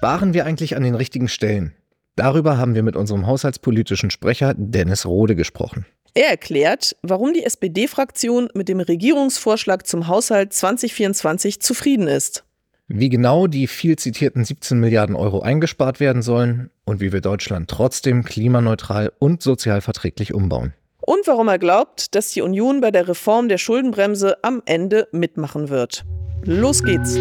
Sparen 0.00 0.32
wir 0.32 0.46
eigentlich 0.46 0.76
an 0.76 0.82
den 0.82 0.94
richtigen 0.94 1.28
Stellen? 1.28 1.74
Darüber 2.16 2.56
haben 2.56 2.74
wir 2.74 2.82
mit 2.82 2.96
unserem 2.96 3.26
haushaltspolitischen 3.26 4.10
Sprecher 4.10 4.54
Dennis 4.56 5.04
Rode 5.04 5.36
gesprochen. 5.36 5.84
Er 6.14 6.30
erklärt, 6.30 6.96
warum 7.02 7.34
die 7.34 7.44
SPD-Fraktion 7.44 8.48
mit 8.54 8.70
dem 8.70 8.80
Regierungsvorschlag 8.80 9.86
zum 9.86 10.08
Haushalt 10.08 10.54
2024 10.54 11.60
zufrieden 11.60 12.08
ist. 12.08 12.44
Wie 12.88 13.10
genau 13.10 13.46
die 13.46 13.66
viel 13.66 13.96
zitierten 13.96 14.42
17 14.42 14.80
Milliarden 14.80 15.16
Euro 15.16 15.40
eingespart 15.40 16.00
werden 16.00 16.22
sollen 16.22 16.70
und 16.86 17.00
wie 17.02 17.12
wir 17.12 17.20
Deutschland 17.20 17.68
trotzdem 17.68 18.24
klimaneutral 18.24 19.12
und 19.18 19.42
sozial 19.42 19.82
verträglich 19.82 20.32
umbauen. 20.32 20.72
Und 21.02 21.26
warum 21.26 21.48
er 21.48 21.58
glaubt, 21.58 22.14
dass 22.14 22.30
die 22.30 22.40
Union 22.40 22.80
bei 22.80 22.90
der 22.90 23.06
Reform 23.06 23.50
der 23.50 23.58
Schuldenbremse 23.58 24.42
am 24.42 24.62
Ende 24.64 25.08
mitmachen 25.12 25.68
wird. 25.68 26.06
Los 26.44 26.82
geht's! 26.82 27.18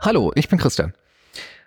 Hallo, 0.00 0.30
ich 0.36 0.48
bin 0.48 0.58
Christian. 0.58 0.92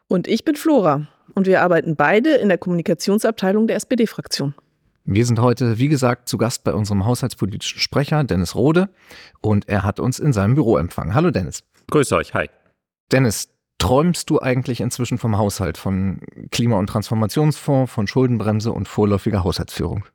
Und 0.07 0.27
ich 0.27 0.45
bin 0.45 0.55
Flora. 0.55 1.07
Und 1.35 1.47
wir 1.47 1.61
arbeiten 1.61 1.95
beide 1.95 2.35
in 2.35 2.47
der 2.47 2.57
Kommunikationsabteilung 2.57 3.67
der 3.67 3.75
SPD-Fraktion. 3.75 4.55
Wir 5.03 5.25
sind 5.25 5.39
heute, 5.39 5.79
wie 5.79 5.89
gesagt, 5.89 6.29
zu 6.29 6.37
Gast 6.37 6.63
bei 6.63 6.73
unserem 6.73 7.05
haushaltspolitischen 7.05 7.79
Sprecher 7.79 8.23
Dennis 8.23 8.55
Rode 8.55 8.89
und 9.41 9.67
er 9.67 9.83
hat 9.83 9.99
uns 9.99 10.19
in 10.19 10.31
seinem 10.31 10.55
Büro 10.55 10.77
empfangen. 10.77 11.13
Hallo 11.13 11.31
Dennis. 11.31 11.63
Grüß 11.89 12.11
euch, 12.13 12.33
hi. 12.33 12.49
Dennis, 13.11 13.49
träumst 13.79 14.29
du 14.29 14.39
eigentlich 14.39 14.79
inzwischen 14.79 15.17
vom 15.17 15.37
Haushalt, 15.37 15.77
von 15.77 16.21
Klima- 16.51 16.77
und 16.77 16.87
Transformationsfonds, 16.87 17.91
von 17.91 18.07
Schuldenbremse 18.07 18.71
und 18.71 18.87
vorläufiger 18.87 19.43
Haushaltsführung? 19.43 20.05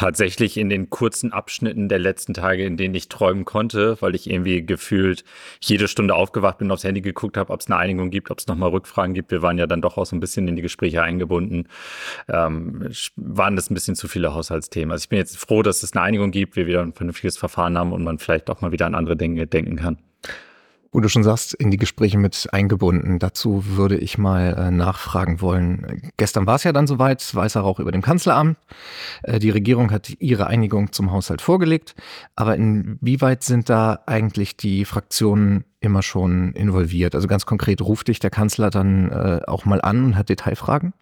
Tatsächlich 0.00 0.56
in 0.56 0.70
den 0.70 0.88
kurzen 0.88 1.30
Abschnitten 1.30 1.90
der 1.90 1.98
letzten 1.98 2.32
Tage, 2.32 2.64
in 2.64 2.78
denen 2.78 2.94
ich 2.94 3.10
träumen 3.10 3.44
konnte, 3.44 3.98
weil 4.00 4.14
ich 4.14 4.30
irgendwie 4.30 4.64
gefühlt 4.64 5.24
jede 5.60 5.88
Stunde 5.88 6.14
aufgewacht 6.14 6.56
bin, 6.56 6.70
aufs 6.70 6.84
Handy 6.84 7.02
geguckt 7.02 7.36
habe, 7.36 7.52
ob 7.52 7.60
es 7.60 7.66
eine 7.66 7.76
Einigung 7.76 8.08
gibt, 8.08 8.30
ob 8.30 8.38
es 8.38 8.46
nochmal 8.46 8.70
Rückfragen 8.70 9.12
gibt. 9.12 9.30
Wir 9.30 9.42
waren 9.42 9.58
ja 9.58 9.66
dann 9.66 9.82
doch 9.82 9.98
auch 9.98 10.06
so 10.06 10.16
ein 10.16 10.20
bisschen 10.20 10.48
in 10.48 10.56
die 10.56 10.62
Gespräche 10.62 11.02
eingebunden. 11.02 11.68
Ähm, 12.28 12.90
waren 13.16 13.56
das 13.56 13.68
ein 13.68 13.74
bisschen 13.74 13.94
zu 13.94 14.08
viele 14.08 14.32
Haushaltsthemen. 14.32 14.90
Also 14.90 15.02
ich 15.02 15.10
bin 15.10 15.18
jetzt 15.18 15.36
froh, 15.36 15.62
dass 15.62 15.82
es 15.82 15.92
eine 15.92 16.00
Einigung 16.00 16.30
gibt, 16.30 16.56
wir 16.56 16.66
wieder 16.66 16.80
ein 16.80 16.94
vernünftiges 16.94 17.36
Verfahren 17.36 17.76
haben 17.76 17.92
und 17.92 18.02
man 18.02 18.18
vielleicht 18.18 18.48
auch 18.48 18.62
mal 18.62 18.72
wieder 18.72 18.86
an 18.86 18.94
andere 18.94 19.18
Dinge 19.18 19.46
denken 19.46 19.76
kann 19.76 19.98
wo 20.92 21.00
du 21.00 21.08
schon 21.08 21.22
sagst, 21.22 21.54
in 21.54 21.70
die 21.70 21.76
Gespräche 21.76 22.18
mit 22.18 22.48
eingebunden. 22.52 23.18
Dazu 23.18 23.64
würde 23.76 23.96
ich 23.96 24.18
mal 24.18 24.54
äh, 24.54 24.70
nachfragen 24.70 25.40
wollen. 25.40 26.10
Gestern 26.16 26.46
war 26.46 26.56
es 26.56 26.64
ja 26.64 26.72
dann 26.72 26.86
soweit, 26.86 27.34
Weißer 27.34 27.60
Rauch 27.60 27.78
über 27.78 27.92
dem 27.92 28.02
Kanzleramt. 28.02 28.58
Äh, 29.22 29.38
die 29.38 29.50
Regierung 29.50 29.92
hat 29.92 30.10
ihre 30.18 30.48
Einigung 30.48 30.92
zum 30.92 31.12
Haushalt 31.12 31.42
vorgelegt. 31.42 31.94
Aber 32.34 32.56
inwieweit 32.56 33.44
sind 33.44 33.68
da 33.68 34.00
eigentlich 34.06 34.56
die 34.56 34.84
Fraktionen 34.84 35.64
immer 35.78 36.02
schon 36.02 36.52
involviert? 36.54 37.14
Also 37.14 37.28
ganz 37.28 37.46
konkret, 37.46 37.80
ruft 37.82 38.08
dich 38.08 38.18
der 38.18 38.30
Kanzler 38.30 38.70
dann 38.70 39.10
äh, 39.10 39.40
auch 39.46 39.64
mal 39.64 39.80
an 39.80 40.04
und 40.04 40.16
hat 40.16 40.28
Detailfragen? 40.28 40.92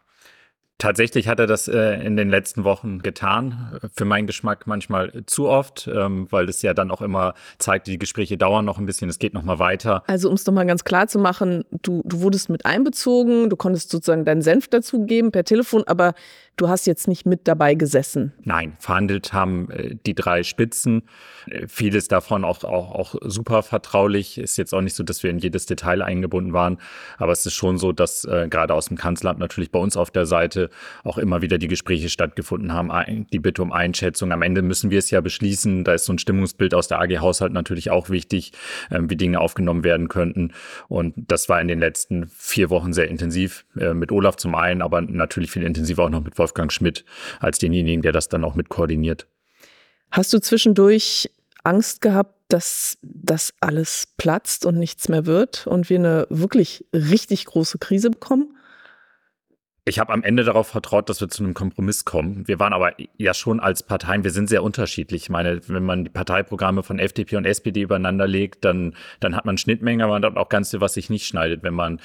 Tatsächlich 0.78 1.26
hat 1.26 1.40
er 1.40 1.48
das 1.48 1.66
äh, 1.66 1.94
in 2.04 2.16
den 2.16 2.30
letzten 2.30 2.62
Wochen 2.62 3.00
getan. 3.00 3.80
Für 3.96 4.04
meinen 4.04 4.28
Geschmack 4.28 4.68
manchmal 4.68 5.24
zu 5.26 5.48
oft, 5.48 5.90
ähm, 5.92 6.28
weil 6.30 6.46
das 6.46 6.62
ja 6.62 6.72
dann 6.72 6.92
auch 6.92 7.02
immer 7.02 7.34
zeigt, 7.58 7.88
die 7.88 7.98
Gespräche 7.98 8.38
dauern 8.38 8.64
noch 8.64 8.78
ein 8.78 8.86
bisschen, 8.86 9.08
es 9.08 9.18
geht 9.18 9.34
noch 9.34 9.42
mal 9.42 9.58
weiter. 9.58 10.04
Also 10.06 10.28
um 10.28 10.36
es 10.36 10.46
nochmal 10.46 10.66
ganz 10.66 10.84
klar 10.84 11.08
zu 11.08 11.18
machen, 11.18 11.64
du, 11.82 12.02
du 12.04 12.20
wurdest 12.20 12.48
mit 12.48 12.64
einbezogen, 12.64 13.50
du 13.50 13.56
konntest 13.56 13.90
sozusagen 13.90 14.24
deinen 14.24 14.42
Senf 14.42 14.68
dazugeben 14.68 15.32
per 15.32 15.42
Telefon, 15.42 15.82
aber 15.84 16.14
du 16.58 16.68
hast 16.68 16.86
jetzt 16.86 17.08
nicht 17.08 17.24
mit 17.24 17.48
dabei 17.48 17.74
gesessen. 17.74 18.32
Nein, 18.42 18.76
verhandelt 18.78 19.32
haben 19.32 19.70
äh, 19.70 19.96
die 20.04 20.14
drei 20.14 20.42
Spitzen. 20.42 21.02
Äh, 21.46 21.66
vieles 21.68 22.08
davon 22.08 22.44
auch, 22.44 22.64
auch, 22.64 22.92
auch 22.92 23.14
super 23.22 23.62
vertraulich. 23.62 24.38
Ist 24.38 24.58
jetzt 24.58 24.74
auch 24.74 24.82
nicht 24.82 24.94
so, 24.94 25.02
dass 25.02 25.22
wir 25.22 25.30
in 25.30 25.38
jedes 25.38 25.66
Detail 25.66 26.02
eingebunden 26.02 26.52
waren, 26.52 26.78
aber 27.16 27.32
es 27.32 27.46
ist 27.46 27.54
schon 27.54 27.78
so, 27.78 27.92
dass 27.92 28.24
äh, 28.24 28.48
gerade 28.50 28.74
aus 28.74 28.86
dem 28.86 28.96
Kanzleramt 28.96 29.38
natürlich 29.40 29.70
bei 29.70 29.78
uns 29.78 29.96
auf 29.96 30.10
der 30.10 30.26
Seite 30.26 30.70
auch 31.04 31.18
immer 31.18 31.40
wieder 31.40 31.58
die 31.58 31.68
Gespräche 31.68 32.08
stattgefunden 32.08 32.72
haben, 32.72 33.26
die 33.32 33.38
Bitte 33.38 33.62
um 33.62 33.72
Einschätzung. 33.72 34.32
Am 34.32 34.42
Ende 34.42 34.62
müssen 34.62 34.90
wir 34.90 34.98
es 34.98 35.10
ja 35.10 35.20
beschließen. 35.20 35.84
Da 35.84 35.94
ist 35.94 36.04
so 36.04 36.12
ein 36.12 36.18
Stimmungsbild 36.18 36.74
aus 36.74 36.88
der 36.88 37.00
AG 37.00 37.20
Haushalt 37.20 37.52
natürlich 37.52 37.90
auch 37.90 38.10
wichtig, 38.10 38.52
ähm, 38.90 39.08
wie 39.08 39.16
Dinge 39.16 39.40
aufgenommen 39.40 39.84
werden 39.84 40.08
könnten. 40.08 40.52
Und 40.88 41.14
das 41.16 41.48
war 41.48 41.60
in 41.60 41.68
den 41.68 41.78
letzten 41.78 42.26
vier 42.28 42.70
Wochen 42.70 42.92
sehr 42.92 43.08
intensiv 43.08 43.64
äh, 43.78 43.94
mit 43.94 44.10
Olaf 44.10 44.36
zum 44.36 44.54
einen, 44.54 44.82
aber 44.82 45.00
natürlich 45.00 45.50
viel 45.50 45.62
intensiver 45.62 46.04
auch 46.04 46.10
noch 46.10 46.24
mit 46.24 46.34
Wolfgang 46.48 46.72
Schmidt 46.72 47.04
als 47.40 47.58
denjenigen, 47.58 48.02
der 48.02 48.12
das 48.12 48.28
dann 48.28 48.44
auch 48.44 48.54
mit 48.54 48.68
koordiniert. 48.68 49.26
Hast 50.10 50.32
du 50.32 50.40
zwischendurch 50.40 51.30
Angst 51.64 52.00
gehabt, 52.00 52.34
dass 52.48 52.96
das 53.02 53.52
alles 53.60 54.08
platzt 54.16 54.64
und 54.64 54.78
nichts 54.78 55.08
mehr 55.08 55.26
wird 55.26 55.66
und 55.66 55.90
wir 55.90 55.98
eine 55.98 56.26
wirklich 56.30 56.86
richtig 56.94 57.44
große 57.44 57.78
Krise 57.78 58.10
bekommen? 58.10 58.54
Ich 59.88 59.98
habe 59.98 60.12
am 60.12 60.22
Ende 60.22 60.44
darauf 60.44 60.68
vertraut, 60.68 61.08
dass 61.08 61.22
wir 61.22 61.28
zu 61.28 61.42
einem 61.42 61.54
Kompromiss 61.54 62.04
kommen. 62.04 62.46
Wir 62.46 62.58
waren 62.58 62.74
aber 62.74 62.92
ja 63.16 63.32
schon 63.32 63.58
als 63.58 63.82
Parteien, 63.82 64.22
wir 64.22 64.30
sind 64.30 64.48
sehr 64.48 64.62
unterschiedlich. 64.62 65.22
Ich 65.22 65.30
meine, 65.30 65.66
wenn 65.66 65.84
man 65.84 66.04
die 66.04 66.10
Parteiprogramme 66.10 66.82
von 66.82 66.98
FDP 66.98 67.36
und 67.36 67.46
SPD 67.46 67.82
übereinander 67.82 68.26
legt, 68.26 68.66
dann, 68.66 68.94
dann 69.20 69.34
hat 69.34 69.46
man 69.46 69.56
Schnittmenge, 69.56 70.04
aber 70.04 70.12
man 70.14 70.24
hat 70.24 70.36
auch 70.36 70.50
ganz 70.50 70.70
viel, 70.70 70.82
was 70.82 70.94
sich 70.94 71.08
nicht 71.08 71.26
schneidet. 71.26 71.62
Wenn 71.62 71.72
man 71.72 72.00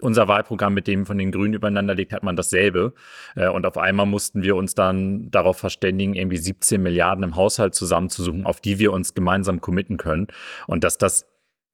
unser 0.00 0.28
Wahlprogramm 0.28 0.74
mit 0.74 0.86
dem 0.86 1.04
von 1.04 1.18
den 1.18 1.30
Grünen 1.30 1.54
übereinander 1.54 1.94
legt, 1.94 2.12
hat 2.12 2.22
man 2.22 2.36
dasselbe. 2.36 2.94
Äh, 3.36 3.48
und 3.48 3.66
auf 3.66 3.76
einmal 3.76 4.06
mussten 4.06 4.42
wir 4.42 4.56
uns 4.56 4.74
dann 4.74 5.30
darauf 5.30 5.58
verständigen, 5.58 6.14
irgendwie 6.14 6.38
17 6.38 6.82
Milliarden 6.82 7.24
im 7.24 7.36
Haushalt 7.36 7.74
zusammenzusuchen, 7.74 8.46
auf 8.46 8.60
die 8.60 8.78
wir 8.78 8.92
uns 8.92 9.14
gemeinsam 9.14 9.60
committen 9.60 9.98
können. 9.98 10.28
Und 10.66 10.84
dass 10.84 10.98
das 10.98 11.26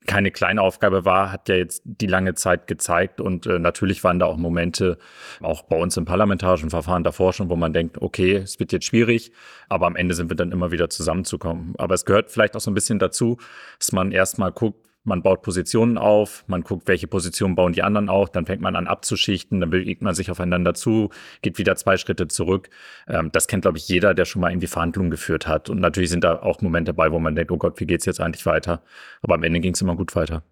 keine 0.07 0.31
kleine 0.31 0.63
Aufgabe 0.63 1.05
war, 1.05 1.31
hat 1.31 1.49
ja 1.49 1.57
jetzt 1.57 1.83
die 1.85 2.07
lange 2.07 2.35
Zeit 2.35 2.67
gezeigt. 2.67 3.21
Und 3.21 3.47
äh, 3.47 3.59
natürlich 3.59 4.03
waren 4.03 4.19
da 4.19 4.27
auch 4.27 4.39
Momente, 4.39 4.99
auch 5.41 5.63
bei 5.63 5.77
uns 5.77 5.97
im 5.97 6.07
parlamentarischen 6.07 6.71
Verfahren 6.71 7.05
davor 7.05 7.33
schon, 7.33 7.51
wo 7.51 7.57
man 7.57 7.73
denkt, 7.73 8.01
okay, 8.01 8.37
es 8.37 8.59
wird 8.59 8.73
jetzt 8.73 8.87
schwierig, 8.87 9.33
aber 9.69 9.87
am 9.87 9.97
Ende 9.97 10.15
sind 10.15 10.31
wir 10.31 10.37
dann 10.37 10.51
immer 10.51 10.73
wieder 10.73 10.89
zusammenzukommen. 10.89 11.75
Aber 11.79 11.95
es 11.95 12.05
gehört 12.05 12.31
vielleicht 12.31 12.57
auch 12.57 12.61
so 12.61 12.71
ein 12.71 12.75
bisschen 12.75 12.99
dazu, 12.99 13.37
dass 13.79 13.93
man 13.93 14.11
erstmal 14.11 14.51
guckt, 14.51 14.88
man 15.09 15.23
baut 15.23 15.43
Positionen 15.43 15.99
auf, 15.99 16.45
man 16.47 16.63
guckt, 16.63 16.87
welche 16.87 17.09
Positionen 17.09 17.55
bauen 17.55 17.73
die 17.73 17.83
anderen 17.83 18.09
auch, 18.09 18.29
dann 18.29 18.47
fängt 18.47 18.63
man 18.63 18.77
an 18.77 18.87
abzuschichten, 18.87 19.61
dann 19.61 19.71
bewegt 19.71 20.03
man 20.03 20.15
sich 20.15 20.31
aufeinander 20.31 20.75
zu, 20.75 21.11
geht 21.43 21.59
wieder 21.59 21.75
zwei 21.77 21.97
Schritte 21.97 22.29
zurück. 22.29 22.71
Ähm, 23.09 23.31
das 23.33 23.49
kennt, 23.49 23.63
glaube 23.63 23.79
ich, 23.79 23.89
jeder, 23.89 24.15
der 24.15 24.25
schon 24.25 24.41
mal 24.41 24.51
irgendwie 24.51 24.69
Verhandlungen 24.69 25.11
geführt 25.11 25.49
hat. 25.49 25.69
Und 25.69 25.81
natürlich 25.81 26.11
sind 26.11 26.23
da 26.23 26.41
auch 26.41 26.61
Momente 26.61 26.93
dabei, 26.93 27.11
wo 27.11 27.19
man 27.19 27.35
denkt, 27.35 27.51
oh 27.51 27.59
Gott, 27.59 27.81
wie 27.81 27.87
geht's 27.87 28.05
jetzt 28.05 28.21
eigentlich 28.21 28.47
weiter? 28.47 28.83
Aber 29.23 29.35
am 29.35 29.43
Ende 29.43 29.61
ging 29.61 29.75
es 29.75 29.81
immer 29.81 29.97
gut 29.97 30.15
weiter. 30.15 30.43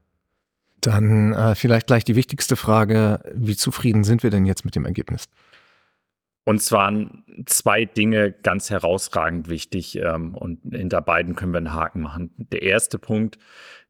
Dann 0.80 1.32
äh, 1.32 1.54
vielleicht 1.54 1.86
gleich 1.86 2.04
die 2.04 2.16
wichtigste 2.16 2.56
Frage, 2.56 3.20
wie 3.34 3.56
zufrieden 3.56 4.04
sind 4.04 4.22
wir 4.22 4.30
denn 4.30 4.46
jetzt 4.46 4.64
mit 4.64 4.76
dem 4.76 4.84
Ergebnis? 4.84 5.28
Uns 6.44 6.70
waren 6.70 7.24
zwei 7.46 7.86
Dinge 7.86 8.30
ganz 8.30 8.70
herausragend 8.70 9.48
wichtig 9.48 9.96
ähm, 9.96 10.32
und 10.36 10.60
hinter 10.70 11.02
beiden 11.02 11.34
können 11.34 11.52
wir 11.52 11.58
einen 11.58 11.74
Haken 11.74 12.02
machen. 12.02 12.30
Der 12.36 12.62
erste 12.62 13.00
Punkt, 13.00 13.36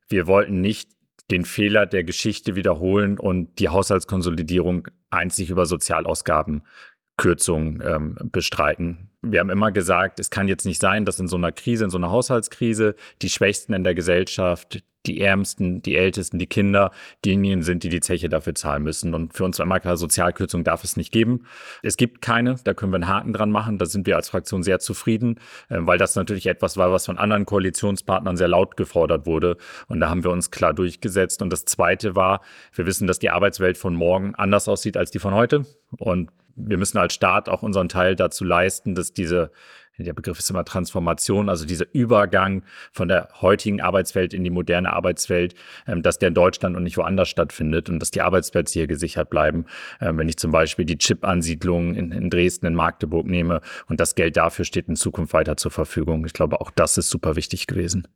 wir 0.09 0.27
wollten 0.27 0.61
nicht 0.61 0.91
den 1.31 1.45
Fehler 1.45 1.87
der 1.87 2.03
Geschichte 2.05 2.57
wiederholen 2.57 3.19
und 3.19 3.59
die 3.59 3.69
Haushaltskonsolidierung 3.69 4.89
einzig 5.11 5.51
über 5.51 5.67
Sozialausgabenkürzungen 5.67 7.83
ähm, 7.85 8.17
bestreiten. 8.31 9.11
Wir 9.23 9.41
haben 9.41 9.51
immer 9.51 9.73
gesagt, 9.73 10.21
es 10.21 10.31
kann 10.31 10.47
jetzt 10.47 10.67
nicht 10.67 10.81
sein, 10.81 11.05
dass 11.05 11.19
in 11.19 11.27
so 11.27 11.37
einer 11.37 11.51
Krise, 11.51 11.83
in 11.85 11.91
so 11.91 11.99
einer 11.99 12.11
Haushaltskrise 12.11 12.95
die 13.23 13.31
Schwächsten 13.31 13.73
in 13.73 13.83
der 13.83 13.97
Gesellschaft, 13.97 14.85
die 15.07 15.21
Ärmsten, 15.21 15.83
die 15.83 15.97
Ältesten, 15.97 16.39
die 16.39 16.47
Kinder 16.47 16.91
diejenigen 17.25 17.63
sind, 17.63 17.83
die 17.83 17.89
die 17.89 18.01
Zeche 18.01 18.29
dafür 18.29 18.55
zahlen 18.55 18.83
müssen. 18.83 19.15
Und 19.15 19.35
für 19.35 19.45
uns 19.45 19.61
klar, 19.81 19.97
Sozialkürzung 19.97 20.65
darf 20.65 20.85
es 20.85 20.97
nicht 20.97 21.13
geben. 21.13 21.47
Es 21.83 21.97
gibt 21.97 22.23
keine, 22.23 22.57
da 22.65 22.75
können 22.75 22.93
wir 22.93 22.97
einen 22.97 23.09
Haken 23.09 23.33
dran 23.33 23.51
machen. 23.51 23.79
Da 23.79 23.87
sind 23.87 24.07
wir 24.07 24.17
als 24.17 24.29
Fraktion 24.29 24.63
sehr 24.63 24.79
zufrieden, 24.79 25.41
äh, 25.69 25.79
weil 25.81 25.99
das 25.99 26.15
natürlich 26.17 26.47
etwas 26.47 26.77
war, 26.77 26.93
was 26.93 27.07
von 27.07 27.19
anderen 27.19 27.47
Koalitionspartnern 27.47 28.37
sehr 28.37 28.49
laut 28.49 28.77
gefordert 28.77 29.27
wurde. 29.27 29.57
Und 29.89 30.01
da 30.01 30.09
haben 30.09 30.25
wir 30.25 30.31
uns 30.31 30.51
klar 30.51 30.75
durchgesetzt. 30.75 31.43
Und 31.43 31.53
das 31.53 31.65
Zweite 31.65 32.17
war, 32.17 32.41
wir 32.73 32.87
wissen, 32.87 33.07
dass 33.07 33.19
die 33.19 33.31
Arbeitswelt 33.31 33.79
von 33.79 33.95
morgen 33.95 34.35
anders 34.35 34.69
aussieht 34.69 34.97
als 34.97 35.11
die 35.11 35.19
von 35.19 35.35
heute. 35.35 35.65
Und 35.99 36.31
wir 36.57 36.79
müssen 36.79 36.99
als 36.99 37.15
Staat 37.15 37.49
auch 37.49 37.63
unseren 37.63 37.89
Teil 37.89 38.17
dazu 38.17 38.45
leisten, 38.45 38.95
dass 38.95 39.13
diese 39.13 39.51
der 39.99 40.13
Begriff 40.13 40.39
ist 40.39 40.51
immer 40.51 40.65
Transformation, 40.65 41.49
also 41.49 41.65
dieser 41.65 41.87
Übergang 41.93 42.63
von 42.93 43.09
der 43.09 43.29
heutigen 43.41 43.81
Arbeitswelt 43.81 44.35
in 44.35 44.45
die 44.45 44.51
moderne 44.51 44.93
Arbeitswelt, 44.93 45.55
ähm, 45.87 46.03
dass 46.03 46.19
der 46.19 46.29
in 46.29 46.35
Deutschland 46.35 46.77
und 46.77 46.83
nicht 46.83 46.97
woanders 46.97 47.29
stattfindet 47.29 47.89
und 47.89 48.01
dass 48.01 48.11
die 48.11 48.21
Arbeitsplätze 48.21 48.75
hier 48.75 48.87
gesichert 48.87 49.31
bleiben. 49.31 49.67
Ähm, 50.01 50.19
wenn 50.19 50.29
ich 50.29 50.37
zum 50.37 50.51
Beispiel 50.51 50.85
die 50.85 50.99
Chip-Ansiedlung 50.99 51.95
in, 51.95 52.13
in 52.13 52.31
Dresden, 52.31 52.67
in 52.67 52.75
Magdeburg 52.75 53.27
nehme 53.27 53.61
und 53.89 54.01
das 54.01 54.15
Geld 54.15 54.37
dafür 54.37 54.65
steht 54.65 54.89
in 54.89 54.97
Zukunft 54.97 55.33
weiter 55.33 55.57
zur 55.57 55.71
Verfügung. 55.71 56.25
Ich 56.27 56.33
glaube, 56.33 56.61
auch 56.61 56.71
das 56.71 56.99
ist 56.99 57.11
super 57.11 57.37
wichtig 57.37 57.67
gewesen. 57.67 58.07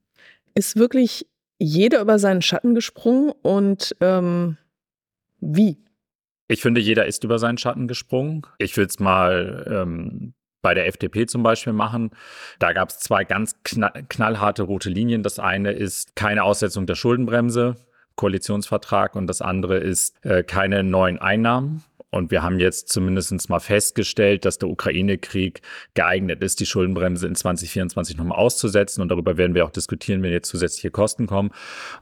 Ist 0.54 0.76
wirklich 0.76 1.26
jeder 1.58 2.00
über 2.00 2.18
seinen 2.18 2.42
Schatten 2.42 2.74
gesprungen 2.74 3.32
und 3.42 3.94
ähm, 4.00 4.56
wie? 5.40 5.78
Ich 6.48 6.62
finde, 6.62 6.80
jeder 6.80 7.06
ist 7.06 7.22
über 7.22 7.38
seinen 7.38 7.58
Schatten 7.58 7.86
gesprungen. 7.86 8.42
Ich 8.58 8.76
will 8.76 8.86
es 8.86 8.98
mal 8.98 9.66
ähm, 9.70 10.34
bei 10.62 10.74
der 10.74 10.86
FDP 10.86 11.26
zum 11.26 11.42
Beispiel 11.42 11.72
machen. 11.72 12.10
Da 12.58 12.72
gab 12.72 12.90
es 12.90 12.98
zwei 12.98 13.24
ganz 13.24 13.56
knallharte 13.64 14.62
rote 14.62 14.90
Linien. 14.90 15.22
Das 15.22 15.38
eine 15.38 15.72
ist 15.72 16.16
keine 16.16 16.44
Aussetzung 16.44 16.86
der 16.86 16.94
Schuldenbremse 16.94 17.76
Koalitionsvertrag 18.20 19.16
und 19.16 19.26
das 19.26 19.40
andere 19.40 19.78
ist 19.78 20.22
äh, 20.26 20.42
keine 20.42 20.82
neuen 20.82 21.18
Einnahmen. 21.18 21.84
Und 22.10 22.32
wir 22.32 22.42
haben 22.42 22.58
jetzt 22.58 22.88
zumindest 22.88 23.48
mal 23.48 23.60
festgestellt, 23.60 24.44
dass 24.44 24.58
der 24.58 24.68
Ukraine-Krieg 24.68 25.62
geeignet 25.94 26.42
ist, 26.42 26.58
die 26.58 26.66
Schuldenbremse 26.66 27.26
in 27.28 27.36
2024 27.36 28.16
nochmal 28.16 28.36
auszusetzen. 28.36 29.00
Und 29.00 29.10
darüber 29.10 29.36
werden 29.36 29.54
wir 29.54 29.64
auch 29.64 29.70
diskutieren, 29.70 30.22
wenn 30.22 30.32
jetzt 30.32 30.48
zusätzliche 30.48 30.90
Kosten 30.90 31.28
kommen. 31.28 31.50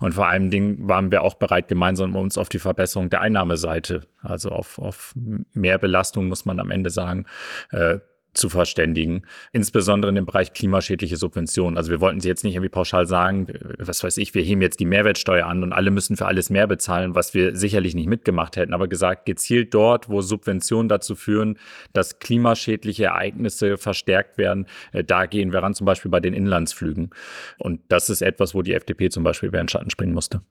Und 0.00 0.14
vor 0.14 0.26
allen 0.26 0.50
Dingen 0.50 0.88
waren 0.88 1.10
wir 1.10 1.22
auch 1.22 1.34
bereit, 1.34 1.68
gemeinsam 1.68 2.16
uns 2.16 2.38
auf 2.38 2.48
die 2.48 2.58
Verbesserung 2.58 3.10
der 3.10 3.20
Einnahmeseite, 3.20 4.00
also 4.22 4.48
auf, 4.48 4.78
auf 4.78 5.14
mehr 5.52 5.76
Belastung, 5.76 6.28
muss 6.28 6.46
man 6.46 6.58
am 6.58 6.70
Ende 6.70 6.88
sagen, 6.88 7.26
äh, 7.70 7.98
zu 8.38 8.48
verständigen, 8.48 9.22
insbesondere 9.52 10.10
in 10.10 10.14
dem 10.14 10.26
Bereich 10.26 10.52
klimaschädliche 10.52 11.16
Subventionen. 11.16 11.76
Also 11.76 11.90
wir 11.90 12.00
wollten 12.00 12.20
sie 12.20 12.28
jetzt 12.28 12.44
nicht 12.44 12.54
irgendwie 12.54 12.70
pauschal 12.70 13.06
sagen, 13.06 13.48
was 13.78 14.04
weiß 14.04 14.16
ich, 14.18 14.34
wir 14.34 14.42
heben 14.42 14.62
jetzt 14.62 14.80
die 14.80 14.86
Mehrwertsteuer 14.86 15.46
an 15.46 15.62
und 15.62 15.72
alle 15.72 15.90
müssen 15.90 16.16
für 16.16 16.26
alles 16.26 16.50
mehr 16.50 16.66
bezahlen, 16.66 17.14
was 17.14 17.34
wir 17.34 17.56
sicherlich 17.56 17.94
nicht 17.94 18.08
mitgemacht 18.08 18.56
hätten, 18.56 18.72
aber 18.72 18.88
gesagt, 18.88 19.26
gezielt 19.26 19.74
dort, 19.74 20.08
wo 20.08 20.20
Subventionen 20.20 20.88
dazu 20.88 21.14
führen, 21.14 21.58
dass 21.92 22.18
klimaschädliche 22.18 23.06
Ereignisse 23.06 23.76
verstärkt 23.76 24.38
werden, 24.38 24.66
äh, 24.92 25.04
da 25.04 25.26
gehen 25.26 25.52
wir 25.52 25.60
ran, 25.60 25.74
zum 25.74 25.84
Beispiel 25.84 26.10
bei 26.10 26.20
den 26.20 26.34
Inlandsflügen. 26.34 27.10
Und 27.58 27.80
das 27.88 28.10
ist 28.10 28.22
etwas, 28.22 28.54
wo 28.54 28.62
die 28.62 28.74
FDP 28.74 29.10
zum 29.10 29.24
Beispiel 29.24 29.48
über 29.48 29.58
den 29.58 29.68
Schatten 29.68 29.90
springen 29.90 30.14
musste. 30.14 30.42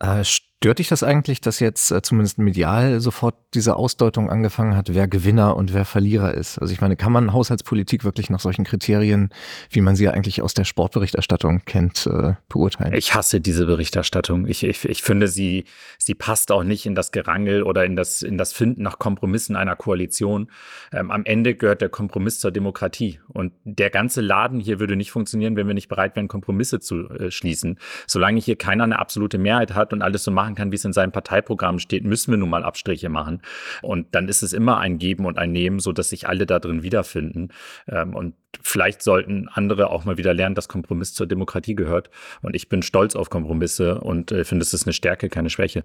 Äh, 0.00 0.24
stört 0.62 0.78
dich 0.78 0.88
das 0.88 1.02
eigentlich, 1.02 1.40
dass 1.40 1.58
jetzt 1.58 1.90
äh, 1.90 2.02
zumindest 2.02 2.36
medial 2.36 3.00
sofort 3.00 3.34
diese 3.54 3.76
Ausdeutung 3.76 4.28
angefangen 4.28 4.76
hat, 4.76 4.94
wer 4.94 5.08
Gewinner 5.08 5.56
und 5.56 5.72
wer 5.72 5.86
Verlierer 5.86 6.34
ist? 6.34 6.58
Also 6.58 6.74
ich 6.74 6.82
meine, 6.82 6.96
kann 6.96 7.12
man 7.12 7.32
Haushaltspolitik 7.32 8.04
wirklich 8.04 8.28
nach 8.28 8.40
solchen 8.40 8.66
Kriterien, 8.66 9.30
wie 9.70 9.80
man 9.80 9.96
sie 9.96 10.04
ja 10.04 10.10
eigentlich 10.10 10.42
aus 10.42 10.52
der 10.52 10.64
Sportberichterstattung 10.64 11.62
kennt, 11.64 12.06
äh, 12.06 12.34
beurteilen? 12.50 12.92
Ich 12.92 13.14
hasse 13.14 13.40
diese 13.40 13.64
Berichterstattung. 13.64 14.46
Ich, 14.46 14.62
ich, 14.62 14.84
ich 14.84 15.02
finde, 15.02 15.28
sie, 15.28 15.64
sie 15.96 16.14
passt 16.14 16.52
auch 16.52 16.62
nicht 16.62 16.84
in 16.84 16.94
das 16.94 17.10
Gerangel 17.10 17.62
oder 17.62 17.86
in 17.86 17.96
das, 17.96 18.20
in 18.20 18.36
das 18.36 18.52
Finden 18.52 18.82
nach 18.82 18.98
Kompromissen 18.98 19.56
einer 19.56 19.76
Koalition. 19.76 20.50
Ähm, 20.92 21.10
am 21.10 21.24
Ende 21.24 21.54
gehört 21.54 21.80
der 21.80 21.88
Kompromiss 21.88 22.38
zur 22.38 22.50
Demokratie. 22.50 23.18
Und 23.28 23.54
der 23.64 23.88
ganze 23.88 24.20
Laden 24.20 24.60
hier 24.60 24.78
würde 24.78 24.96
nicht 24.96 25.10
funktionieren, 25.10 25.56
wenn 25.56 25.66
wir 25.66 25.74
nicht 25.74 25.88
bereit 25.88 26.16
wären, 26.16 26.28
Kompromisse 26.28 26.80
zu 26.80 27.08
äh, 27.08 27.30
schließen. 27.30 27.78
Solange 28.06 28.40
hier 28.40 28.56
keiner 28.56 28.84
eine 28.84 28.98
absolute 28.98 29.38
Mehrheit 29.38 29.74
hat, 29.74 29.94
und 29.94 30.02
alles 30.02 30.22
so 30.22 30.30
machen 30.30 30.49
kann, 30.54 30.72
wie 30.72 30.76
es 30.76 30.84
in 30.84 30.92
seinem 30.92 31.12
Parteiprogramm 31.12 31.78
steht, 31.78 32.04
müssen 32.04 32.32
wir 32.32 32.38
nun 32.38 32.50
mal 32.50 32.64
Abstriche 32.64 33.08
machen. 33.08 33.42
Und 33.82 34.14
dann 34.14 34.28
ist 34.28 34.42
es 34.42 34.52
immer 34.52 34.78
ein 34.78 34.98
Geben 34.98 35.26
und 35.26 35.38
ein 35.38 35.52
Nehmen, 35.52 35.80
so 35.80 35.92
dass 35.92 36.10
sich 36.10 36.28
alle 36.28 36.46
da 36.46 36.58
drin 36.58 36.82
wiederfinden. 36.82 37.48
Ähm, 37.88 38.14
und 38.14 38.34
vielleicht 38.62 39.02
sollten 39.02 39.48
andere 39.48 39.90
auch 39.90 40.04
mal 40.04 40.18
wieder 40.18 40.34
lernen, 40.34 40.54
dass 40.54 40.68
Kompromiss 40.68 41.14
zur 41.14 41.26
Demokratie 41.26 41.74
gehört. 41.74 42.10
Und 42.42 42.54
ich 42.54 42.68
bin 42.68 42.82
stolz 42.82 43.16
auf 43.16 43.30
Kompromisse 43.30 44.00
und 44.00 44.32
äh, 44.32 44.44
finde, 44.44 44.62
es 44.62 44.74
ist 44.74 44.86
eine 44.86 44.92
Stärke, 44.92 45.28
keine 45.28 45.50
Schwäche. 45.50 45.84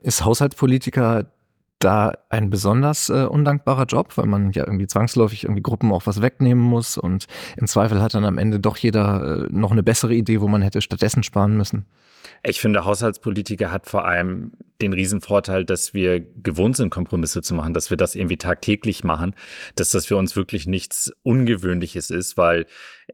Ist 0.00 0.24
Haushaltspolitiker 0.24 1.26
da 1.78 2.12
ein 2.28 2.50
besonders 2.50 3.08
äh, 3.08 3.24
undankbarer 3.24 3.84
Job, 3.84 4.16
weil 4.16 4.26
man 4.26 4.50
ja 4.52 4.66
irgendwie 4.66 4.86
zwangsläufig 4.86 5.44
irgendwie 5.44 5.62
Gruppen 5.62 5.92
auch 5.92 6.06
was 6.06 6.20
wegnehmen 6.20 6.62
muss 6.62 6.98
und 6.98 7.26
im 7.56 7.66
Zweifel 7.66 8.02
hat 8.02 8.14
dann 8.14 8.24
am 8.24 8.38
Ende 8.38 8.58
doch 8.58 8.76
jeder 8.76 9.44
äh, 9.44 9.48
noch 9.50 9.70
eine 9.70 9.82
bessere 9.82 10.14
Idee, 10.14 10.40
wo 10.40 10.48
man 10.48 10.62
hätte 10.62 10.80
stattdessen 10.80 11.22
sparen 11.22 11.56
müssen. 11.56 11.86
Ich 12.42 12.60
finde, 12.60 12.84
Haushaltspolitiker 12.84 13.70
hat 13.70 13.86
vor 13.86 14.04
allem 14.04 14.52
den 14.80 14.92
Riesenvorteil, 14.92 15.64
dass 15.64 15.92
wir 15.92 16.20
gewohnt 16.20 16.76
sind, 16.76 16.90
Kompromisse 16.90 17.42
zu 17.42 17.54
machen, 17.54 17.74
dass 17.74 17.90
wir 17.90 17.96
das 17.96 18.14
irgendwie 18.14 18.36
tagtäglich 18.36 19.02
machen, 19.02 19.34
dass 19.74 19.90
das 19.90 20.06
für 20.06 20.16
uns 20.16 20.36
wirklich 20.36 20.66
nichts 20.66 21.12
Ungewöhnliches 21.22 22.10
ist, 22.10 22.36
weil 22.36 22.66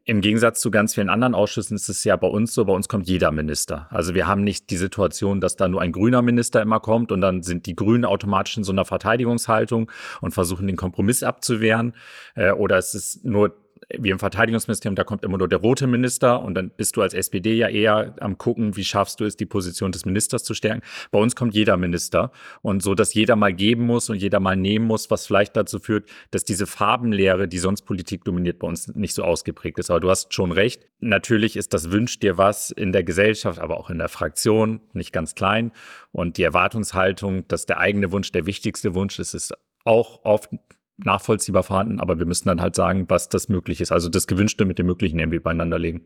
im 0.03 0.21
Gegensatz 0.21 0.61
zu 0.61 0.69
ganz 0.69 0.93
vielen 0.93 1.09
anderen 1.09 1.33
Ausschüssen 1.33 1.75
ist 1.75 1.89
es 1.89 2.03
ja 2.03 2.15
bei 2.17 2.27
uns 2.27 2.53
so, 2.53 2.65
bei 2.65 2.73
uns 2.73 2.87
kommt 2.87 3.07
jeder 3.07 3.31
Minister. 3.31 3.87
Also 3.89 4.13
wir 4.13 4.27
haben 4.27 4.43
nicht 4.43 4.69
die 4.69 4.77
Situation, 4.77 5.41
dass 5.41 5.55
da 5.55 5.67
nur 5.67 5.81
ein 5.81 5.91
grüner 5.91 6.21
Minister 6.21 6.61
immer 6.61 6.79
kommt 6.79 7.11
und 7.11 7.21
dann 7.21 7.41
sind 7.41 7.65
die 7.65 7.75
Grünen 7.75 8.05
automatisch 8.05 8.57
in 8.57 8.63
so 8.63 8.71
einer 8.71 8.85
Verteidigungshaltung 8.85 9.91
und 10.21 10.33
versuchen 10.33 10.67
den 10.67 10.75
Kompromiss 10.75 11.23
abzuwehren. 11.23 11.93
Äh, 12.35 12.51
oder 12.51 12.77
es 12.77 12.93
ist 12.93 13.25
nur 13.25 13.55
wie 13.89 14.09
im 14.09 14.19
Verteidigungsministerium, 14.19 14.95
da 14.95 15.03
kommt 15.03 15.23
immer 15.23 15.37
nur 15.37 15.47
der 15.47 15.59
rote 15.59 15.87
Minister 15.87 16.41
und 16.41 16.55
dann 16.55 16.71
bist 16.71 16.95
du 16.97 17.01
als 17.01 17.13
SPD 17.13 17.55
ja 17.55 17.69
eher 17.69 18.15
am 18.19 18.37
gucken, 18.37 18.75
wie 18.75 18.83
schaffst 18.83 19.19
du 19.19 19.25
es, 19.25 19.37
die 19.37 19.45
Position 19.45 19.91
des 19.91 20.05
Ministers 20.05 20.43
zu 20.43 20.53
stärken. 20.53 20.81
Bei 21.11 21.19
uns 21.19 21.35
kommt 21.35 21.53
jeder 21.53 21.77
Minister 21.77 22.31
und 22.61 22.81
so, 22.81 22.95
dass 22.95 23.13
jeder 23.13 23.35
mal 23.35 23.53
geben 23.53 23.85
muss 23.85 24.09
und 24.09 24.17
jeder 24.17 24.39
mal 24.39 24.55
nehmen 24.55 24.85
muss, 24.85 25.11
was 25.11 25.27
vielleicht 25.27 25.55
dazu 25.55 25.79
führt, 25.79 26.09
dass 26.31 26.43
diese 26.43 26.65
Farbenlehre, 26.65 27.47
die 27.47 27.59
sonst 27.59 27.83
Politik 27.83 28.23
dominiert, 28.23 28.59
bei 28.59 28.67
uns 28.67 28.87
nicht 28.95 29.13
so 29.13 29.23
ausgeprägt 29.23 29.79
ist. 29.79 29.89
Aber 29.89 29.99
du 29.99 30.09
hast 30.09 30.33
schon 30.33 30.51
recht. 30.51 30.87
Natürlich 30.99 31.55
ist 31.57 31.73
das 31.73 31.91
Wünscht 31.91 32.23
dir 32.23 32.37
was 32.37 32.71
in 32.71 32.91
der 32.91 33.03
Gesellschaft, 33.03 33.59
aber 33.59 33.77
auch 33.77 33.89
in 33.89 33.97
der 33.97 34.09
Fraktion 34.09 34.81
nicht 34.93 35.11
ganz 35.11 35.35
klein. 35.35 35.71
Und 36.11 36.37
die 36.37 36.43
Erwartungshaltung, 36.43 37.47
dass 37.47 37.65
der 37.65 37.79
eigene 37.79 38.11
Wunsch 38.11 38.31
der 38.31 38.45
wichtigste 38.45 38.95
Wunsch 38.95 39.19
ist, 39.19 39.33
ist 39.33 39.53
auch 39.83 40.25
oft 40.25 40.49
nachvollziehbar 40.97 41.63
vorhanden, 41.63 41.99
aber 41.99 42.19
wir 42.19 42.25
müssen 42.25 42.47
dann 42.47 42.61
halt 42.61 42.75
sagen, 42.75 43.05
was 43.09 43.29
das 43.29 43.49
möglich 43.49 43.81
ist. 43.81 43.91
Also 43.91 44.09
das 44.09 44.27
Gewünschte 44.27 44.65
mit 44.65 44.79
dem 44.79 44.85
Möglichen 44.85 45.19
irgendwie 45.19 45.39
beieinander 45.39 45.79
legen. 45.79 46.01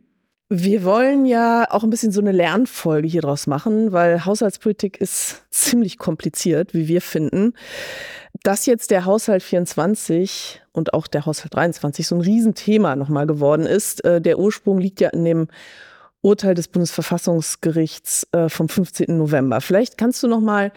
Wir 0.52 0.84
wollen 0.84 1.28
ja 1.28 1.68
auch 1.70 1.84
ein 1.84 1.92
bisschen 1.92 2.12
so 2.12 2.22
eine 2.22 2.32
Lernfolge 2.32 3.08
hier 3.08 3.22
draus 3.22 3.46
machen, 3.46 3.92
weil 3.92 4.26
Haushaltspolitik 4.26 4.98
ist 4.98 5.44
ziemlich 5.52 6.00
kompliziert, 6.00 6.74
wie 6.74 6.88
wir 6.88 7.02
finden. 7.02 7.54
Dass 8.42 8.66
jetzt 8.66 8.90
der 8.90 9.06
Haushalt 9.06 9.44
24 9.44 10.62
und 10.72 10.94
auch 10.96 11.06
der 11.06 11.28
Haushalt 11.28 11.54
23 11.54 12.08
so 12.08 12.16
ein 12.16 12.22
Riesenthema 12.22 12.96
nochmal 12.96 13.28
geworden 13.28 13.68
ist, 13.68 14.04
äh, 14.04 14.22
der 14.22 14.40
Ursprung 14.40 14.80
liegt 14.80 15.02
ja 15.02 15.10
in 15.10 15.24
dem 15.24 15.48
Urteil 16.22 16.56
des 16.56 16.68
Bundesverfassungsgerichts 16.68 18.28
äh, 18.32 18.50
vom 18.50 18.70
15. 18.70 19.18
November. 19.18 19.62
Vielleicht 19.62 20.00
kannst 20.00 20.24
du 20.24 20.28
nochmal 20.28 20.72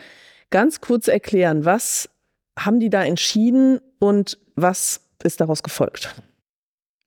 ganz 0.51 0.83
kurz 0.83 1.09
erklären, 1.09 1.65
was 1.65 2.11
haben 2.59 2.81
die 2.81 2.91
da 2.91 3.05
entschieden 3.05 3.81
und 3.99 4.39
was 4.57 5.09
ist 5.23 5.41
daraus 5.41 5.63
gefolgt? 5.63 6.15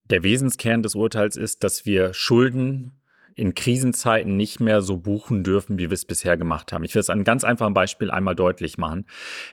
Der 0.10 0.24
Wesenskern 0.24 0.84
des 0.84 0.96
Urteils 0.96 1.36
ist, 1.36 1.64
dass 1.64 1.86
wir 1.86 2.14
Schulden 2.14 3.02
in 3.36 3.54
Krisenzeiten 3.54 4.38
nicht 4.38 4.62
mehr 4.62 4.82
so 4.82 4.98
buchen 4.98 5.44
dürfen, 5.44 5.78
wie 5.78 5.90
wir 5.90 5.94
es 5.94 6.06
bisher 6.06 6.38
gemacht 6.38 6.72
haben. 6.72 6.86
Ich 6.86 6.96
will 6.96 7.02
es 7.02 7.10
an 7.10 7.18
einem 7.18 7.26
ganz 7.26 7.44
einfachen 7.44 7.74
Beispiel 7.74 8.10
einmal 8.10 8.36
deutlich 8.36 8.78
machen. 8.78 9.06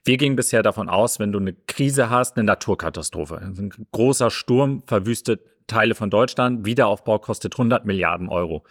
Wir 0.05 0.19
gingen 0.19 0.37
bisher 0.37 0.63
davon 0.63 0.89
aus, 0.89 1.19
wenn 1.19 1.33
du 1.33 1.41
eine 1.41 1.53
Krise 1.53 2.09
hast, 2.09 2.37
eine 2.37 2.45
Naturkatastrophe, 2.45 3.39
ein 3.39 3.73
großer 3.91 4.31
Sturm 4.31 4.85
verwüstet 4.87 5.41
Teile 5.67 5.95
von 5.95 6.11
Deutschland. 6.11 6.65
Wiederaufbau 6.65 7.19
kostet 7.19 7.55
100 7.55 7.85
Milliarden 7.85 8.29
Euro. 8.29 8.65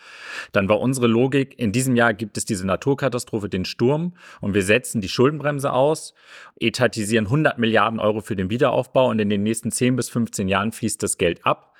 Dann 0.51 0.69
war 0.69 0.79
unsere 0.79 1.07
Logik, 1.07 1.57
in 1.57 1.71
diesem 1.71 1.95
Jahr 1.95 2.13
gibt 2.13 2.37
es 2.37 2.45
diese 2.45 2.65
Naturkatastrophe, 2.65 3.49
den 3.49 3.65
Sturm, 3.65 4.13
und 4.39 4.53
wir 4.53 4.63
setzen 4.63 5.01
die 5.01 5.09
Schuldenbremse 5.09 5.71
aus, 5.71 6.13
etatisieren 6.59 7.25
100 7.25 7.57
Milliarden 7.57 7.99
Euro 7.99 8.21
für 8.21 8.35
den 8.35 8.49
Wiederaufbau 8.49 9.09
und 9.09 9.19
in 9.19 9.29
den 9.29 9.43
nächsten 9.43 9.71
10 9.71 9.95
bis 9.95 10.09
15 10.09 10.47
Jahren 10.47 10.71
fließt 10.71 11.01
das 11.01 11.17
Geld 11.17 11.45
ab. 11.45 11.73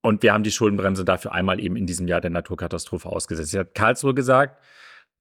Und 0.00 0.22
wir 0.24 0.32
haben 0.32 0.42
die 0.42 0.50
Schuldenbremse 0.50 1.04
dafür 1.04 1.32
einmal 1.32 1.60
eben 1.60 1.76
in 1.76 1.86
diesem 1.86 2.08
Jahr 2.08 2.20
der 2.20 2.30
Naturkatastrophe 2.30 3.08
ausgesetzt. 3.08 3.52
Sie 3.52 3.58
hat 3.58 3.74
Karlsruhe 3.74 4.14
gesagt, 4.14 4.60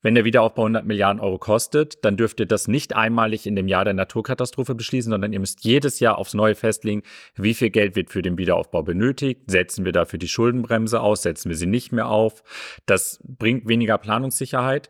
wenn 0.02 0.16
der 0.16 0.26
Wiederaufbau 0.26 0.64
100 0.64 0.86
Milliarden 0.86 1.20
Euro 1.20 1.38
kostet, 1.38 2.04
dann 2.04 2.18
dürft 2.18 2.40
ihr 2.40 2.46
das 2.46 2.68
nicht 2.68 2.96
einmalig 2.96 3.46
in 3.46 3.56
dem 3.56 3.68
Jahr 3.68 3.86
der 3.86 3.94
Naturkatastrophe 3.94 4.76
beschließen, 4.76 5.12
sondern 5.12 5.34
ihr 5.34 5.40
müsst 5.40 5.64
jedes 5.64 6.00
Jahr 6.00 6.18
aufs 6.18 6.34
Neue 6.34 6.56
festlegen, 6.56 7.04
wie 7.36 7.54
viel 7.54 7.70
Geld 7.70 7.96
wird 7.96 8.10
für 8.10 8.22
den 8.22 8.38
Wiederaufbau 8.38 8.84
benötigt. 8.84 9.42
Setzen 9.48 9.86
wir 9.86 9.92
dafür 9.92 10.20
die 10.20 10.28
Schuldenbremse 10.28 11.02
aus, 11.02 11.22
setzen 11.22 11.50
wir 11.50 11.56
sie 11.56 11.68
nicht 11.68 11.92
mehr 11.92 12.08
auf. 12.08 12.44
Das 12.86 13.20
bringt 13.24 13.68
weniger 13.68 13.98
Planungssicherheit 13.98 14.90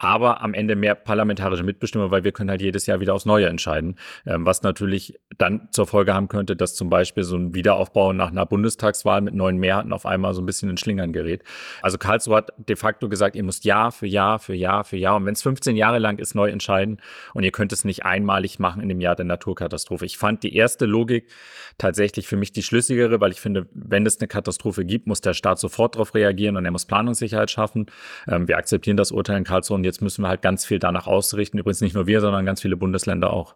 aber 0.00 0.42
am 0.42 0.54
Ende 0.54 0.76
mehr 0.76 0.94
parlamentarische 0.94 1.62
Mitbestimmung, 1.62 2.10
weil 2.10 2.24
wir 2.24 2.32
können 2.32 2.48
halt 2.48 2.62
jedes 2.62 2.86
Jahr 2.86 3.00
wieder 3.00 3.14
aufs 3.14 3.26
Neue 3.26 3.46
entscheiden, 3.46 3.96
ähm, 4.26 4.46
was 4.46 4.62
natürlich 4.62 5.20
dann 5.36 5.68
zur 5.72 5.86
Folge 5.86 6.14
haben 6.14 6.28
könnte, 6.28 6.56
dass 6.56 6.74
zum 6.74 6.88
Beispiel 6.88 7.22
so 7.22 7.36
ein 7.36 7.54
Wiederaufbau 7.54 8.14
nach 8.14 8.30
einer 8.30 8.46
Bundestagswahl 8.46 9.20
mit 9.20 9.34
neuen 9.34 9.58
Mehrheiten 9.58 9.92
auf 9.92 10.06
einmal 10.06 10.32
so 10.32 10.40
ein 10.40 10.46
bisschen 10.46 10.70
in 10.70 10.78
Schlingern 10.78 11.12
gerät. 11.12 11.44
Also 11.82 11.98
Karlsruhe 11.98 12.36
hat 12.36 12.52
de 12.56 12.76
facto 12.76 13.10
gesagt, 13.10 13.36
ihr 13.36 13.42
müsst 13.44 13.66
Jahr 13.66 13.92
für 13.92 14.06
Jahr 14.06 14.38
für 14.38 14.54
Jahr 14.54 14.84
für 14.84 14.96
Jahr 14.96 15.16
und 15.16 15.26
wenn 15.26 15.34
es 15.34 15.42
15 15.42 15.76
Jahre 15.76 15.98
lang 15.98 16.18
ist, 16.18 16.34
neu 16.34 16.48
entscheiden 16.48 16.98
und 17.34 17.44
ihr 17.44 17.52
könnt 17.52 17.72
es 17.72 17.84
nicht 17.84 18.04
einmalig 18.04 18.58
machen 18.58 18.82
in 18.82 18.88
dem 18.88 19.02
Jahr 19.02 19.16
der 19.16 19.26
Naturkatastrophe. 19.26 20.06
Ich 20.06 20.16
fand 20.16 20.42
die 20.42 20.56
erste 20.56 20.86
Logik 20.86 21.28
tatsächlich 21.76 22.26
für 22.26 22.36
mich 22.36 22.52
die 22.52 22.62
schlüssigere, 22.62 23.20
weil 23.20 23.32
ich 23.32 23.40
finde, 23.40 23.66
wenn 23.74 24.06
es 24.06 24.18
eine 24.18 24.28
Katastrophe 24.28 24.86
gibt, 24.86 25.06
muss 25.06 25.20
der 25.20 25.34
Staat 25.34 25.58
sofort 25.58 25.96
darauf 25.96 26.14
reagieren 26.14 26.56
und 26.56 26.64
er 26.64 26.70
muss 26.70 26.86
Planungssicherheit 26.86 27.50
schaffen. 27.50 27.86
Ähm, 28.26 28.48
wir 28.48 28.56
akzeptieren 28.56 28.96
das 28.96 29.12
Urteil 29.12 29.36
in 29.36 29.44
Karlsruhe 29.44 29.76
und 29.76 29.89
jetzt 29.90 30.00
müssen 30.00 30.22
wir 30.22 30.28
halt 30.28 30.42
ganz 30.42 30.64
viel 30.64 30.78
danach 30.78 31.06
ausrichten. 31.06 31.58
Übrigens 31.58 31.80
nicht 31.80 31.94
nur 31.94 32.06
wir, 32.06 32.20
sondern 32.20 32.46
ganz 32.46 32.62
viele 32.62 32.76
Bundesländer 32.76 33.32
auch. 33.32 33.54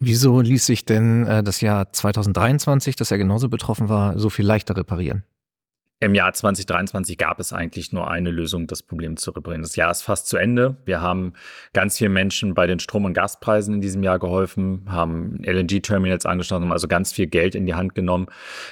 Wieso 0.00 0.40
ließ 0.40 0.66
sich 0.66 0.84
denn 0.84 1.26
äh, 1.26 1.42
das 1.42 1.60
Jahr 1.60 1.92
2023, 1.92 2.96
das 2.96 3.10
ja 3.10 3.16
genauso 3.16 3.48
betroffen 3.48 3.88
war, 3.88 4.18
so 4.18 4.28
viel 4.28 4.44
leichter 4.44 4.76
reparieren? 4.76 5.24
Im 6.00 6.14
Jahr 6.14 6.32
2023 6.32 7.16
gab 7.16 7.38
es 7.40 7.52
eigentlich 7.52 7.92
nur 7.92 8.10
eine 8.10 8.30
Lösung, 8.30 8.66
das 8.66 8.82
Problem 8.82 9.16
zu 9.16 9.30
reparieren. 9.30 9.62
Das 9.62 9.76
Jahr 9.76 9.90
ist 9.90 10.02
fast 10.02 10.26
zu 10.26 10.36
Ende. 10.36 10.76
Wir 10.84 11.00
haben 11.00 11.32
ganz 11.72 11.96
vielen 11.96 12.12
Menschen 12.12 12.52
bei 12.52 12.66
den 12.66 12.80
Strom- 12.80 13.04
und 13.04 13.14
Gaspreisen 13.14 13.76
in 13.76 13.80
diesem 13.80 14.02
Jahr 14.02 14.18
geholfen, 14.18 14.82
haben 14.88 15.38
LNG-Terminals 15.44 16.26
angeschlossen, 16.26 16.64
haben 16.64 16.72
also 16.72 16.88
ganz 16.88 17.12
viel 17.12 17.28
Geld 17.28 17.54
in 17.54 17.64
die 17.64 17.74
Hand 17.74 17.94
genommen, 17.94 18.26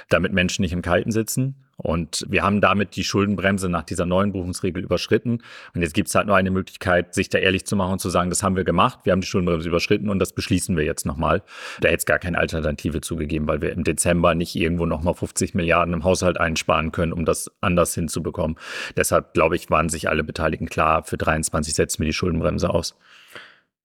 damit 0.09 0.33
Menschen 0.33 0.61
nicht 0.61 0.73
im 0.73 0.81
Kalten 0.81 1.11
sitzen. 1.11 1.55
Und 1.77 2.25
wir 2.29 2.43
haben 2.43 2.61
damit 2.61 2.95
die 2.95 3.03
Schuldenbremse 3.03 3.67
nach 3.67 3.83
dieser 3.83 4.05
neuen 4.05 4.31
Buchungsregel 4.31 4.83
überschritten. 4.83 5.41
Und 5.73 5.81
jetzt 5.81 5.93
gibt 5.93 6.07
es 6.07 6.15
halt 6.15 6.27
nur 6.27 6.35
eine 6.35 6.51
Möglichkeit, 6.51 7.13
sich 7.15 7.29
da 7.29 7.39
ehrlich 7.39 7.65
zu 7.65 7.75
machen 7.75 7.93
und 7.93 7.99
zu 7.99 8.09
sagen, 8.09 8.29
das 8.29 8.43
haben 8.43 8.55
wir 8.55 8.63
gemacht, 8.63 8.99
wir 9.03 9.11
haben 9.11 9.21
die 9.21 9.27
Schuldenbremse 9.27 9.69
überschritten 9.69 10.09
und 10.09 10.19
das 10.19 10.33
beschließen 10.33 10.77
wir 10.77 10.83
jetzt 10.83 11.05
nochmal. 11.05 11.41
Da 11.81 11.89
hätte 11.89 11.97
es 11.97 12.05
gar 12.05 12.19
keine 12.19 12.37
Alternative 12.37 13.01
zugegeben, 13.01 13.47
weil 13.47 13.61
wir 13.61 13.71
im 13.71 13.83
Dezember 13.83 14.35
nicht 14.35 14.55
irgendwo 14.55 14.85
nochmal 14.85 15.15
50 15.15 15.55
Milliarden 15.55 15.93
im 15.93 16.03
Haushalt 16.03 16.39
einsparen 16.39 16.91
können, 16.91 17.11
um 17.11 17.25
das 17.25 17.51
anders 17.61 17.95
hinzubekommen. 17.95 18.57
Deshalb, 18.95 19.33
glaube 19.33 19.55
ich, 19.55 19.69
waren 19.69 19.89
sich 19.89 20.09
alle 20.09 20.23
Beteiligten 20.23 20.69
klar, 20.69 21.03
für 21.03 21.17
23 21.17 21.73
setzen 21.73 21.99
wir 21.99 22.07
die 22.07 22.13
Schuldenbremse 22.13 22.69
aus. 22.69 22.95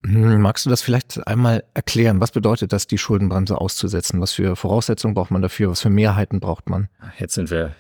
Hm, 0.05 0.41
magst 0.41 0.65
du 0.65 0.71
das 0.71 0.81
vielleicht 0.81 1.27
einmal 1.27 1.65
erklären? 1.75 2.21
Was 2.21 2.31
bedeutet 2.31 2.73
das, 2.73 2.87
die 2.87 2.99
Schuldenbremse 2.99 3.61
auszusetzen? 3.61 4.21
Was 4.21 4.33
für 4.33 4.55
Voraussetzungen 4.55 5.15
braucht 5.15 5.31
man 5.31 5.43
dafür? 5.43 5.71
Was 5.71 5.81
für 5.81 5.91
Mehrheiten 5.91 6.39
braucht 6.39 6.69
man? 6.69 6.89
Jetzt 7.19 7.35
sind 7.35 7.51
wir, 7.51 7.75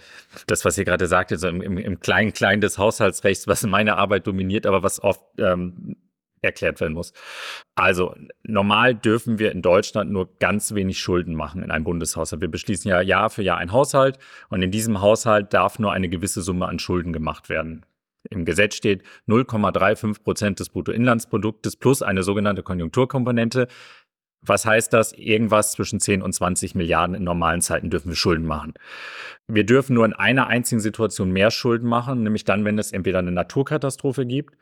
das, 0.46 0.64
was 0.64 0.76
ihr 0.78 0.84
gerade 0.84 1.06
sagt, 1.06 1.30
so 1.38 1.48
im, 1.48 1.62
im, 1.62 1.78
im 1.78 2.00
kleinen 2.00 2.32
Klein 2.32 2.60
des 2.60 2.76
Haushaltsrechts, 2.76 3.46
was 3.46 3.62
meine 3.62 3.96
Arbeit 3.96 4.26
dominiert, 4.26 4.66
aber 4.66 4.82
was 4.82 5.00
oft 5.02 5.22
ähm, 5.38 5.96
erklärt 6.42 6.80
werden 6.80 6.94
muss. 6.94 7.12
Also 7.76 8.14
normal 8.42 8.94
dürfen 8.94 9.38
wir 9.38 9.52
in 9.52 9.62
Deutschland 9.62 10.10
nur 10.10 10.36
ganz 10.38 10.74
wenig 10.74 10.98
Schulden 10.98 11.34
machen 11.34 11.62
in 11.62 11.70
einem 11.70 11.84
Bundeshaushalt. 11.84 12.40
Wir 12.40 12.50
beschließen 12.50 12.88
ja 12.88 13.00
Jahr 13.00 13.30
für 13.30 13.42
Jahr 13.42 13.58
einen 13.58 13.72
Haushalt 13.72 14.18
und 14.48 14.62
in 14.62 14.70
diesem 14.72 15.00
Haushalt 15.00 15.54
darf 15.54 15.78
nur 15.78 15.92
eine 15.92 16.08
gewisse 16.08 16.42
Summe 16.42 16.66
an 16.66 16.78
Schulden 16.78 17.12
gemacht 17.12 17.48
werden 17.48 17.84
im 18.30 18.44
Gesetz 18.44 18.74
steht 18.74 19.02
0,35 19.28 20.22
Prozent 20.22 20.60
des 20.60 20.70
Bruttoinlandsproduktes 20.70 21.76
plus 21.76 22.02
eine 22.02 22.22
sogenannte 22.22 22.62
Konjunkturkomponente. 22.62 23.68
Was 24.42 24.64
heißt 24.64 24.92
das? 24.92 25.12
Irgendwas 25.12 25.72
zwischen 25.72 25.98
10 25.98 26.22
und 26.22 26.32
20 26.32 26.74
Milliarden 26.74 27.16
in 27.16 27.24
normalen 27.24 27.60
Zeiten 27.60 27.90
dürfen 27.90 28.10
wir 28.10 28.16
Schulden 28.16 28.46
machen. 28.46 28.74
Wir 29.48 29.64
dürfen 29.64 29.94
nur 29.94 30.04
in 30.04 30.12
einer 30.12 30.46
einzigen 30.46 30.80
Situation 30.80 31.32
mehr 31.32 31.50
Schulden 31.50 31.88
machen, 31.88 32.22
nämlich 32.22 32.44
dann, 32.44 32.64
wenn 32.64 32.78
es 32.78 32.92
entweder 32.92 33.18
eine 33.18 33.32
Naturkatastrophe 33.32 34.26
gibt 34.26 34.54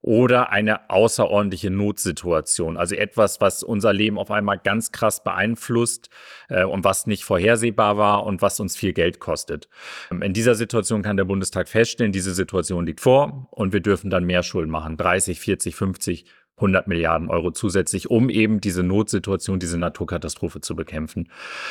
oder 0.00 0.50
eine 0.50 0.90
außerordentliche 0.90 1.70
Notsituation. 1.70 2.76
Also 2.76 2.94
etwas, 2.94 3.40
was 3.40 3.62
unser 3.62 3.92
Leben 3.92 4.18
auf 4.18 4.30
einmal 4.30 4.58
ganz 4.58 4.92
krass 4.92 5.24
beeinflusst 5.24 6.08
äh, 6.48 6.64
und 6.64 6.84
was 6.84 7.06
nicht 7.06 7.24
vorhersehbar 7.24 7.96
war 7.96 8.24
und 8.24 8.40
was 8.40 8.60
uns 8.60 8.76
viel 8.76 8.92
Geld 8.92 9.18
kostet. 9.18 9.68
In 10.10 10.32
dieser 10.32 10.54
Situation 10.54 11.02
kann 11.02 11.16
der 11.16 11.24
Bundestag 11.24 11.68
feststellen, 11.68 12.12
diese 12.12 12.34
Situation 12.34 12.86
liegt 12.86 13.00
vor 13.00 13.48
und 13.50 13.72
wir 13.72 13.80
dürfen 13.80 14.10
dann 14.10 14.24
mehr 14.24 14.42
Schulden 14.42 14.70
machen. 14.70 14.96
30, 14.96 15.40
40, 15.40 15.74
50, 15.74 16.24
100 16.58 16.86
Milliarden 16.86 17.30
Euro 17.30 17.50
zusätzlich, 17.50 18.10
um 18.10 18.30
eben 18.30 18.60
diese 18.60 18.82
Notsituation, 18.82 19.58
diese 19.58 19.78
Naturkatastrophe 19.78 20.60
zu 20.60 20.76
bekämpfen. 20.76 21.30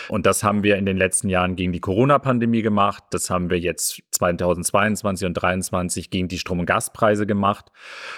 Und 0.10 0.26
das 0.26 0.44
haben 0.44 0.64
wir 0.64 0.78
in 0.78 0.86
den 0.86 0.98
letzten 0.98 1.30
Jahren 1.30 1.56
gegen 1.56 1.72
die 1.72 1.80
Corona-Pandemie 1.80 2.62
gemacht. 2.62 3.04
Das 3.12 3.30
haben 3.30 3.50
wir 3.50 3.60
jetzt 3.60 4.02
2022 4.12 5.28
und 5.28 5.38
2023 5.38 6.10
gegen 6.10 6.28
die 6.28 6.40
Strom- 6.40 6.60
und 6.60 6.66
Gaspreise 6.66 7.26
gemacht. 7.26 7.72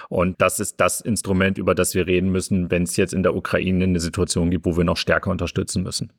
Und 0.10 0.42
das 0.42 0.60
ist 0.60 0.80
das 0.80 1.02
Instrument, 1.02 1.58
über 1.58 1.76
das 1.76 1.96
wir 1.96 2.08
reden 2.08 2.32
müssen, 2.32 2.72
wenn 2.72 2.84
es 2.84 2.98
jetzt 2.98 3.14
in 3.14 3.24
der 3.24 3.36
Ukraine 3.36 3.84
eine 3.84 4.00
Situation 4.00 4.52
gibt, 4.52 4.66
wo 4.66 4.78
wir 4.78 4.84
noch 4.84 4.98
stärker 4.98 5.32
unterstützen 5.32 5.84
müssen. 5.84 6.14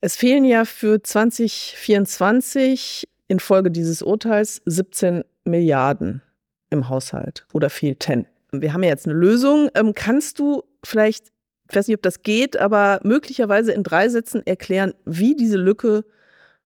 Es 0.00 0.16
fehlen 0.16 0.44
ja 0.44 0.64
für 0.64 1.02
2024 1.02 3.08
infolge 3.28 3.70
dieses 3.70 4.02
Urteils 4.02 4.60
17 4.66 5.24
Milliarden 5.44 6.22
im 6.70 6.88
Haushalt 6.88 7.46
oder 7.52 7.70
fehlten. 7.70 8.26
Wir 8.62 8.72
haben 8.72 8.82
ja 8.82 8.90
jetzt 8.90 9.06
eine 9.06 9.14
Lösung. 9.14 9.68
Ähm, 9.74 9.94
kannst 9.94 10.38
du 10.38 10.64
vielleicht, 10.84 11.32
ich 11.70 11.76
weiß 11.76 11.88
nicht, 11.88 11.96
ob 11.96 12.02
das 12.02 12.22
geht, 12.22 12.56
aber 12.56 13.00
möglicherweise 13.04 13.72
in 13.72 13.82
drei 13.82 14.08
Sätzen 14.08 14.46
erklären, 14.46 14.94
wie 15.04 15.34
diese 15.34 15.56
Lücke 15.56 16.04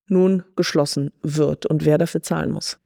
nun 0.07 0.45
geschlossen 0.57 1.13
wird 1.23 1.67
und 1.67 1.85
wer 1.85 1.99
dafür 1.99 2.23
zahlen 2.23 2.51
muss? 2.51 2.79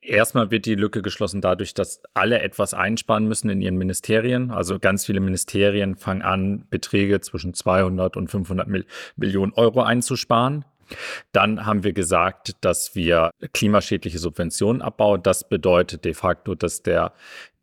Erstmal 0.00 0.50
wird 0.50 0.66
die 0.66 0.74
Lücke 0.74 1.02
geschlossen 1.02 1.40
dadurch, 1.40 1.74
dass 1.74 2.00
alle 2.14 2.40
etwas 2.40 2.74
einsparen 2.74 3.26
müssen 3.26 3.50
in 3.50 3.60
ihren 3.60 3.76
Ministerien. 3.76 4.50
Also 4.50 4.78
ganz 4.78 5.06
viele 5.06 5.20
Ministerien 5.20 5.96
fangen 5.96 6.22
an, 6.22 6.66
Beträge 6.70 7.20
zwischen 7.20 7.54
200 7.54 8.16
und 8.16 8.28
500 8.28 8.68
Millionen 9.16 9.52
Euro 9.54 9.82
einzusparen. 9.82 10.64
Dann 11.32 11.66
haben 11.66 11.82
wir 11.84 11.92
gesagt, 11.92 12.56
dass 12.60 12.94
wir 12.94 13.30
klimaschädliche 13.52 14.18
Subventionen 14.18 14.82
abbauen. 14.82 15.22
Das 15.22 15.48
bedeutet 15.48 16.04
de 16.04 16.14
facto, 16.14 16.54
dass 16.54 16.82
der 16.82 17.12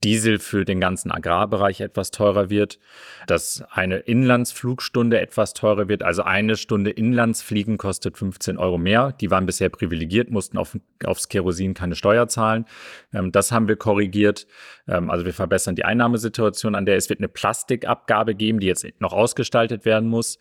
Diesel 0.04 0.40
für 0.40 0.66
den 0.66 0.80
ganzen 0.80 1.12
Agrarbereich 1.12 1.82
etwas 1.82 2.12
teurer 2.12 2.50
wird, 2.50 2.80
dass 3.28 3.64
eine 3.72 3.98
Inlandsflugstunde 3.98 5.20
etwas 5.20 5.54
teurer 5.54 5.88
wird. 5.88 6.04
Also 6.04 6.24
eine 6.24 6.58
Stunde 6.58 6.92
Inlandsfliegen 6.92 7.78
kostet 7.78 8.18
15 8.18 8.58
Euro 8.58 8.78
mehr. 8.78 9.14
Die 9.14 9.32
waren 9.32 9.46
bisher 9.46 9.70
privilegiert, 9.70 10.30
mussten 10.30 10.58
auf, 10.58 10.78
aufs 11.06 11.30
Kerosin 11.30 11.74
keine 11.74 11.96
Steuer 11.96 12.28
zahlen. 12.28 12.66
Ähm, 13.14 13.32
das 13.32 13.52
haben 13.52 13.68
wir 13.68 13.76
korrigiert. 13.76 14.48
Ähm, 14.88 15.10
also 15.10 15.26
wir 15.26 15.34
verbessern 15.34 15.76
die 15.76 15.86
Einnahmesituation 15.86 16.76
an 16.76 16.86
der. 16.86 16.98
Es 16.98 17.10
wird 17.10 17.20
eine 17.20 17.30
Plastikabgabe 17.30 18.36
geben, 18.36 18.60
die 18.60 18.68
jetzt 18.68 18.86
noch 19.00 19.14
ausgestaltet 19.14 19.86
werden 19.86 20.10
muss. 20.10 20.40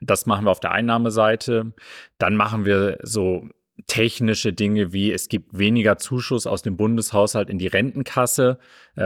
Das 0.00 0.26
machen 0.26 0.46
wir 0.46 0.50
auf 0.50 0.60
der 0.60 0.72
Einnahmeseite. 0.72 1.72
Dann 2.18 2.36
machen 2.36 2.64
wir 2.64 2.98
so 3.02 3.48
technische 3.86 4.52
Dinge 4.52 4.92
wie 4.92 5.12
es 5.12 5.28
gibt 5.28 5.58
weniger 5.58 5.98
Zuschuss 5.98 6.46
aus 6.46 6.62
dem 6.62 6.76
Bundeshaushalt 6.76 7.50
in 7.50 7.58
die 7.58 7.66
Rentenkasse, 7.66 8.58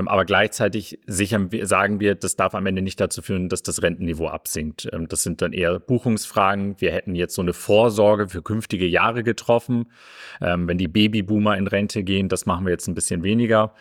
aber 0.07 0.25
gleichzeitig 0.25 0.99
sichern 1.07 1.50
wir, 1.50 1.66
sagen 1.66 1.99
wir, 1.99 2.14
das 2.14 2.37
darf 2.37 2.54
am 2.54 2.66
Ende 2.66 2.83
nicht 2.83 3.00
dazu 3.00 3.23
führen, 3.23 3.49
dass 3.49 3.62
das 3.62 3.83
Rentenniveau 3.83 4.28
absinkt. 4.28 4.88
Ähm, 4.92 5.09
das 5.09 5.23
sind 5.23 5.40
dann 5.40 5.52
eher 5.52 5.78
Buchungsfragen. 5.78 6.78
Wir 6.78 6.92
hätten 6.92 7.14
jetzt 7.14 7.35
so 7.35 7.42
eine 7.42 7.54
Vorsorge 7.54 8.28
für 8.28 8.42
künftige 8.42 8.87
Jahre 8.87 9.23
getroffen. 9.23 9.87
Ähm, 10.40 10.68
wenn 10.68 10.78
die 10.78 10.88
Babyboomer 10.88 11.57
in 11.57 11.66
Rente 11.66 12.02
gehen, 12.02 12.28
das 12.28 12.45
machen 12.45 12.66
wir 12.66 12.73
jetzt 12.73 12.87
ein 12.87 12.95
bisschen 12.95 13.23
weniger. 13.23 13.73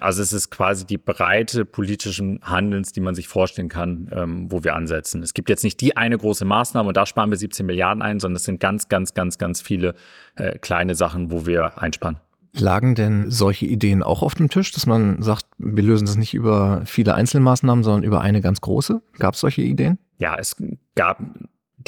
Also 0.00 0.22
es 0.22 0.32
ist 0.32 0.50
quasi 0.50 0.86
die 0.86 0.98
Breite 0.98 1.64
politischen 1.64 2.40
Handelns, 2.42 2.92
die 2.92 3.00
man 3.00 3.14
sich 3.14 3.26
vorstellen 3.26 3.68
kann, 3.68 4.08
ähm, 4.12 4.52
wo 4.52 4.62
wir 4.62 4.76
ansetzen. 4.76 5.22
Es 5.22 5.34
gibt 5.34 5.48
jetzt 5.48 5.64
nicht 5.64 5.80
die 5.80 5.96
eine 5.96 6.16
große 6.16 6.44
Maßnahme 6.44 6.88
und 6.88 6.96
da 6.96 7.06
sparen 7.06 7.30
wir 7.30 7.38
17 7.38 7.66
Milliarden 7.66 8.02
ein, 8.02 8.20
sondern 8.20 8.36
es 8.36 8.44
sind 8.44 8.60
ganz, 8.60 8.88
ganz, 8.88 9.14
ganz, 9.14 9.38
ganz 9.38 9.62
viele 9.62 9.94
äh, 10.36 10.58
kleine 10.58 10.94
Sachen, 10.94 11.32
wo 11.32 11.46
wir 11.46 11.78
einsparen. 11.82 12.18
Lagen 12.60 12.94
denn 12.94 13.30
solche 13.30 13.66
Ideen 13.66 14.02
auch 14.02 14.22
auf 14.22 14.34
dem 14.34 14.48
Tisch, 14.48 14.72
dass 14.72 14.86
man 14.86 15.22
sagt, 15.22 15.46
wir 15.58 15.82
lösen 15.82 16.06
das 16.06 16.16
nicht 16.16 16.34
über 16.34 16.82
viele 16.84 17.14
Einzelmaßnahmen, 17.14 17.84
sondern 17.84 18.02
über 18.02 18.20
eine 18.20 18.40
ganz 18.40 18.60
große? 18.60 19.02
Gab 19.18 19.34
es 19.34 19.40
solche 19.40 19.62
Ideen? 19.62 19.98
Ja, 20.18 20.36
es 20.38 20.56
gab 20.94 21.20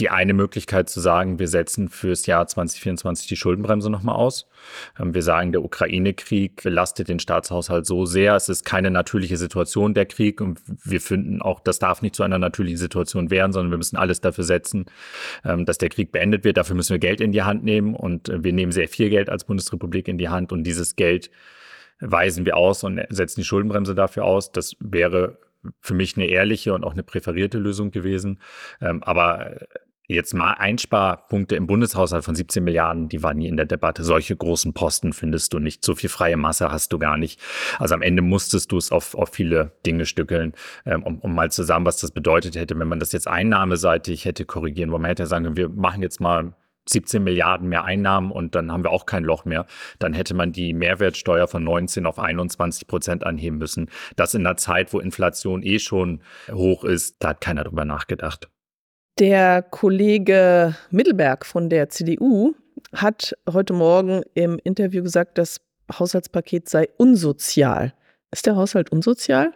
die 0.00 0.10
eine 0.10 0.32
Möglichkeit 0.32 0.88
zu 0.88 1.00
sagen, 1.00 1.38
wir 1.38 1.48
setzen 1.48 1.88
fürs 1.88 2.26
Jahr 2.26 2.46
2024 2.46 3.26
die 3.26 3.36
Schuldenbremse 3.36 3.90
nochmal 3.90 4.14
aus. 4.14 4.48
Ähm, 4.98 5.14
wir 5.14 5.22
sagen, 5.22 5.52
der 5.52 5.62
Ukraine-Krieg 5.62 6.62
belastet 6.62 7.08
den 7.08 7.18
Staatshaushalt 7.18 7.86
so 7.86 8.04
sehr. 8.04 8.34
Es 8.36 8.48
ist 8.48 8.64
keine 8.64 8.90
natürliche 8.90 9.36
Situation, 9.36 9.94
der 9.94 10.06
Krieg. 10.06 10.40
Und 10.40 10.60
wir 10.66 11.00
finden 11.00 11.42
auch, 11.42 11.60
das 11.60 11.78
darf 11.78 12.02
nicht 12.02 12.14
zu 12.14 12.22
einer 12.22 12.38
natürlichen 12.38 12.78
Situation 12.78 13.30
werden, 13.30 13.52
sondern 13.52 13.70
wir 13.70 13.78
müssen 13.78 13.96
alles 13.96 14.20
dafür 14.20 14.44
setzen, 14.44 14.86
ähm, 15.44 15.64
dass 15.64 15.78
der 15.78 15.88
Krieg 15.88 16.12
beendet 16.12 16.44
wird. 16.44 16.56
Dafür 16.56 16.76
müssen 16.76 16.92
wir 16.92 17.00
Geld 17.00 17.20
in 17.20 17.32
die 17.32 17.42
Hand 17.42 17.64
nehmen. 17.64 17.94
Und 17.94 18.28
äh, 18.28 18.42
wir 18.44 18.52
nehmen 18.52 18.72
sehr 18.72 18.88
viel 18.88 19.10
Geld 19.10 19.28
als 19.28 19.44
Bundesrepublik 19.44 20.08
in 20.08 20.18
die 20.18 20.28
Hand. 20.28 20.52
Und 20.52 20.64
dieses 20.64 20.96
Geld 20.96 21.30
weisen 22.00 22.46
wir 22.46 22.56
aus 22.56 22.84
und 22.84 23.00
setzen 23.08 23.40
die 23.40 23.44
Schuldenbremse 23.44 23.94
dafür 23.94 24.24
aus. 24.24 24.52
Das 24.52 24.76
wäre 24.78 25.38
für 25.80 25.94
mich 25.94 26.16
eine 26.16 26.26
ehrliche 26.26 26.74
und 26.74 26.84
auch 26.84 26.92
eine 26.92 27.02
präferierte 27.02 27.58
Lösung 27.58 27.90
gewesen. 27.90 28.40
Ähm, 28.80 29.02
aber 29.02 29.56
Jetzt 30.10 30.32
mal 30.32 30.54
Einsparpunkte 30.54 31.54
im 31.54 31.66
Bundeshaushalt 31.66 32.24
von 32.24 32.34
17 32.34 32.64
Milliarden, 32.64 33.10
die 33.10 33.22
waren 33.22 33.36
nie 33.36 33.46
in 33.46 33.58
der 33.58 33.66
Debatte. 33.66 34.04
Solche 34.04 34.34
großen 34.34 34.72
Posten 34.72 35.12
findest 35.12 35.52
du 35.52 35.58
nicht. 35.58 35.84
So 35.84 35.94
viel 35.94 36.08
freie 36.08 36.38
Masse 36.38 36.72
hast 36.72 36.94
du 36.94 36.98
gar 36.98 37.18
nicht. 37.18 37.38
Also 37.78 37.94
am 37.94 38.00
Ende 38.00 38.22
musstest 38.22 38.72
du 38.72 38.78
es 38.78 38.90
auf, 38.90 39.14
auf 39.14 39.28
viele 39.28 39.72
Dinge 39.84 40.06
stückeln, 40.06 40.54
ähm, 40.86 41.02
um, 41.02 41.18
um 41.18 41.34
mal 41.34 41.50
zu 41.50 41.62
sagen, 41.62 41.84
was 41.84 41.98
das 41.98 42.10
bedeutet 42.10 42.56
hätte, 42.56 42.78
wenn 42.78 42.88
man 42.88 43.00
das 43.00 43.12
jetzt 43.12 43.28
einnahmeseitig 43.28 44.24
hätte 44.24 44.46
korrigieren, 44.46 44.92
wo 44.92 44.96
man 44.96 45.10
hätte 45.10 45.26
sagen, 45.26 45.58
wir 45.58 45.68
machen 45.68 46.00
jetzt 46.00 46.22
mal 46.22 46.54
17 46.88 47.22
Milliarden 47.22 47.68
mehr 47.68 47.84
Einnahmen 47.84 48.30
und 48.30 48.54
dann 48.54 48.72
haben 48.72 48.84
wir 48.84 48.92
auch 48.92 49.04
kein 49.04 49.24
Loch 49.24 49.44
mehr. 49.44 49.66
Dann 49.98 50.14
hätte 50.14 50.32
man 50.32 50.52
die 50.52 50.72
Mehrwertsteuer 50.72 51.48
von 51.48 51.62
19 51.62 52.06
auf 52.06 52.18
21 52.18 52.86
Prozent 52.86 53.26
anheben 53.26 53.58
müssen. 53.58 53.90
Das 54.16 54.32
in 54.32 54.46
einer 54.46 54.56
Zeit, 54.56 54.94
wo 54.94 55.00
Inflation 55.00 55.62
eh 55.62 55.78
schon 55.78 56.22
hoch 56.50 56.84
ist, 56.84 57.16
da 57.22 57.28
hat 57.28 57.42
keiner 57.42 57.64
drüber 57.64 57.84
nachgedacht. 57.84 58.48
Der 59.18 59.62
Kollege 59.62 60.76
Mittelberg 60.90 61.44
von 61.44 61.68
der 61.68 61.88
CDU 61.88 62.54
hat 62.94 63.36
heute 63.52 63.72
Morgen 63.72 64.22
im 64.34 64.60
Interview 64.62 65.02
gesagt, 65.02 65.38
das 65.38 65.60
Haushaltspaket 65.92 66.68
sei 66.68 66.88
unsozial. 66.98 67.94
Ist 68.30 68.46
der 68.46 68.54
Haushalt 68.54 68.92
unsozial? 68.92 69.52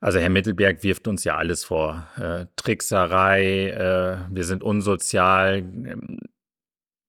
Also 0.00 0.20
Herr 0.20 0.30
Mittelberg 0.30 0.84
wirft 0.84 1.08
uns 1.08 1.24
ja 1.24 1.36
alles 1.36 1.64
vor. 1.64 2.06
Äh, 2.20 2.46
Trickserei, 2.54 3.70
äh, 3.70 4.18
wir 4.30 4.44
sind 4.44 4.62
unsozial. 4.62 5.64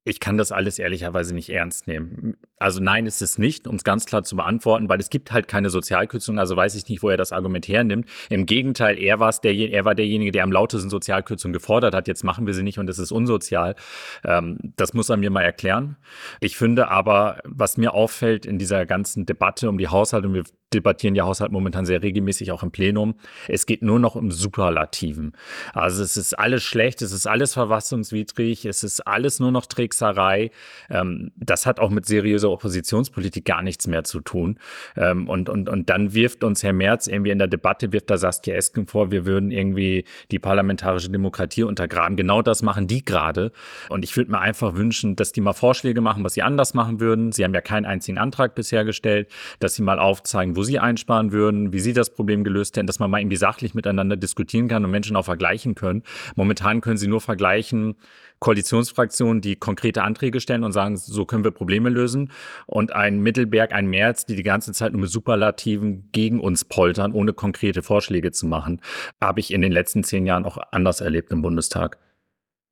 Ich 0.07 0.21
kann 0.21 0.37
das 0.37 0.53
alles 0.53 0.79
ehrlicherweise 0.79 1.35
nicht 1.35 1.49
ernst 1.49 1.85
nehmen. 1.85 2.37
Also 2.59 2.81
nein, 2.81 3.05
ist 3.05 3.21
es 3.21 3.37
nicht, 3.37 3.67
um 3.67 3.75
es 3.75 3.83
ganz 3.83 4.05
klar 4.05 4.23
zu 4.23 4.37
beantworten, 4.37 4.87
weil 4.87 5.01
es 5.01 5.09
gibt 5.09 5.33
halt 5.33 5.49
keine 5.49 5.69
Sozialkürzung, 5.69 6.39
also 6.39 6.55
weiß 6.55 6.75
ich 6.75 6.87
nicht, 6.87 7.03
wo 7.03 7.09
er 7.09 7.17
das 7.17 7.33
Argument 7.33 7.67
hernimmt. 7.67 8.07
Im 8.29 8.45
Gegenteil, 8.45 8.97
er, 8.97 9.19
war's 9.19 9.41
der, 9.41 9.53
er 9.53 9.83
war 9.83 9.95
derjenige, 9.95 10.31
der 10.31 10.43
am 10.43 10.51
lautesten 10.53 10.89
Sozialkürzungen 10.89 11.51
gefordert 11.51 11.93
hat. 11.93 12.07
Jetzt 12.07 12.23
machen 12.23 12.47
wir 12.47 12.53
sie 12.53 12.63
nicht 12.63 12.79
und 12.79 12.89
es 12.89 12.99
ist 12.99 13.11
unsozial. 13.11 13.75
Ähm, 14.23 14.57
das 14.77 14.93
muss 14.93 15.09
er 15.09 15.17
mir 15.17 15.29
mal 15.29 15.41
erklären. 15.41 15.97
Ich 16.39 16.55
finde 16.55 16.87
aber, 16.87 17.41
was 17.43 17.75
mir 17.75 17.93
auffällt 17.93 18.45
in 18.45 18.57
dieser 18.57 18.85
ganzen 18.85 19.25
Debatte 19.25 19.67
um 19.67 19.77
die 19.77 19.89
Haushalte, 19.89 20.29
und 20.29 20.35
wir 20.35 20.43
debattieren 20.73 21.15
ja 21.15 21.25
Haushalt 21.25 21.51
momentan 21.51 21.85
sehr 21.85 22.03
regelmäßig 22.03 22.51
auch 22.51 22.61
im 22.61 22.71
Plenum. 22.71 23.15
Es 23.47 23.65
geht 23.65 23.81
nur 23.81 23.99
noch 23.99 24.15
um 24.15 24.31
Superlativen. 24.31 25.31
Also 25.73 26.03
es 26.03 26.17
ist 26.17 26.37
alles 26.37 26.63
schlecht, 26.63 27.01
es 27.01 27.13
ist 27.13 27.25
alles 27.25 27.53
verfassungswidrig, 27.53 28.65
es 28.65 28.83
ist 28.83 29.07
alles 29.07 29.39
nur 29.39 29.51
noch 29.51 29.65
Trickserei. 29.65 30.51
Ähm, 30.89 31.31
das 31.37 31.65
hat 31.65 31.79
auch 31.79 31.89
mit 31.89 32.05
seriöser 32.05 32.49
Oppositionspolitik 32.49 33.45
gar 33.45 33.61
nichts 33.61 33.87
mehr 33.87 34.03
zu 34.03 34.19
tun. 34.19 34.59
Ähm, 34.97 35.29
und, 35.29 35.47
und, 35.47 35.69
und 35.69 35.89
dann 35.89 36.13
wirft 36.13 36.43
uns 36.43 36.63
Herr 36.63 36.73
Merz 36.73 37.07
irgendwie 37.07 37.31
in 37.31 37.39
der 37.39 37.47
Debatte, 37.47 37.93
wirft 37.93 38.09
da 38.09 38.17
Saskia 38.17 38.55
Esken 38.55 38.87
vor, 38.87 39.09
wir 39.11 39.25
würden 39.25 39.51
irgendwie 39.51 40.03
die 40.31 40.39
parlamentarische 40.39 41.09
Demokratie 41.09 41.63
untergraben. 41.63 42.17
Genau 42.17 42.41
das 42.41 42.61
machen 42.61 42.87
die 42.87 43.05
gerade. 43.05 43.53
Und 43.87 44.03
ich 44.03 44.17
würde 44.17 44.31
mir 44.31 44.39
einfach 44.39 44.75
wünschen, 44.75 45.15
dass 45.15 45.31
die 45.31 45.39
mal 45.39 45.53
Vorschläge 45.53 46.01
machen, 46.01 46.25
was 46.25 46.33
sie 46.33 46.41
anders 46.41 46.73
machen 46.73 46.99
würden. 46.99 47.31
Sie 47.31 47.45
haben 47.45 47.53
ja 47.53 47.61
keinen 47.61 47.85
einzigen 47.85 48.17
Antrag 48.17 48.53
bisher 48.53 48.83
gestellt, 48.83 49.29
dass 49.59 49.75
sie 49.75 49.81
mal 49.81 49.99
aufzeigen, 49.99 50.56
wo 50.57 50.63
sie 50.63 50.79
einsparen 50.79 51.31
würden, 51.31 51.71
wie 51.71 51.79
sie 51.79 51.93
das 51.93 52.13
Problem 52.13 52.43
gelöst 52.43 52.75
hätten, 52.75 52.87
dass 52.87 52.99
man 52.99 53.09
mal 53.09 53.21
irgendwie 53.21 53.37
sachlich 53.37 53.73
miteinander 53.73 54.17
diskutieren 54.17 54.67
kann 54.67 54.83
und 54.83 54.91
Menschen 54.91 55.15
auch 55.15 55.25
vergleichen 55.25 55.75
können. 55.75 56.03
Momentan 56.35 56.81
können 56.81 56.97
sie 56.97 57.07
nur 57.07 57.21
vergleichen, 57.21 57.95
Koalitionsfraktionen, 58.39 59.41
die 59.41 59.55
konkrete 59.55 60.03
Anträge 60.03 60.39
stellen 60.41 60.63
und 60.63 60.71
sagen, 60.71 60.97
so 60.97 61.25
können 61.25 61.43
wir 61.43 61.51
Probleme 61.51 61.89
lösen. 61.89 62.31
Und 62.65 62.93
ein 62.93 63.19
Mittelberg, 63.19 63.71
ein 63.71 63.87
März, 63.87 64.25
die 64.25 64.35
die 64.35 64.43
ganze 64.43 64.73
Zeit 64.73 64.91
nur 64.91 65.01
mit 65.01 65.09
Superlativen 65.09 66.09
gegen 66.11 66.39
uns 66.39 66.65
poltern, 66.65 67.13
ohne 67.13 67.33
konkrete 67.33 67.81
Vorschläge 67.81 68.31
zu 68.31 68.45
machen, 68.45 68.81
habe 69.21 69.39
ich 69.39 69.53
in 69.53 69.61
den 69.61 69.71
letzten 69.71 70.03
zehn 70.03 70.25
Jahren 70.25 70.45
auch 70.45 70.57
anders 70.71 71.01
erlebt 71.01 71.31
im 71.31 71.41
Bundestag. 71.41 71.97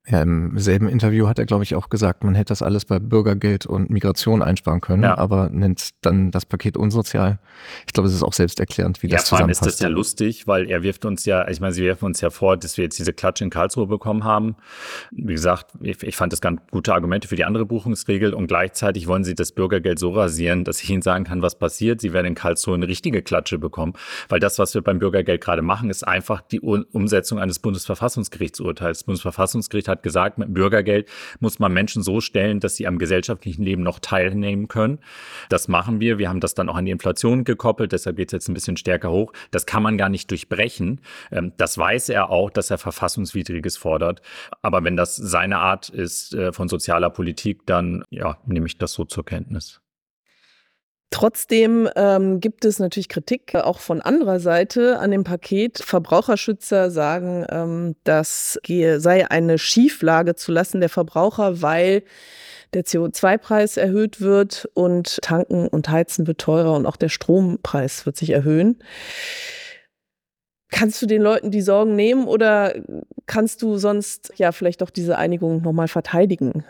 Ja, 0.07 0.21
im 0.21 0.57
selben 0.59 0.88
Interview 0.88 1.27
hat 1.27 1.39
er, 1.39 1.45
glaube 1.45 1.63
ich, 1.63 1.74
auch 1.74 1.89
gesagt, 1.89 2.24
man 2.24 2.35
hätte 2.35 2.50
das 2.50 2.62
alles 2.62 2.85
bei 2.85 3.00
Bürgergeld 3.00 3.65
und 3.65 3.89
Migration 3.89 4.43
einsparen 4.43 4.79
können, 4.79 5.01
ja. 5.01 5.17
aber 5.17 5.50
nennt 5.50 5.89
dann 6.01 6.29
das 6.29 6.45
Paket 6.45 6.77
unsozial. 6.77 7.39
Ich 7.88 7.93
glaube, 7.93 8.07
es 8.07 8.13
ist 8.13 8.21
auch 8.21 8.33
selbsterklärend, 8.33 9.01
wie 9.01 9.07
ja, 9.07 9.17
das 9.17 9.25
zusammenpasst. 9.25 9.62
Ja, 9.62 9.63
vor 9.63 9.67
allem 9.67 9.71
ist 9.71 9.79
das 9.79 9.79
ja 9.79 9.88
lustig, 9.88 10.45
weil 10.45 10.69
er 10.69 10.83
wirft 10.83 11.05
uns 11.05 11.25
ja, 11.25 11.47
ich 11.47 11.59
meine, 11.59 11.74
sie 11.74 11.83
werfen 11.83 12.05
uns 12.05 12.21
ja 12.21 12.29
vor, 12.29 12.55
dass 12.55 12.77
wir 12.77 12.83
jetzt 12.83 13.00
diese 13.00 13.13
Klatsche 13.13 13.45
in 13.45 13.50
Karlsruhe 13.50 13.88
bekommen 13.88 14.24
haben. 14.24 14.55
Wie 15.09 15.33
gesagt, 15.33 15.71
ich, 15.81 16.03
ich 16.03 16.15
fand 16.15 16.31
das 16.33 16.39
ganz 16.39 16.62
gute 16.69 16.93
Argumente 16.93 17.27
für 17.27 17.35
die 17.35 17.45
andere 17.45 17.65
Buchungsregel 17.65 18.35
und 18.35 18.45
gleichzeitig 18.45 19.07
wollen 19.07 19.24
sie 19.24 19.33
das 19.33 19.53
Bürgergeld 19.53 19.97
so 19.97 20.12
rasieren, 20.12 20.65
dass 20.65 20.83
ich 20.83 20.89
ihnen 20.91 21.01
sagen 21.01 21.24
kann, 21.24 21.41
was 21.41 21.57
passiert. 21.57 22.00
Sie 22.00 22.13
werden 22.13 22.27
in 22.27 22.35
Karlsruhe 22.35 22.75
eine 22.75 22.88
richtige 22.88 23.24
Klatsche 23.24 23.57
bekommen, 23.57 23.93
weil 24.29 24.39
das, 24.39 24.59
was 24.59 24.75
wir 24.75 24.83
beim 24.83 25.00
Bürgergeld 25.00 25.41
gerade 25.41 25.63
machen, 25.63 25.89
ist 25.89 26.07
einfach 26.07 26.41
die 26.41 26.59
Umsetzung 26.59 27.39
eines 27.39 27.57
Bundesverfassungsgerichtsurteils. 27.57 29.00
Das 29.00 29.03
Bundesverfassungsgericht 29.05 29.88
hat 29.88 29.95
hat 29.96 30.04
gesagt, 30.04 30.38
mit 30.38 30.54
Bürgergeld 30.54 31.10
muss 31.40 31.60
man 31.60 31.74
Menschen 31.74 32.04
so 32.04 32.22
stellen, 32.22 32.60
dass 32.60 32.75
sie 32.75 32.88
am 32.88 32.98
gesellschaftlichen 32.98 33.64
Leben 33.64 33.84
noch 33.84 34.00
teilnehmen 34.00 34.68
können. 34.68 35.00
Das 35.50 35.68
machen 35.68 36.00
wir. 36.00 36.18
Wir 36.18 36.30
haben 36.30 36.40
das 36.40 36.54
dann 36.54 36.70
auch 36.70 36.75
an 36.75 36.86
die 36.86 36.92
Inflation 36.92 37.44
gekoppelt, 37.44 37.92
deshalb 37.92 38.18
geht 38.18 38.30
es 38.30 38.34
jetzt 38.34 38.50
ein 38.50 38.54
bisschen 38.54 38.78
stärker 38.78 39.12
hoch. 39.12 39.34
Das 39.52 39.66
kann 39.66 39.84
man 39.84 39.98
gar 39.98 40.10
nicht 40.10 40.30
durchbrechen. 40.32 41.02
Ähm, 41.32 41.54
das 41.58 41.78
weiß 41.78 42.10
er 42.10 42.30
auch, 42.30 42.50
dass 42.50 42.72
er 42.72 42.78
Verfassungswidriges 42.78 43.78
fordert. 43.78 44.22
Aber 44.62 44.84
wenn 44.84 44.96
das 44.98 45.16
seine 45.16 45.58
Art 45.58 45.90
ist 45.90 46.34
äh, 46.34 46.52
von 46.52 46.68
sozialer 46.68 47.10
Politik, 47.10 47.66
dann 47.66 48.04
ja, 48.10 48.38
nehme 48.46 48.68
ich 48.68 48.78
das 48.78 48.94
so 48.94 49.06
zur 49.06 49.25
Kenntnis. 49.25 49.82
Trotzdem 51.12 51.88
ähm, 51.95 52.39
gibt 52.41 52.65
es 52.65 52.79
natürlich 52.79 53.09
Kritik 53.09 53.53
äh, 53.53 53.59
auch 53.59 53.79
von 53.79 54.01
anderer 54.01 54.39
Seite 54.39 55.00
an 55.00 55.12
dem 55.12 55.24
Paket. 55.24 55.79
Verbraucherschützer 55.79 56.91
sagen, 56.91 57.45
ähm, 57.50 57.95
das 58.03 58.59
sei 58.65 59.29
eine 59.29 59.57
Schieflage 59.57 60.35
zulassen 60.35 60.81
der 60.81 60.89
Verbraucher, 60.89 61.62
weil 61.62 62.03
der 62.74 62.83
CO2-Preis 62.83 63.77
erhöht 63.77 64.19
wird 64.19 64.69
und 64.74 65.19
Tanken 65.21 65.67
und 65.67 65.89
Heizen 65.89 66.27
wird 66.27 66.39
teurer 66.39 66.74
und 66.74 66.85
auch 66.85 66.97
der 66.97 67.09
Strompreis 67.09 68.05
wird 68.05 68.18
sich 68.18 68.31
erhöhen. 68.31 68.79
Kannst 70.70 71.01
du 71.01 71.05
den 71.05 71.22
Leuten 71.22 71.51
die 71.51 71.61
Sorgen 71.61 71.96
nehmen 71.96 72.27
oder 72.27 72.74
kannst 73.27 73.61
du 73.61 73.77
sonst 73.77 74.33
ja 74.35 74.51
vielleicht 74.51 74.83
auch 74.83 74.89
diese 74.89 75.18
Einigung 75.18 75.61
nochmal 75.61 75.87
verteidigen? 75.87 76.65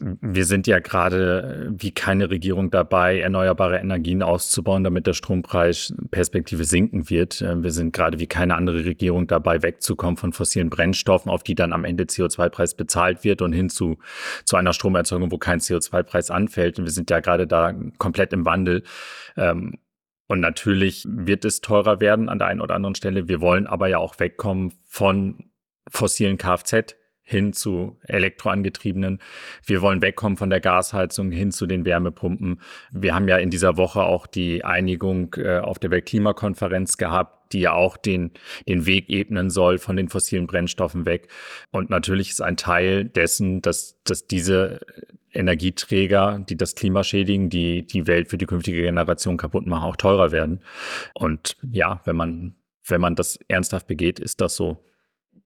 Wir 0.00 0.44
sind 0.44 0.66
ja 0.66 0.78
gerade 0.78 1.72
wie 1.76 1.90
keine 1.90 2.30
Regierung 2.30 2.70
dabei, 2.70 3.20
erneuerbare 3.20 3.78
Energien 3.78 4.22
auszubauen, 4.22 4.84
damit 4.84 5.06
der 5.06 5.12
Strompreis 5.12 5.94
Perspektive 6.10 6.64
sinken 6.64 7.10
wird. 7.10 7.40
Äh, 7.40 7.62
wir 7.62 7.70
sind 7.70 7.92
gerade 7.92 8.18
wie 8.18 8.26
keine 8.26 8.56
andere 8.56 8.84
Regierung 8.84 9.26
dabei, 9.26 9.62
wegzukommen 9.62 10.16
von 10.16 10.32
fossilen 10.32 10.70
Brennstoffen, 10.70 11.30
auf 11.30 11.42
die 11.42 11.54
dann 11.54 11.72
am 11.72 11.84
Ende 11.84 12.04
CO2-Preis 12.04 12.74
bezahlt 12.74 13.24
wird 13.24 13.42
und 13.42 13.52
hin 13.52 13.70
zu, 13.70 13.98
zu 14.44 14.56
einer 14.56 14.72
Stromerzeugung, 14.72 15.30
wo 15.30 15.38
kein 15.38 15.60
CO2-Preis 15.60 16.30
anfällt. 16.30 16.78
Und 16.78 16.84
wir 16.84 16.92
sind 16.92 17.10
ja 17.10 17.20
gerade 17.20 17.46
da 17.46 17.74
komplett 17.98 18.32
im 18.32 18.44
Wandel. 18.44 18.82
Ähm, 19.36 19.78
und 20.26 20.40
natürlich 20.40 21.06
wird 21.08 21.44
es 21.44 21.62
teurer 21.62 22.00
werden 22.00 22.28
an 22.28 22.38
der 22.38 22.48
einen 22.48 22.60
oder 22.60 22.74
anderen 22.74 22.94
Stelle. 22.94 23.28
Wir 23.28 23.40
wollen 23.40 23.66
aber 23.66 23.88
ja 23.88 23.98
auch 23.98 24.18
wegkommen 24.18 24.74
von 24.84 25.50
fossilen 25.90 26.36
Kfz 26.36 26.97
hin 27.28 27.52
zu 27.52 27.98
elektroangetriebenen. 28.04 29.18
Wir 29.66 29.82
wollen 29.82 30.00
wegkommen 30.00 30.38
von 30.38 30.48
der 30.48 30.60
Gasheizung 30.60 31.30
hin 31.30 31.52
zu 31.52 31.66
den 31.66 31.84
Wärmepumpen. 31.84 32.58
Wir 32.90 33.14
haben 33.14 33.28
ja 33.28 33.36
in 33.36 33.50
dieser 33.50 33.76
Woche 33.76 34.02
auch 34.02 34.26
die 34.26 34.64
Einigung 34.64 35.34
äh, 35.36 35.58
auf 35.58 35.78
der 35.78 35.90
Weltklimakonferenz 35.90 36.96
gehabt, 36.96 37.52
die 37.52 37.60
ja 37.60 37.72
auch 37.72 37.98
den, 37.98 38.30
den 38.66 38.86
Weg 38.86 39.10
ebnen 39.10 39.50
soll 39.50 39.76
von 39.76 39.96
den 39.96 40.08
fossilen 40.08 40.46
Brennstoffen 40.46 41.04
weg. 41.04 41.28
Und 41.70 41.90
natürlich 41.90 42.30
ist 42.30 42.40
ein 42.40 42.56
Teil 42.56 43.04
dessen, 43.04 43.60
dass, 43.60 44.00
dass 44.04 44.26
diese 44.26 44.80
Energieträger, 45.30 46.42
die 46.48 46.56
das 46.56 46.76
Klima 46.76 47.04
schädigen, 47.04 47.50
die 47.50 47.86
die 47.86 48.06
Welt 48.06 48.28
für 48.28 48.38
die 48.38 48.46
künftige 48.46 48.80
Generation 48.80 49.36
kaputt 49.36 49.66
machen, 49.66 49.84
auch 49.84 49.96
teurer 49.96 50.32
werden. 50.32 50.60
Und 51.12 51.58
ja, 51.70 52.00
wenn 52.06 52.16
man, 52.16 52.54
wenn 52.86 53.02
man 53.02 53.16
das 53.16 53.38
ernsthaft 53.48 53.86
begeht, 53.86 54.18
ist 54.18 54.40
das 54.40 54.56
so. 54.56 54.82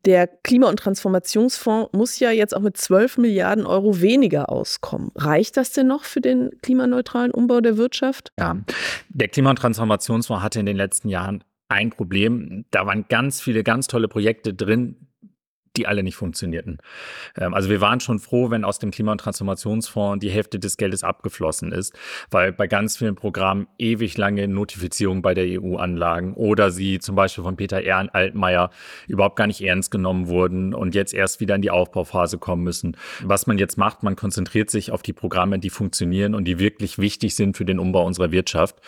Der 0.05 0.27
Klima- 0.27 0.69
und 0.69 0.79
Transformationsfonds 0.79 1.93
muss 1.93 2.19
ja 2.19 2.31
jetzt 2.31 2.57
auch 2.57 2.61
mit 2.61 2.77
12 2.77 3.19
Milliarden 3.19 3.67
Euro 3.67 4.01
weniger 4.01 4.51
auskommen. 4.51 5.13
Reicht 5.15 5.57
das 5.57 5.73
denn 5.73 5.87
noch 5.87 6.05
für 6.05 6.21
den 6.21 6.51
klimaneutralen 6.63 7.31
Umbau 7.31 7.61
der 7.61 7.77
Wirtschaft? 7.77 8.33
Ja, 8.39 8.57
der 9.11 9.29
Klima- 9.29 9.51
und 9.51 9.57
Transformationsfonds 9.57 10.43
hatte 10.43 10.61
in 10.61 10.67
den 10.67 10.77
letzten 10.77 11.09
Jahren 11.09 11.45
ein 11.69 11.91
Problem. 11.91 12.65
Da 12.71 12.87
waren 12.87 13.07
ganz 13.09 13.41
viele 13.41 13.63
ganz 13.63 13.87
tolle 13.87 14.09
Projekte 14.09 14.53
drin, 14.53 15.09
die 15.77 15.87
alle 15.87 16.03
nicht 16.03 16.17
funktionierten. 16.17 16.79
Ähm, 17.37 17.55
also 17.55 17.69
wir 17.69 17.81
waren 17.81 18.01
schon 18.01 18.19
froh, 18.19 18.51
wenn 18.51 18.65
aus 18.65 18.79
dem 18.79 18.91
Klima- 18.91 19.13
und 19.13 19.19
Transformationsfonds 19.19 20.21
die 20.21 20.31
Hälfte 20.31 20.59
des 20.59 20.77
Geldes 20.77 21.03
abgeflossen 21.03 21.73
ist, 21.73 21.95
weil 22.31 22.53
bei 22.53 22.67
ganz 22.67 22.97
vielen 22.97 23.15
Programmen 23.15 23.67
ewig 23.79 24.19
lange 24.19 24.49
Notifizierungen 24.49 25.23
bei 25.23 25.35
der 25.35 25.63
EU 25.63 25.77
anlagen 25.77 26.35
oder 26.35 26.71
sie 26.71 26.99
zum 26.99 27.17
Beispiel 27.17 27.45
von 27.45 27.57
Peter 27.57 27.83
Ehren 27.83 28.11
Altmaier 28.11 28.71
überhaupt 29.09 29.37
gar 29.37 29.47
nicht 29.47 29.63
ernst 29.63 29.91
genommen 29.91 30.29
wurden 30.29 30.75
und 30.75 30.95
jetzt 30.95 31.15
erst 31.15 31.41
wieder 31.41 31.55
in 31.55 31.63
die 31.63 31.71
Aufbauphase 31.71 32.39
kommen 32.39 32.63
müssen. 32.63 32.97
Was 33.23 33.47
man 33.47 33.59
jetzt 33.59 33.79
macht, 33.79 34.03
man 34.03 34.17
konzentriert 34.17 34.71
sich 34.71 34.93
auf 34.93 35.03
die 35.03 35.13
Programme, 35.13 35.59
die 35.59 35.71
funktionieren 35.71 36.35
und 36.35 36.45
die 36.45 36.59
wirklich 36.59 36.99
wichtig 36.99 37.35
sind 37.35 37.57
für 37.57 37.65
den 37.65 37.79
Umbau 37.79 38.05
unserer 38.05 38.31
Wirtschaft. 38.31 38.81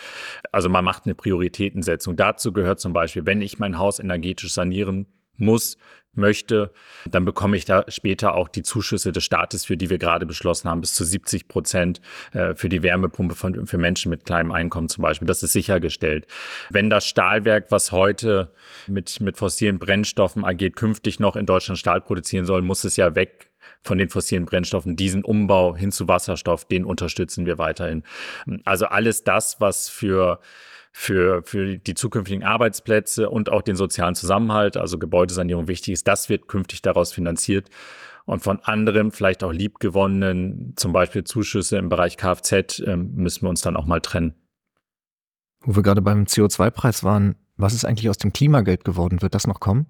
Also 0.51 0.69
man 0.69 0.85
macht 0.85 1.05
eine 1.05 1.15
Prioritätensetzung. 1.15 2.15
Dazu 2.15 2.53
gehört 2.53 2.79
zum 2.79 2.93
Beispiel, 2.93 3.25
wenn 3.25 3.41
ich 3.41 3.59
mein 3.59 3.77
Haus 3.77 3.99
energetisch 3.99 4.53
sanieren 4.53 5.07
muss, 5.37 5.77
möchte, 6.17 6.71
dann 7.09 7.25
bekomme 7.25 7.57
ich 7.57 7.65
da 7.65 7.85
später 7.87 8.35
auch 8.35 8.47
die 8.47 8.63
Zuschüsse 8.63 9.11
des 9.11 9.23
Staates, 9.23 9.65
für 9.65 9.77
die 9.77 9.89
wir 9.89 9.97
gerade 9.97 10.25
beschlossen 10.25 10.69
haben, 10.69 10.81
bis 10.81 10.93
zu 10.93 11.03
70 11.03 11.47
Prozent 11.47 12.01
äh, 12.33 12.55
für 12.55 12.69
die 12.69 12.83
Wärmepumpe 12.83 13.35
von, 13.35 13.67
für 13.67 13.77
Menschen 13.77 14.09
mit 14.09 14.25
kleinem 14.25 14.51
Einkommen 14.51 14.89
zum 14.89 15.01
Beispiel. 15.01 15.27
Das 15.27 15.43
ist 15.43 15.53
sichergestellt. 15.53 16.27
Wenn 16.69 16.89
das 16.89 17.07
Stahlwerk, 17.07 17.71
was 17.71 17.91
heute 17.91 18.51
mit, 18.87 19.19
mit 19.21 19.37
fossilen 19.37 19.79
Brennstoffen 19.79 20.45
agiert, 20.45 20.75
künftig 20.75 21.19
noch 21.19 21.35
in 21.35 21.45
Deutschland 21.45 21.79
Stahl 21.79 22.01
produzieren 22.01 22.45
soll, 22.45 22.61
muss 22.61 22.83
es 22.83 22.95
ja 22.97 23.15
weg 23.15 23.51
von 23.81 23.97
den 23.97 24.09
fossilen 24.09 24.45
Brennstoffen, 24.45 24.95
diesen 24.95 25.23
Umbau 25.23 25.75
hin 25.75 25.91
zu 25.91 26.07
Wasserstoff, 26.07 26.65
den 26.65 26.85
unterstützen 26.85 27.45
wir 27.45 27.57
weiterhin. 27.57 28.03
Also 28.63 28.87
alles 28.87 29.23
das, 29.23 29.59
was 29.59 29.89
für 29.89 30.39
für, 30.97 31.43
für 31.43 31.77
die 31.77 31.93
zukünftigen 31.93 32.45
Arbeitsplätze 32.45 33.29
und 33.29 33.51
auch 33.51 33.61
den 33.61 33.75
sozialen 33.75 34.15
Zusammenhalt, 34.15 34.77
also 34.77 34.97
Gebäudesanierung 34.97 35.67
wichtig 35.67 35.91
ist, 35.91 36.07
das 36.07 36.29
wird 36.29 36.47
künftig 36.47 36.81
daraus 36.81 37.11
finanziert. 37.11 37.67
Und 38.23 38.39
von 38.39 38.61
anderen, 38.61 39.11
vielleicht 39.11 39.43
auch 39.43 39.51
liebgewonnenen, 39.51 40.71
zum 40.77 40.93
Beispiel 40.93 41.25
Zuschüsse 41.25 41.77
im 41.77 41.89
Bereich 41.89 42.15
Kfz, 42.15 42.79
ähm, 42.79 43.11
müssen 43.13 43.41
wir 43.43 43.49
uns 43.49 43.59
dann 43.59 43.75
auch 43.75 43.85
mal 43.85 43.99
trennen. 43.99 44.35
Wo 45.59 45.75
wir 45.75 45.83
gerade 45.83 46.01
beim 46.01 46.23
CO2-Preis 46.23 47.03
waren, 47.03 47.35
was 47.57 47.73
ist 47.73 47.83
eigentlich 47.83 48.09
aus 48.09 48.17
dem 48.17 48.31
Klimageld 48.31 48.85
geworden? 48.85 49.21
Wird 49.21 49.35
das 49.35 49.47
noch 49.47 49.59
kommen? 49.59 49.87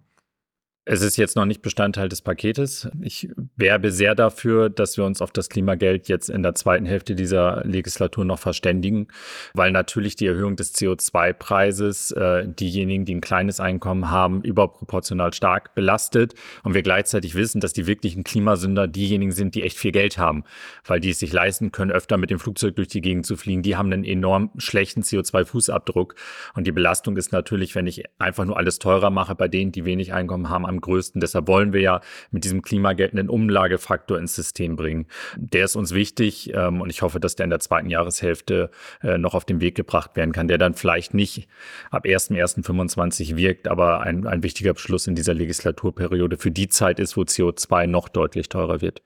Es 0.87 1.01
ist 1.01 1.17
jetzt 1.17 1.35
noch 1.35 1.45
nicht 1.45 1.63
Bestandteil 1.63 2.09
des 2.09 2.21
Paketes. 2.21 2.87
Ich 3.01 3.27
werbe 3.55 3.91
sehr 3.91 4.13
dafür, 4.13 4.69
dass 4.69 4.97
wir 4.97 5.03
uns 5.03 5.19
auf 5.19 5.31
das 5.31 5.49
Klimageld 5.49 6.07
jetzt 6.09 6.29
in 6.29 6.43
der 6.43 6.53
zweiten 6.53 6.85
Hälfte 6.85 7.15
dieser 7.15 7.63
Legislatur 7.65 8.23
noch 8.23 8.37
verständigen, 8.37 9.07
weil 9.55 9.71
natürlich 9.71 10.15
die 10.15 10.27
Erhöhung 10.27 10.55
des 10.55 10.75
CO2-Preises 10.75 12.11
äh, 12.11 12.47
diejenigen, 12.47 13.03
die 13.03 13.15
ein 13.15 13.21
kleines 13.21 13.59
Einkommen 13.59 14.11
haben, 14.11 14.43
überproportional 14.43 15.33
stark 15.33 15.73
belastet 15.73 16.35
und 16.63 16.75
wir 16.75 16.83
gleichzeitig 16.83 17.33
wissen, 17.33 17.61
dass 17.61 17.73
die 17.73 17.87
wirklichen 17.87 18.23
Klimasünder 18.23 18.87
diejenigen 18.87 19.31
sind, 19.31 19.55
die 19.55 19.63
echt 19.63 19.79
viel 19.79 19.91
Geld 19.91 20.19
haben, 20.19 20.43
weil 20.85 20.99
die 20.99 21.09
es 21.09 21.17
sich 21.17 21.33
leisten 21.33 21.71
können, 21.71 21.89
öfter 21.89 22.17
mit 22.17 22.29
dem 22.29 22.37
Flugzeug 22.37 22.75
durch 22.75 22.89
die 22.89 23.01
Gegend 23.01 23.25
zu 23.25 23.37
fliegen. 23.37 23.63
Die 23.63 23.75
haben 23.75 23.91
einen 23.91 24.03
enorm 24.03 24.51
schlechten 24.57 25.01
CO2-Fußabdruck 25.01 26.13
und 26.53 26.67
die 26.67 26.71
Belastung 26.71 27.17
ist 27.17 27.31
natürlich, 27.31 27.73
wenn 27.73 27.87
ich 27.87 28.03
einfach 28.19 28.45
nur 28.45 28.57
alles 28.57 28.77
teurer 28.77 29.09
mache, 29.09 29.33
bei 29.33 29.47
denen, 29.47 29.71
die 29.71 29.83
wenig 29.83 30.13
Einkommen 30.13 30.51
haben, 30.51 30.74
am 30.75 30.81
größten. 30.81 31.21
Deshalb 31.21 31.47
wollen 31.47 31.73
wir 31.73 31.81
ja 31.81 32.01
mit 32.31 32.43
diesem 32.43 32.61
Klimageld 32.61 33.13
einen 33.13 33.29
Umlagefaktor 33.29 34.19
ins 34.19 34.35
System 34.35 34.75
bringen. 34.75 35.07
Der 35.37 35.65
ist 35.65 35.75
uns 35.75 35.93
wichtig 35.93 36.53
ähm, 36.53 36.81
und 36.81 36.89
ich 36.89 37.01
hoffe, 37.01 37.19
dass 37.19 37.35
der 37.35 37.45
in 37.45 37.49
der 37.49 37.59
zweiten 37.59 37.89
Jahreshälfte 37.89 38.69
äh, 39.01 39.17
noch 39.17 39.33
auf 39.33 39.45
den 39.45 39.61
Weg 39.61 39.75
gebracht 39.75 40.15
werden 40.15 40.31
kann, 40.31 40.47
der 40.47 40.57
dann 40.57 40.73
vielleicht 40.73 41.13
nicht 41.13 41.47
ab 41.89 42.05
1.1.25 42.05 43.35
wirkt, 43.35 43.67
aber 43.67 44.01
ein, 44.01 44.27
ein 44.27 44.43
wichtiger 44.43 44.73
Beschluss 44.73 45.07
in 45.07 45.15
dieser 45.15 45.33
Legislaturperiode 45.33 46.37
für 46.37 46.51
die 46.51 46.67
Zeit 46.67 46.99
ist, 46.99 47.17
wo 47.17 47.21
CO2 47.21 47.87
noch 47.87 48.09
deutlich 48.09 48.49
teurer 48.49 48.81
wird. 48.81 49.01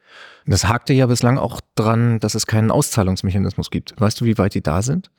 Das 0.45 0.67
hakte 0.67 0.93
ja 0.93 1.05
bislang 1.05 1.37
auch 1.37 1.61
dran, 1.75 2.19
dass 2.19 2.35
es 2.35 2.47
keinen 2.47 2.71
Auszahlungsmechanismus 2.71 3.69
gibt. 3.69 3.93
Weißt 3.99 4.19
du, 4.19 4.25
wie 4.25 4.37
weit 4.37 4.55
die 4.55 4.63
da 4.63 4.81
sind? 4.81 5.11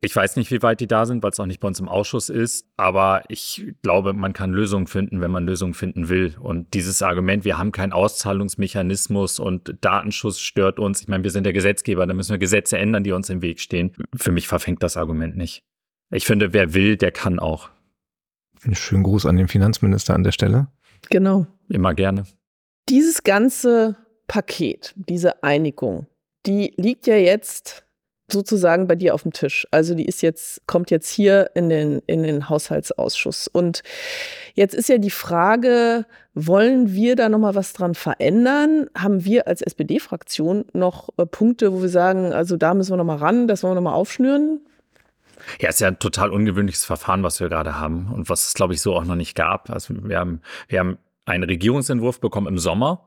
Ich 0.00 0.14
weiß 0.14 0.36
nicht, 0.36 0.52
wie 0.52 0.62
weit 0.62 0.78
die 0.78 0.86
da 0.86 1.06
sind, 1.06 1.24
weil 1.24 1.32
es 1.32 1.40
auch 1.40 1.46
nicht 1.46 1.58
bei 1.58 1.66
uns 1.66 1.80
im 1.80 1.88
Ausschuss 1.88 2.28
ist. 2.28 2.68
Aber 2.76 3.22
ich 3.28 3.72
glaube, 3.82 4.12
man 4.12 4.32
kann 4.32 4.52
Lösungen 4.52 4.86
finden, 4.86 5.20
wenn 5.20 5.32
man 5.32 5.44
Lösungen 5.44 5.74
finden 5.74 6.08
will. 6.08 6.36
Und 6.38 6.72
dieses 6.74 7.02
Argument, 7.02 7.44
wir 7.44 7.58
haben 7.58 7.72
keinen 7.72 7.92
Auszahlungsmechanismus 7.92 9.40
und 9.40 9.74
Datenschutz 9.80 10.38
stört 10.38 10.78
uns. 10.78 11.00
Ich 11.00 11.08
meine, 11.08 11.24
wir 11.24 11.32
sind 11.32 11.44
der 11.44 11.52
Gesetzgeber, 11.52 12.06
da 12.06 12.14
müssen 12.14 12.30
wir 12.30 12.38
Gesetze 12.38 12.78
ändern, 12.78 13.02
die 13.02 13.10
uns 13.10 13.28
im 13.28 13.42
Weg 13.42 13.58
stehen. 13.58 13.92
Für 14.14 14.30
mich 14.30 14.46
verfängt 14.46 14.84
das 14.84 14.96
Argument 14.96 15.36
nicht. 15.36 15.64
Ich 16.10 16.24
finde, 16.24 16.52
wer 16.52 16.74
will, 16.74 16.96
der 16.96 17.10
kann 17.10 17.40
auch. 17.40 17.68
Einen 18.62 18.76
schönen 18.76 19.02
Gruß 19.02 19.26
an 19.26 19.36
den 19.36 19.48
Finanzminister 19.48 20.14
an 20.14 20.22
der 20.22 20.32
Stelle. 20.32 20.68
Genau. 21.10 21.46
Immer 21.68 21.94
gerne. 21.94 22.24
Dieses 22.88 23.24
ganze 23.24 23.96
Paket, 24.28 24.94
diese 24.96 25.42
Einigung, 25.42 26.06
die 26.46 26.72
liegt 26.76 27.06
ja 27.06 27.16
jetzt 27.16 27.87
sozusagen 28.30 28.86
bei 28.86 28.94
dir 28.94 29.14
auf 29.14 29.22
dem 29.22 29.32
Tisch. 29.32 29.66
Also 29.70 29.94
die 29.94 30.04
ist 30.04 30.22
jetzt, 30.22 30.66
kommt 30.66 30.90
jetzt 30.90 31.08
hier 31.08 31.50
in 31.54 31.68
den, 31.68 32.00
in 32.06 32.22
den 32.22 32.48
Haushaltsausschuss. 32.48 33.48
Und 33.48 33.82
jetzt 34.54 34.74
ist 34.74 34.88
ja 34.88 34.98
die 34.98 35.10
Frage, 35.10 36.04
wollen 36.34 36.92
wir 36.92 37.16
da 37.16 37.28
nochmal 37.28 37.54
was 37.54 37.72
dran 37.72 37.94
verändern? 37.94 38.88
Haben 38.96 39.24
wir 39.24 39.48
als 39.48 39.62
SPD-Fraktion 39.62 40.66
noch 40.72 41.08
äh, 41.16 41.26
Punkte, 41.26 41.72
wo 41.72 41.82
wir 41.82 41.88
sagen, 41.88 42.32
also 42.32 42.56
da 42.56 42.74
müssen 42.74 42.92
wir 42.92 42.96
nochmal 42.96 43.18
ran, 43.18 43.48
das 43.48 43.62
wollen 43.62 43.72
wir 43.72 43.80
nochmal 43.80 43.94
aufschnüren? 43.94 44.60
Ja, 45.60 45.68
ist 45.68 45.80
ja 45.80 45.88
ein 45.88 45.98
total 45.98 46.30
ungewöhnliches 46.30 46.84
Verfahren, 46.84 47.22
was 47.22 47.40
wir 47.40 47.48
gerade 47.48 47.80
haben 47.80 48.10
und 48.12 48.28
was 48.28 48.48
es, 48.48 48.54
glaube 48.54 48.74
ich, 48.74 48.82
so 48.82 48.94
auch 48.94 49.04
noch 49.04 49.14
nicht 49.14 49.34
gab. 49.34 49.70
Also 49.70 49.94
wir 49.96 50.18
haben, 50.18 50.42
wir 50.68 50.80
haben 50.80 50.98
einen 51.28 51.44
Regierungsentwurf 51.44 52.20
bekommen 52.20 52.46
im 52.46 52.58
Sommer, 52.58 53.06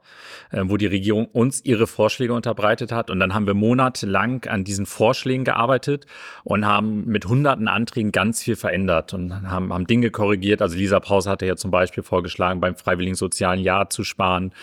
äh, 0.51 0.61
wo 0.65 0.77
die 0.77 0.87
Regierung 0.87 1.25
uns 1.25 1.63
ihre 1.63 1.87
Vorschläge 1.87 2.33
unterbreitet 2.33 2.91
hat. 2.91 3.09
Und 3.09 3.19
dann 3.19 3.33
haben 3.33 3.47
wir 3.47 3.53
monatelang 3.53 4.45
an 4.45 4.63
diesen 4.63 4.85
Vorschlägen 4.85 5.43
gearbeitet 5.43 6.05
und 6.43 6.65
haben 6.65 7.05
mit 7.05 7.25
hunderten 7.25 7.67
Anträgen 7.67 8.11
ganz 8.11 8.41
viel 8.43 8.55
verändert 8.55 9.13
und 9.13 9.49
haben, 9.49 9.73
haben 9.73 9.87
Dinge 9.87 10.11
korrigiert. 10.11 10.61
Also 10.61 10.77
Lisa 10.77 10.99
Pause 10.99 11.29
hatte 11.29 11.45
ja 11.45 11.55
zum 11.55 11.71
Beispiel 11.71 12.03
vorgeschlagen, 12.03 12.61
beim 12.61 12.75
freiwilligen 12.75 13.15
sozialen 13.15 13.59
Jahr 13.59 13.89
zu 13.89 14.03
sparen. 14.03 14.53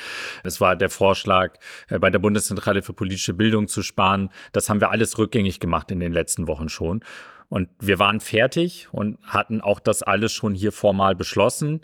Es 0.44 0.61
war 0.61 0.77
der 0.77 0.90
Vorschlag, 0.90 1.55
äh, 1.88 1.99
bei 1.99 2.11
der 2.11 2.18
Bundeszentrale 2.18 2.83
für 2.83 2.92
politische 2.92 3.35
Bildung 3.35 3.68
zu 3.68 3.83
sparen. 3.83 4.31
Das 4.53 4.68
haben 4.71 4.81
wir 4.81 4.90
alles 4.90 5.18
rückgängig 5.18 5.61
gemacht 5.61 5.90
in 5.90 6.01
den 6.01 6.12
letzten 6.12 6.47
Wochen 6.47 6.68
schon. 6.68 7.03
Und 7.49 7.68
wir 7.81 7.99
waren 7.99 8.21
fertig 8.21 8.88
und 8.92 9.18
hatten 9.23 9.61
auch 9.61 9.81
das 9.81 10.03
alles 10.03 10.33
schon 10.33 10.55
hier 10.55 10.73
formal 10.73 11.14
beschlossen. 11.14 11.81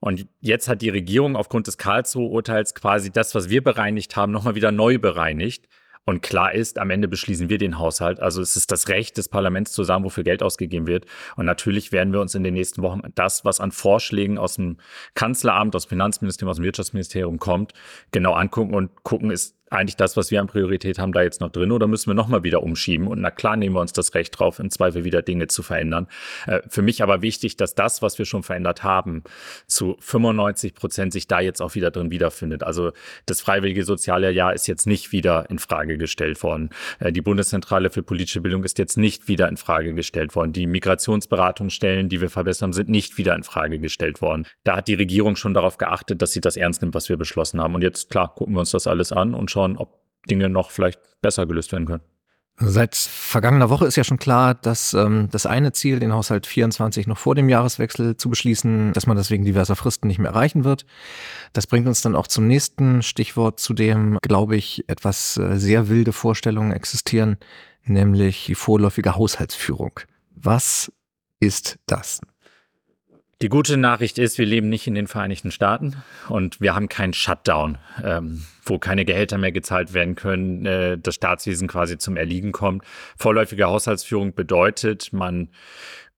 Und 0.00 0.26
jetzt 0.40 0.68
hat 0.68 0.82
die 0.82 0.90
Regierung 0.90 1.36
aufgrund 1.36 1.66
des 1.66 1.78
Karlsruhe-Urteils 1.78 2.74
quasi 2.74 3.10
das, 3.10 3.34
was 3.34 3.48
wir 3.48 3.62
bereinigt 3.62 4.16
haben, 4.16 4.32
nochmal 4.32 4.54
wieder 4.54 4.70
neu 4.70 4.98
bereinigt. 4.98 5.68
Und 6.08 6.22
klar 6.22 6.54
ist, 6.54 6.78
am 6.78 6.88
Ende 6.88 7.06
beschließen 7.06 7.50
wir 7.50 7.58
den 7.58 7.78
Haushalt. 7.78 8.18
Also 8.18 8.40
es 8.40 8.56
ist 8.56 8.72
das 8.72 8.88
Recht 8.88 9.18
des 9.18 9.28
Parlaments 9.28 9.72
zu 9.72 9.84
sagen, 9.84 10.04
wofür 10.04 10.24
Geld 10.24 10.42
ausgegeben 10.42 10.86
wird. 10.86 11.04
Und 11.36 11.44
natürlich 11.44 11.92
werden 11.92 12.14
wir 12.14 12.22
uns 12.22 12.34
in 12.34 12.42
den 12.44 12.54
nächsten 12.54 12.80
Wochen 12.80 13.02
das, 13.14 13.44
was 13.44 13.60
an 13.60 13.72
Vorschlägen 13.72 14.38
aus 14.38 14.54
dem 14.54 14.78
Kanzleramt, 15.12 15.76
aus 15.76 15.84
dem 15.84 15.90
Finanzministerium, 15.90 16.50
aus 16.50 16.56
dem 16.56 16.64
Wirtschaftsministerium 16.64 17.38
kommt, 17.38 17.74
genau 18.10 18.32
angucken 18.32 18.74
und 18.74 19.02
gucken, 19.02 19.30
ist 19.30 19.57
eigentlich 19.70 19.96
das, 19.96 20.16
was 20.16 20.30
wir 20.30 20.40
an 20.40 20.46
Priorität 20.46 20.98
haben, 20.98 21.12
da 21.12 21.22
jetzt 21.22 21.40
noch 21.40 21.50
drin 21.50 21.72
oder 21.72 21.86
müssen 21.86 22.10
wir 22.10 22.14
nochmal 22.14 22.42
wieder 22.42 22.62
umschieben? 22.62 23.06
Und 23.06 23.20
na 23.20 23.30
klar 23.30 23.56
nehmen 23.56 23.74
wir 23.74 23.80
uns 23.80 23.92
das 23.92 24.14
Recht 24.14 24.38
drauf, 24.38 24.58
im 24.58 24.70
Zweifel 24.70 25.04
wieder 25.04 25.22
Dinge 25.22 25.46
zu 25.46 25.62
verändern. 25.62 26.06
Äh, 26.46 26.60
für 26.68 26.82
mich 26.82 27.02
aber 27.02 27.22
wichtig, 27.22 27.56
dass 27.56 27.74
das, 27.74 28.02
was 28.02 28.18
wir 28.18 28.24
schon 28.24 28.42
verändert 28.42 28.82
haben, 28.82 29.22
zu 29.66 29.96
95 30.00 30.74
Prozent 30.74 31.12
sich 31.12 31.26
da 31.26 31.40
jetzt 31.40 31.60
auch 31.60 31.74
wieder 31.74 31.90
drin 31.90 32.10
wiederfindet. 32.10 32.62
Also 32.62 32.92
das 33.26 33.40
freiwillige 33.40 33.84
soziale 33.84 34.30
Jahr 34.30 34.54
ist 34.54 34.66
jetzt 34.66 34.86
nicht 34.86 35.12
wieder 35.12 35.48
in 35.50 35.58
Frage 35.58 35.98
gestellt 35.98 36.42
worden. 36.42 36.70
Äh, 36.98 37.12
die 37.12 37.22
Bundeszentrale 37.22 37.90
für 37.90 38.02
politische 38.02 38.40
Bildung 38.40 38.64
ist 38.64 38.78
jetzt 38.78 38.96
nicht 38.96 39.28
wieder 39.28 39.48
in 39.48 39.56
Frage 39.56 39.94
gestellt 39.94 40.34
worden. 40.34 40.52
Die 40.52 40.66
Migrationsberatungsstellen, 40.66 42.08
die 42.08 42.20
wir 42.20 42.30
verbessern, 42.30 42.72
sind 42.72 42.88
nicht 42.88 43.18
wieder 43.18 43.34
in 43.34 43.42
Frage 43.42 43.78
gestellt 43.78 44.22
worden. 44.22 44.46
Da 44.64 44.76
hat 44.76 44.88
die 44.88 44.94
Regierung 44.94 45.36
schon 45.36 45.54
darauf 45.54 45.78
geachtet, 45.78 46.22
dass 46.22 46.32
sie 46.32 46.40
das 46.40 46.56
ernst 46.56 46.82
nimmt, 46.82 46.94
was 46.94 47.08
wir 47.08 47.16
beschlossen 47.16 47.60
haben. 47.60 47.74
Und 47.74 47.82
jetzt, 47.82 48.10
klar, 48.10 48.32
gucken 48.34 48.54
wir 48.54 48.60
uns 48.60 48.70
das 48.70 48.86
alles 48.86 49.12
an 49.12 49.34
und 49.34 49.50
schauen, 49.50 49.57
schauen, 49.58 49.76
ob 49.76 49.98
Dinge 50.30 50.48
noch 50.48 50.70
vielleicht 50.70 51.00
besser 51.20 51.46
gelöst 51.46 51.72
werden 51.72 51.86
können. 51.86 52.02
Seit 52.60 52.96
vergangener 52.96 53.70
Woche 53.70 53.86
ist 53.86 53.94
ja 53.94 54.02
schon 54.02 54.18
klar, 54.18 54.54
dass 54.54 54.92
ähm, 54.92 55.28
das 55.30 55.46
eine 55.46 55.72
Ziel, 55.72 56.00
den 56.00 56.12
Haushalt 56.12 56.44
24 56.44 57.06
noch 57.06 57.16
vor 57.16 57.36
dem 57.36 57.48
Jahreswechsel 57.48 58.16
zu 58.16 58.28
beschließen, 58.30 58.92
dass 58.92 59.06
man 59.06 59.16
das 59.16 59.30
wegen 59.30 59.44
diverser 59.44 59.76
Fristen 59.76 60.08
nicht 60.08 60.18
mehr 60.18 60.32
erreichen 60.32 60.64
wird. 60.64 60.84
Das 61.52 61.68
bringt 61.68 61.86
uns 61.86 62.02
dann 62.02 62.16
auch 62.16 62.26
zum 62.26 62.48
nächsten 62.48 63.02
Stichwort, 63.02 63.60
zu 63.60 63.74
dem, 63.74 64.18
glaube 64.22 64.56
ich, 64.56 64.88
etwas 64.88 65.36
äh, 65.36 65.56
sehr 65.56 65.88
wilde 65.88 66.12
Vorstellungen 66.12 66.72
existieren, 66.72 67.36
nämlich 67.84 68.46
die 68.46 68.56
vorläufige 68.56 69.14
Haushaltsführung. 69.14 70.00
Was 70.34 70.90
ist 71.38 71.78
das? 71.86 72.20
Die 73.40 73.48
gute 73.48 73.76
Nachricht 73.76 74.18
ist, 74.18 74.36
wir 74.38 74.46
leben 74.46 74.68
nicht 74.68 74.88
in 74.88 74.96
den 74.96 75.06
Vereinigten 75.06 75.52
Staaten 75.52 76.02
und 76.28 76.60
wir 76.60 76.74
haben 76.74 76.88
keinen 76.88 77.12
Shutdown, 77.12 77.78
ähm, 78.02 78.44
wo 78.64 78.80
keine 78.80 79.04
Gehälter 79.04 79.38
mehr 79.38 79.52
gezahlt 79.52 79.94
werden 79.94 80.16
können, 80.16 80.66
äh, 80.66 80.98
das 80.98 81.14
Staatswesen 81.14 81.68
quasi 81.68 81.98
zum 81.98 82.16
Erliegen 82.16 82.50
kommt. 82.50 82.82
Vorläufige 83.16 83.66
Haushaltsführung 83.66 84.34
bedeutet, 84.34 85.12
man 85.12 85.50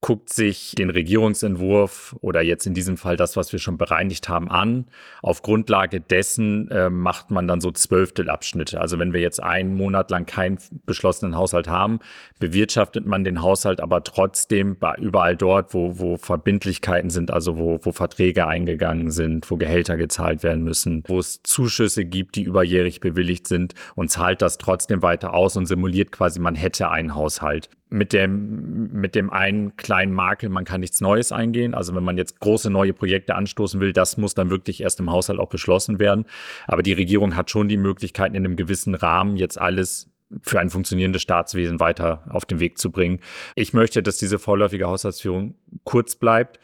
guckt 0.01 0.33
sich 0.33 0.73
den 0.75 0.89
Regierungsentwurf 0.89 2.15
oder 2.21 2.41
jetzt 2.41 2.65
in 2.65 2.73
diesem 2.73 2.97
Fall 2.97 3.17
das, 3.17 3.37
was 3.37 3.51
wir 3.51 3.59
schon 3.59 3.77
bereinigt 3.77 4.29
haben, 4.29 4.49
an. 4.49 4.87
Auf 5.21 5.43
Grundlage 5.43 6.01
dessen 6.01 6.69
äh, 6.71 6.89
macht 6.89 7.29
man 7.29 7.47
dann 7.47 7.61
so 7.61 7.71
Zwölftelabschnitte. 7.71 8.81
Also 8.81 8.97
wenn 8.97 9.13
wir 9.13 9.21
jetzt 9.21 9.41
einen 9.41 9.75
Monat 9.75 10.09
lang 10.09 10.25
keinen 10.25 10.57
beschlossenen 10.87 11.35
Haushalt 11.35 11.67
haben, 11.67 11.99
bewirtschaftet 12.39 13.05
man 13.05 13.23
den 13.23 13.43
Haushalt 13.43 13.79
aber 13.79 14.03
trotzdem 14.03 14.75
bei 14.79 14.95
überall 14.95 15.37
dort, 15.37 15.75
wo, 15.75 15.99
wo 15.99 16.17
Verbindlichkeiten 16.17 17.11
sind, 17.11 17.29
also 17.29 17.59
wo, 17.59 17.79
wo 17.83 17.91
Verträge 17.91 18.47
eingegangen 18.47 19.11
sind, 19.11 19.49
wo 19.51 19.57
Gehälter 19.57 19.97
gezahlt 19.97 20.41
werden 20.41 20.63
müssen, 20.63 21.03
wo 21.05 21.19
es 21.19 21.43
Zuschüsse 21.43 22.05
gibt, 22.05 22.37
die 22.37 22.43
überjährig 22.43 23.01
bewilligt 23.01 23.47
sind 23.47 23.75
und 23.93 24.09
zahlt 24.09 24.41
das 24.41 24.57
trotzdem 24.57 25.03
weiter 25.03 25.35
aus 25.35 25.55
und 25.57 25.67
simuliert 25.67 26.11
quasi, 26.11 26.39
man 26.39 26.55
hätte 26.55 26.89
einen 26.89 27.13
Haushalt 27.13 27.69
mit 27.91 28.13
dem, 28.13 28.89
mit 28.93 29.15
dem 29.15 29.29
einen 29.29 29.75
kleinen 29.75 30.13
Makel, 30.13 30.49
man 30.49 30.63
kann 30.63 30.79
nichts 30.79 31.01
Neues 31.01 31.31
eingehen. 31.33 31.73
Also 31.73 31.93
wenn 31.93 32.03
man 32.03 32.17
jetzt 32.17 32.39
große 32.39 32.69
neue 32.69 32.93
Projekte 32.93 33.35
anstoßen 33.35 33.81
will, 33.81 33.91
das 33.91 34.17
muss 34.17 34.33
dann 34.33 34.49
wirklich 34.49 34.81
erst 34.81 35.01
im 35.01 35.11
Haushalt 35.11 35.39
auch 35.39 35.49
beschlossen 35.49 35.99
werden. 35.99 36.25
Aber 36.67 36.83
die 36.83 36.93
Regierung 36.93 37.35
hat 37.35 37.51
schon 37.51 37.67
die 37.67 37.77
Möglichkeit, 37.77 38.31
in 38.33 38.37
einem 38.37 38.55
gewissen 38.55 38.95
Rahmen 38.95 39.35
jetzt 39.35 39.59
alles 39.59 40.10
für 40.41 40.59
ein 40.59 40.69
funktionierendes 40.69 41.21
Staatswesen 41.21 41.79
weiter 41.79 42.23
auf 42.29 42.45
den 42.45 42.59
Weg 42.59 42.77
zu 42.77 42.91
bringen. 42.91 43.19
Ich 43.55 43.73
möchte, 43.73 44.03
dass 44.03 44.17
diese 44.17 44.39
vorläufige 44.39 44.87
Haushaltsführung 44.87 45.55
kurz 45.83 46.15
bleibt 46.15 46.59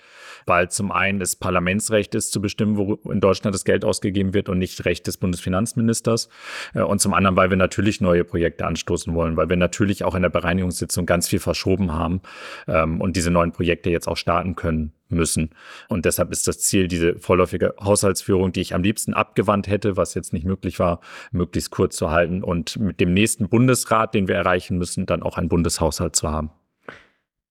weil 0.47 0.69
zum 0.69 0.91
einen 0.91 1.19
das 1.19 1.35
Parlamentsrecht 1.35 2.15
ist 2.15 2.31
zu 2.31 2.41
bestimmen, 2.41 2.77
wo 2.77 2.93
in 3.11 3.19
Deutschland 3.19 3.53
das 3.53 3.65
Geld 3.65 3.85
ausgegeben 3.85 4.33
wird 4.33 4.49
und 4.49 4.57
nicht 4.57 4.85
Recht 4.85 5.05
des 5.05 5.17
Bundesfinanzministers. 5.17 6.29
Äh, 6.73 6.81
und 6.81 6.99
zum 6.99 7.13
anderen, 7.13 7.35
weil 7.35 7.49
wir 7.49 7.57
natürlich 7.57 8.01
neue 8.01 8.23
Projekte 8.23 8.65
anstoßen 8.65 9.13
wollen, 9.13 9.37
weil 9.37 9.49
wir 9.49 9.57
natürlich 9.57 10.03
auch 10.03 10.15
in 10.15 10.21
der 10.21 10.29
Bereinigungssitzung 10.29 11.05
ganz 11.05 11.27
viel 11.27 11.39
verschoben 11.39 11.93
haben 11.93 12.21
ähm, 12.67 13.01
und 13.01 13.15
diese 13.15 13.29
neuen 13.29 13.51
Projekte 13.51 13.89
jetzt 13.89 14.07
auch 14.07 14.17
starten 14.17 14.55
können 14.55 14.93
müssen. 15.09 15.51
Und 15.89 16.05
deshalb 16.05 16.31
ist 16.31 16.47
das 16.47 16.59
Ziel, 16.59 16.87
diese 16.87 17.17
vorläufige 17.19 17.73
Haushaltsführung, 17.79 18.51
die 18.51 18.61
ich 18.61 18.73
am 18.73 18.83
liebsten 18.83 19.13
abgewandt 19.13 19.67
hätte, 19.67 19.97
was 19.97 20.13
jetzt 20.13 20.33
nicht 20.33 20.45
möglich 20.45 20.79
war, 20.79 20.99
möglichst 21.31 21.71
kurz 21.71 21.95
zu 21.95 22.11
halten 22.11 22.43
und 22.43 22.77
mit 22.77 22.99
dem 22.99 23.13
nächsten 23.13 23.49
Bundesrat, 23.49 24.13
den 24.13 24.27
wir 24.27 24.35
erreichen 24.35 24.77
müssen, 24.77 25.05
dann 25.05 25.23
auch 25.23 25.37
einen 25.37 25.49
Bundeshaushalt 25.49 26.15
zu 26.15 26.29
haben. 26.29 26.51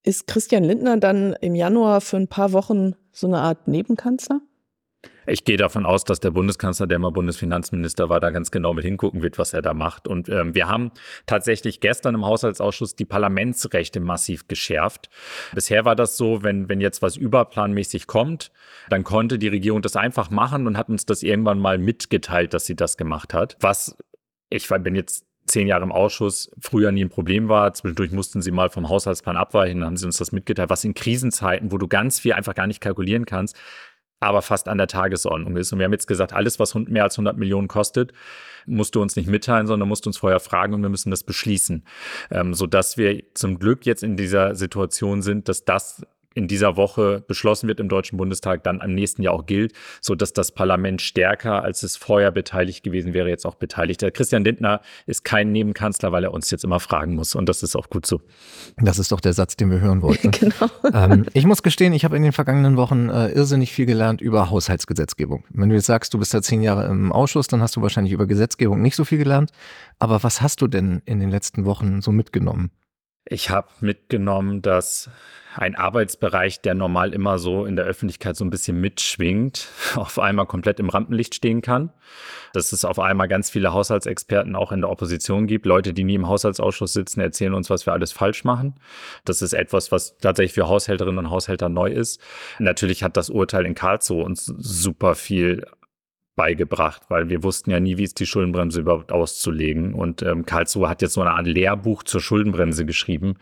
Ist 0.03 0.27
Christian 0.27 0.63
Lindner 0.63 0.99
dann 0.99 1.35
im 1.41 1.55
Januar 1.55 2.01
für 2.01 2.17
ein 2.17 2.29
paar 2.29 2.53
Wochen 2.53 2.95
so 3.11 3.27
eine 3.27 3.39
Art 3.39 3.67
Nebenkanzler? 3.67 4.41
Ich 5.27 5.45
gehe 5.45 5.57
davon 5.57 5.87
aus, 5.87 6.05
dass 6.05 6.21
der 6.21 6.31
Bundeskanzler, 6.31 6.87
der 6.87 6.99
mal 6.99 7.11
Bundesfinanzminister 7.11 8.09
war, 8.09 8.21
da 8.21 8.31
ganz 8.31 8.51
genau 8.51 8.75
mit 8.75 8.85
hingucken 8.85 9.23
wird, 9.23 9.39
was 9.39 9.53
er 9.53 9.63
da 9.63 9.75
macht. 9.75 10.07
Und 10.07 10.29
ähm, 10.29 10.55
wir 10.55 10.69
haben 10.69 10.93
tatsächlich 11.27 11.81
gestern 11.81 12.15
im 12.15 12.25
Haushaltsausschuss 12.25 12.97
die 12.97 13.05
Parlamentsrechte 13.05 14.01
massiv 14.01 14.49
geschärft. 14.49 15.11
Bisher 15.55 15.85
war 15.85 15.97
das 15.97 16.17
so, 16.17 16.43
wenn, 16.43 16.69
wenn 16.69 16.81
jetzt 16.81 17.03
was 17.03 17.17
überplanmäßig 17.17 18.07
kommt, 18.07 18.53
dann 18.89 19.05
konnte 19.05 19.39
die 19.39 19.49
Regierung 19.49 19.83
das 19.83 19.97
einfach 19.97 20.31
machen 20.31 20.67
und 20.67 20.79
hat 20.79 20.89
uns 20.89 21.07
das 21.07 21.23
irgendwann 21.23 21.59
mal 21.59 21.79
mitgeteilt, 21.79 22.55
dass 22.55 22.67
sie 22.67 22.77
das 22.77 22.97
gemacht 22.97 23.35
hat. 23.35 23.57
Was 23.61 23.97
ich 24.49 24.69
bin 24.69 24.95
jetzt 24.95 25.27
zehn 25.47 25.69
Jahre 25.69 25.85
im 25.85 25.93
Ausschuss 25.93 26.51
früher 26.61 26.93
nie 26.93 27.05
ein 27.05 27.09
Problem 27.09 27.49
war. 27.49 27.73
Zwischendurch 27.73 28.13
mussten 28.13 28.43
sie 28.43 28.51
mal 28.51 28.69
vom 28.69 28.89
Haushaltsplan 28.89 29.37
abweichen, 29.37 29.81
dann 29.81 29.89
haben 29.89 29.97
sie 29.97 30.07
uns 30.07 30.19
das 30.19 30.33
mitgeteilt, 30.33 30.71
was 30.71 30.85
in 30.85 30.95
Krisenzeiten, 30.95 31.73
wo 31.73 31.79
du 31.79 31.89
ganz 31.89 32.21
viel 32.21 32.33
einfach 32.33 32.55
gar 32.55 32.67
nicht 32.67 32.81
kalkulieren 32.81 33.27
kannst, 33.27 33.57
aber 34.21 34.43
fast 34.43 34.69
an 34.69 34.79
der 34.79 34.87
Tagesordnung 34.87 35.57
ist. 35.57 35.73
Und 35.73 35.79
wir 35.79 35.85
haben 35.85 35.93
jetzt 35.93 36.07
gesagt, 36.07 36.33
alles, 36.33 36.59
was 36.59 36.75
mehr 36.75 37.05
als 37.05 37.17
100 37.17 37.37
Millionen 37.37 37.69
kostet, 37.69 38.13
musst 38.67 38.95
du 38.95 39.03
uns 39.03 39.17
nicht 39.17 39.29
mitteilen, 39.29 39.67
sondern 39.67 39.89
musst 39.89 40.07
uns 40.07 40.19
vorher 40.19 40.41
fragen 40.41 40.75
und 40.75 40.83
wir 40.83 40.89
müssen 40.89 41.11
das 41.11 41.23
beschließen. 41.23 41.85
Ähm, 42.31 42.55
sodass 42.55 42.97
wir 42.97 43.23
zum 43.35 43.59
Glück 43.59 43.87
jetzt 43.87 44.03
in 44.03 44.17
dieser 44.17 44.55
Situation 44.55 45.23
sind, 45.23 45.49
dass 45.49 45.65
das 45.65 46.07
in 46.37 46.49
dieser 46.49 46.77
Woche 46.77 47.25
beschlossen 47.27 47.67
wird 47.67 47.81
im 47.81 47.89
Deutschen 47.89 48.19
Bundestag, 48.19 48.63
dann 48.63 48.81
am 48.81 48.95
nächsten 48.95 49.23
Jahr 49.23 49.35
auch 49.35 49.47
gilt, 49.47 49.73
so 50.01 50.15
dass 50.15 50.33
das 50.33 50.53
Parlament 50.53 51.01
stärker, 51.01 51.63
als 51.63 51.83
es 51.83 51.97
vorher 51.97 52.31
beteiligt 52.31 52.85
gewesen 52.85 53.15
wäre, 53.15 53.29
jetzt 53.29 53.47
auch 53.47 53.55
beteiligt. 53.55 54.03
Der 54.03 54.11
Christian 54.11 54.45
Lindner 54.45 54.81
ist 55.07 55.25
kein 55.25 55.51
Nebenkanzler, 55.53 56.13
weil 56.13 56.25
er 56.25 56.35
uns 56.35 56.51
jetzt 56.51 56.65
immer 56.65 56.79
fragen 56.79 57.15
muss 57.15 57.35
und 57.35 57.49
das 57.49 57.63
ist 57.63 57.75
auch 57.75 57.89
gut 57.89 58.07
so. 58.07 58.21
Das 58.77 58.99
ist 58.99 59.13
doch 59.13 59.21
der 59.21 59.33
Satz, 59.33 59.57
den 59.57 59.71
wir 59.71 59.81
hören 59.81 60.03
wollten. 60.03 60.31
genau. 60.31 60.71
Ähm, 60.93 61.27
ich 61.33 61.47
muss 61.47 61.63
gestehen, 61.63 61.93
ich 61.93 62.05
habe 62.05 62.17
in 62.17 62.23
den 62.23 62.33
vergangenen 62.33 62.77
Wochen 62.77 63.09
äh, 63.09 63.29
irrsinnig 63.29 63.73
viel 63.73 63.87
gelernt 63.87 64.21
über 64.21 64.51
Haushaltsgesetzgebung. 64.51 65.45
Wenn 65.51 65.71
du 65.71 65.75
jetzt 65.75 65.87
sagst, 65.87 66.13
du 66.13 66.19
bist 66.19 66.35
ja 66.35 66.43
zehn 66.43 66.63
Jahre 66.63 66.87
im 66.87 67.13
Ausschuss, 67.13 67.47
dann 67.47 67.63
hast 67.63 67.77
du 67.77 67.83
wahrscheinlich 67.83 68.13
über 68.13 68.27
Gesetzgebung 68.27 68.83
nicht 68.83 68.97
so 68.97 69.05
viel 69.05 69.19
gelernt. 69.19 69.53
Aber 69.99 70.23
was 70.23 70.43
hast 70.43 70.61
du 70.61 70.67
denn 70.67 71.01
in 71.07 71.19
den 71.19 71.31
letzten 71.31 71.65
Wochen 71.65 72.03
so 72.03 72.13
mitgenommen? 72.13 72.71
Ich 73.29 73.51
habe 73.51 73.69
mitgenommen, 73.81 74.63
dass 74.63 75.11
ein 75.57 75.75
Arbeitsbereich, 75.75 76.61
der 76.61 76.75
normal 76.75 77.13
immer 77.13 77.39
so 77.39 77.65
in 77.65 77.77
der 77.77 77.87
Öffentlichkeit 77.87 78.37
so 78.37 78.45
ein 78.45 78.51
bisschen 78.51 78.81
mitschwingt, 78.81 79.69
auf 79.97 80.19
einmal 80.19 80.47
komplett 80.47 80.79
im 80.81 80.91
Rampenlicht 80.91 81.35
stehen 81.35 81.63
kann. 81.63 81.93
Dass 82.53 82.73
es 82.73 82.85
auf 82.85 82.99
einmal 82.99 83.27
ganz 83.29 83.51
viele 83.51 83.73
Haushaltsexperten 83.73 84.55
auch 84.55 84.71
in 84.71 84.83
der 84.83 84.91
Opposition 84.91 85.47
gibt. 85.47 85.67
Leute, 85.67 85.93
die 85.93 86.05
nie 86.05 86.15
im 86.15 86.29
Haushaltsausschuss 86.29 86.93
sitzen, 86.93 87.21
erzählen 87.21 87.55
uns, 87.55 87.69
was 87.71 87.87
wir 87.87 87.93
alles 87.93 88.13
falsch 88.13 88.45
machen. 88.45 88.75
Das 89.25 89.43
ist 89.43 89.55
etwas, 89.55 89.91
was 89.93 90.17
tatsächlich 90.19 90.53
für 90.53 90.69
Haushälterinnen 90.69 91.19
und 91.19 91.31
Haushälter 91.31 91.69
neu 91.69 91.91
ist. 91.91 92.21
Natürlich 92.59 93.03
hat 93.03 93.17
das 93.17 93.31
Urteil 93.31 93.67
in 93.67 93.75
Karlsruhe 93.75 94.25
uns 94.25 94.47
super 94.47 95.15
viel 95.15 95.65
beigebracht, 96.37 97.03
weil 97.09 97.29
wir 97.31 97.43
wussten 97.43 97.71
ja 97.71 97.81
nie, 97.81 97.97
wie 97.97 98.05
ist 98.05 98.21
die 98.21 98.27
Schuldenbremse 98.27 98.81
überhaupt 98.81 99.11
auszulegen. 99.11 99.95
Und 99.95 100.23
ähm, 100.23 100.45
Karlsruhe 100.45 100.89
hat 100.89 101.03
jetzt 101.03 101.15
so 101.15 101.23
eine 101.23 101.33
Art 101.33 101.47
Lehrbuch 101.47 102.03
zur 102.03 102.21
Schuldenbremse 102.21 102.85
geschrieben, 102.85 103.37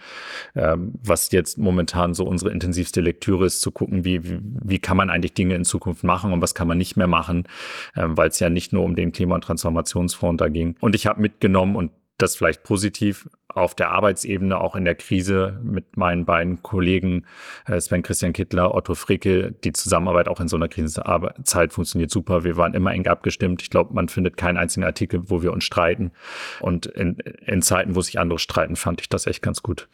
ähm, 0.54 0.92
was 1.02 1.30
jetzt 1.32 1.58
momentan 1.58 2.14
so 2.14 2.24
unsere 2.24 2.52
intensivste 2.52 3.00
Lektüre 3.00 3.46
ist, 3.46 3.60
zu 3.60 3.72
gucken, 3.72 4.04
wie, 4.04 4.24
wie, 4.24 4.38
wie 4.62 4.78
kann 4.78 4.96
man 4.96 5.10
eigentlich 5.10 5.34
Dinge 5.34 5.56
in 5.56 5.64
Zukunft 5.64 6.04
machen 6.04 6.32
und 6.32 6.40
was 6.40 6.54
kann 6.54 6.68
man 6.68 6.78
nicht 6.78 6.96
mehr 6.96 7.08
machen, 7.08 7.48
ähm, 7.96 8.16
weil 8.16 8.28
es 8.28 8.38
ja 8.38 8.48
nicht 8.48 8.72
nur 8.72 8.84
um 8.84 8.94
den 8.94 9.12
Klima- 9.12 9.34
und 9.34 9.44
Transformationsfonds 9.44 10.38
da 10.38 10.48
ging. 10.48 10.76
Und 10.80 10.94
ich 10.94 11.06
habe 11.06 11.20
mitgenommen 11.20 11.76
und 11.76 11.90
das 12.16 12.36
vielleicht 12.36 12.62
positiv 12.62 13.28
auf 13.54 13.74
der 13.74 13.90
Arbeitsebene, 13.90 14.58
auch 14.58 14.76
in 14.76 14.84
der 14.84 14.94
Krise 14.94 15.60
mit 15.62 15.96
meinen 15.96 16.24
beiden 16.24 16.62
Kollegen 16.62 17.24
äh, 17.66 17.80
Sven 17.80 18.02
Christian 18.02 18.32
Kittler, 18.32 18.74
Otto 18.74 18.94
Fricke. 18.94 19.52
Die 19.64 19.72
Zusammenarbeit 19.72 20.28
auch 20.28 20.40
in 20.40 20.48
so 20.48 20.56
einer 20.56 20.68
Krisenzeit 20.68 21.72
funktioniert 21.72 22.10
super. 22.10 22.44
Wir 22.44 22.56
waren 22.56 22.74
immer 22.74 22.92
eng 22.92 23.06
abgestimmt. 23.06 23.62
Ich 23.62 23.70
glaube, 23.70 23.94
man 23.94 24.08
findet 24.08 24.36
keinen 24.36 24.56
einzigen 24.56 24.84
Artikel, 24.84 25.30
wo 25.30 25.42
wir 25.42 25.52
uns 25.52 25.64
streiten. 25.64 26.12
Und 26.60 26.86
in, 26.86 27.16
in 27.46 27.62
Zeiten, 27.62 27.94
wo 27.94 28.00
sich 28.00 28.18
andere 28.18 28.38
streiten, 28.38 28.76
fand 28.76 29.00
ich 29.00 29.08
das 29.08 29.26
echt 29.26 29.42
ganz 29.42 29.62
gut. 29.62 29.88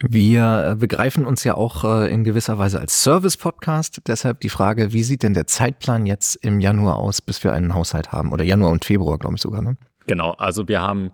Wir 0.00 0.76
begreifen 0.78 1.26
uns 1.26 1.42
ja 1.42 1.54
auch 1.54 1.82
äh, 1.82 2.12
in 2.12 2.22
gewisser 2.22 2.56
Weise 2.56 2.78
als 2.78 3.02
Service-Podcast. 3.02 4.02
Deshalb 4.06 4.38
die 4.40 4.48
Frage, 4.48 4.92
wie 4.92 5.02
sieht 5.02 5.24
denn 5.24 5.34
der 5.34 5.48
Zeitplan 5.48 6.06
jetzt 6.06 6.36
im 6.36 6.60
Januar 6.60 6.98
aus, 6.98 7.20
bis 7.20 7.42
wir 7.42 7.52
einen 7.52 7.74
Haushalt 7.74 8.12
haben? 8.12 8.32
Oder 8.32 8.44
Januar 8.44 8.70
und 8.70 8.84
Februar, 8.84 9.18
glaube 9.18 9.34
ich 9.34 9.42
sogar. 9.42 9.60
Ne? 9.60 9.76
Genau, 10.08 10.32
also 10.32 10.66
wir 10.68 10.80
haben, 10.80 11.12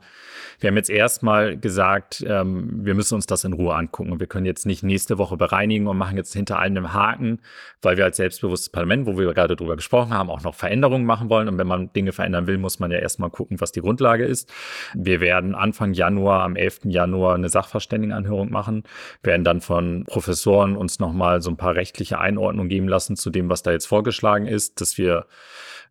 wir 0.60 0.68
haben 0.68 0.76
jetzt 0.76 0.88
erstmal 0.88 1.56
gesagt, 1.58 2.24
ähm, 2.26 2.84
wir 2.84 2.94
müssen 2.94 3.16
uns 3.16 3.26
das 3.26 3.42
in 3.42 3.52
Ruhe 3.52 3.74
angucken. 3.74 4.20
Wir 4.20 4.28
können 4.28 4.46
jetzt 4.46 4.66
nicht 4.66 4.84
nächste 4.84 5.18
Woche 5.18 5.36
bereinigen 5.36 5.88
und 5.88 5.98
machen 5.98 6.16
jetzt 6.16 6.32
hinter 6.32 6.60
allem 6.60 6.76
einen 6.76 6.92
Haken, 6.92 7.40
weil 7.82 7.96
wir 7.96 8.04
als 8.04 8.18
selbstbewusstes 8.18 8.70
Parlament, 8.70 9.06
wo 9.06 9.18
wir 9.18 9.34
gerade 9.34 9.56
drüber 9.56 9.74
gesprochen 9.74 10.14
haben, 10.14 10.30
auch 10.30 10.42
noch 10.42 10.54
Veränderungen 10.54 11.04
machen 11.04 11.28
wollen. 11.28 11.48
Und 11.48 11.58
wenn 11.58 11.66
man 11.66 11.92
Dinge 11.92 12.12
verändern 12.12 12.46
will, 12.46 12.56
muss 12.56 12.78
man 12.78 12.92
ja 12.92 12.98
erstmal 12.98 13.30
gucken, 13.30 13.60
was 13.60 13.72
die 13.72 13.80
Grundlage 13.80 14.24
ist. 14.24 14.52
Wir 14.94 15.20
werden 15.20 15.56
Anfang 15.56 15.92
Januar, 15.92 16.44
am 16.44 16.54
11. 16.54 16.82
Januar 16.84 17.34
eine 17.34 17.48
Sachverständigenanhörung 17.48 18.48
machen, 18.52 18.84
werden 19.24 19.42
dann 19.42 19.60
von 19.60 20.04
Professoren 20.04 20.76
uns 20.76 21.00
nochmal 21.00 21.42
so 21.42 21.50
ein 21.50 21.56
paar 21.56 21.74
rechtliche 21.74 22.20
Einordnungen 22.20 22.68
geben 22.68 22.86
lassen 22.86 23.16
zu 23.16 23.30
dem, 23.30 23.50
was 23.50 23.64
da 23.64 23.72
jetzt 23.72 23.86
vorgeschlagen 23.86 24.46
ist, 24.46 24.80
dass 24.80 24.98
wir 24.98 25.26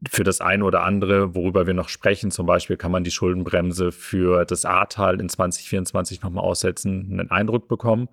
für 0.09 0.23
das 0.23 0.41
eine 0.41 0.65
oder 0.65 0.83
andere, 0.83 1.35
worüber 1.35 1.67
wir 1.67 1.73
noch 1.73 1.89
sprechen, 1.89 2.31
zum 2.31 2.45
Beispiel 2.45 2.77
kann 2.77 2.91
man 2.91 3.03
die 3.03 3.11
Schuldenbremse 3.11 3.91
für 3.91 4.45
das 4.45 4.65
Ahrtal 4.65 5.19
in 5.19 5.29
2024 5.29 6.21
nochmal 6.21 6.43
aussetzen, 6.43 7.07
einen 7.11 7.31
Eindruck 7.31 7.67
bekommen. 7.67 8.09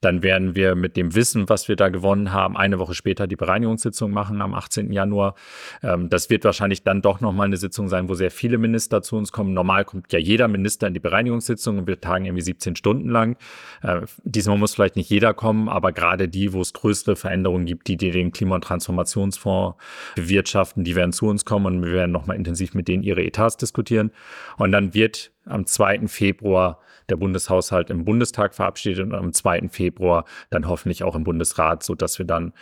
Dann 0.00 0.22
werden 0.22 0.54
wir 0.54 0.74
mit 0.74 0.96
dem 0.96 1.14
Wissen, 1.14 1.48
was 1.48 1.68
wir 1.68 1.76
da 1.76 1.88
gewonnen 1.88 2.32
haben, 2.32 2.56
eine 2.56 2.78
Woche 2.78 2.94
später 2.94 3.26
die 3.26 3.36
Bereinigungssitzung 3.36 4.10
machen 4.10 4.40
am 4.40 4.54
18. 4.54 4.92
Januar. 4.92 5.34
Ähm, 5.82 6.08
das 6.08 6.30
wird 6.30 6.44
wahrscheinlich 6.44 6.82
dann 6.82 7.02
doch 7.02 7.20
nochmal 7.20 7.46
eine 7.46 7.56
Sitzung 7.56 7.88
sein, 7.88 8.08
wo 8.08 8.14
sehr 8.14 8.30
viele 8.30 8.58
Minister 8.58 9.02
zu 9.02 9.16
uns 9.16 9.32
kommen. 9.32 9.54
Normal 9.54 9.84
kommt 9.84 10.12
ja 10.12 10.18
jeder 10.18 10.48
Minister 10.48 10.86
in 10.86 10.94
die 10.94 11.00
Bereinigungssitzung 11.00 11.78
und 11.78 11.86
wir 11.86 12.00
tagen 12.00 12.24
irgendwie 12.24 12.42
17 12.42 12.76
Stunden 12.76 13.08
lang. 13.08 13.36
Äh, 13.82 14.02
diesmal 14.24 14.58
muss 14.58 14.74
vielleicht 14.74 14.96
nicht 14.96 15.10
jeder 15.10 15.34
kommen, 15.34 15.68
aber 15.68 15.92
gerade 15.92 16.28
die, 16.28 16.52
wo 16.52 16.60
es 16.60 16.72
größere 16.72 17.16
Veränderungen 17.16 17.66
gibt, 17.66 17.88
die, 17.88 17.96
die 17.96 18.10
den 18.10 18.32
Klima- 18.32 18.56
und 18.56 18.64
Transformationsfonds 18.64 19.76
bewirtschaften, 20.14 20.84
die 20.84 20.94
werden 20.94 21.12
zu 21.12 21.26
uns 21.26 21.44
kommen 21.44 21.66
und 21.66 21.84
wir 21.84 21.92
werden 21.92 22.12
nochmal 22.12 22.36
intensiv 22.36 22.74
mit 22.74 22.88
denen 22.88 23.02
ihre 23.02 23.22
Etats 23.22 23.56
diskutieren. 23.56 24.10
Und 24.56 24.72
dann 24.72 24.94
wird 24.94 25.32
am 25.46 25.66
2. 25.66 26.08
Februar 26.08 26.80
der 27.08 27.16
Bundeshaushalt 27.16 27.90
im 27.90 28.04
Bundestag 28.04 28.54
verabschiedet 28.54 29.04
und 29.04 29.14
am 29.14 29.32
2. 29.32 29.68
Februar 29.70 30.24
dann 30.50 30.68
hoffentlich 30.68 31.04
auch 31.04 31.14
im 31.14 31.24
Bundesrat, 31.24 31.82
so 31.82 31.94
dass 31.94 32.18
wir 32.18 32.26
dann, 32.26 32.52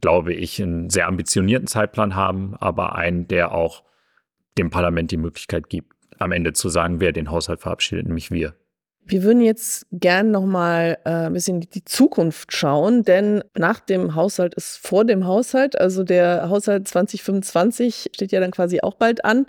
glaube 0.00 0.32
ich, 0.32 0.62
einen 0.62 0.88
sehr 0.90 1.08
ambitionierten 1.08 1.66
Zeitplan 1.66 2.14
haben, 2.14 2.54
aber 2.58 2.94
einen, 2.94 3.28
der 3.28 3.52
auch 3.52 3.82
dem 4.56 4.70
Parlament 4.70 5.10
die 5.10 5.16
Möglichkeit 5.16 5.68
gibt, 5.68 5.92
am 6.18 6.32
Ende 6.32 6.52
zu 6.52 6.68
sagen, 6.68 7.00
wer 7.00 7.12
den 7.12 7.30
Haushalt 7.30 7.60
verabschiedet, 7.60 8.06
nämlich 8.06 8.30
wir. 8.30 8.54
Wir 9.10 9.22
würden 9.22 9.40
jetzt 9.40 9.86
gern 9.90 10.30
noch 10.32 10.44
mal 10.44 10.98
äh, 11.06 11.10
ein 11.10 11.32
bisschen 11.32 11.60
die 11.60 11.84
Zukunft 11.84 12.52
schauen, 12.52 13.04
denn 13.04 13.42
nach 13.56 13.80
dem 13.80 14.14
Haushalt 14.14 14.54
ist 14.54 14.76
vor 14.76 15.06
dem 15.06 15.26
Haushalt, 15.26 15.80
also 15.80 16.04
der 16.04 16.50
Haushalt 16.50 16.86
2025 16.86 18.10
steht 18.14 18.32
ja 18.32 18.40
dann 18.40 18.50
quasi 18.50 18.80
auch 18.82 18.96
bald 18.96 19.24
an. 19.24 19.46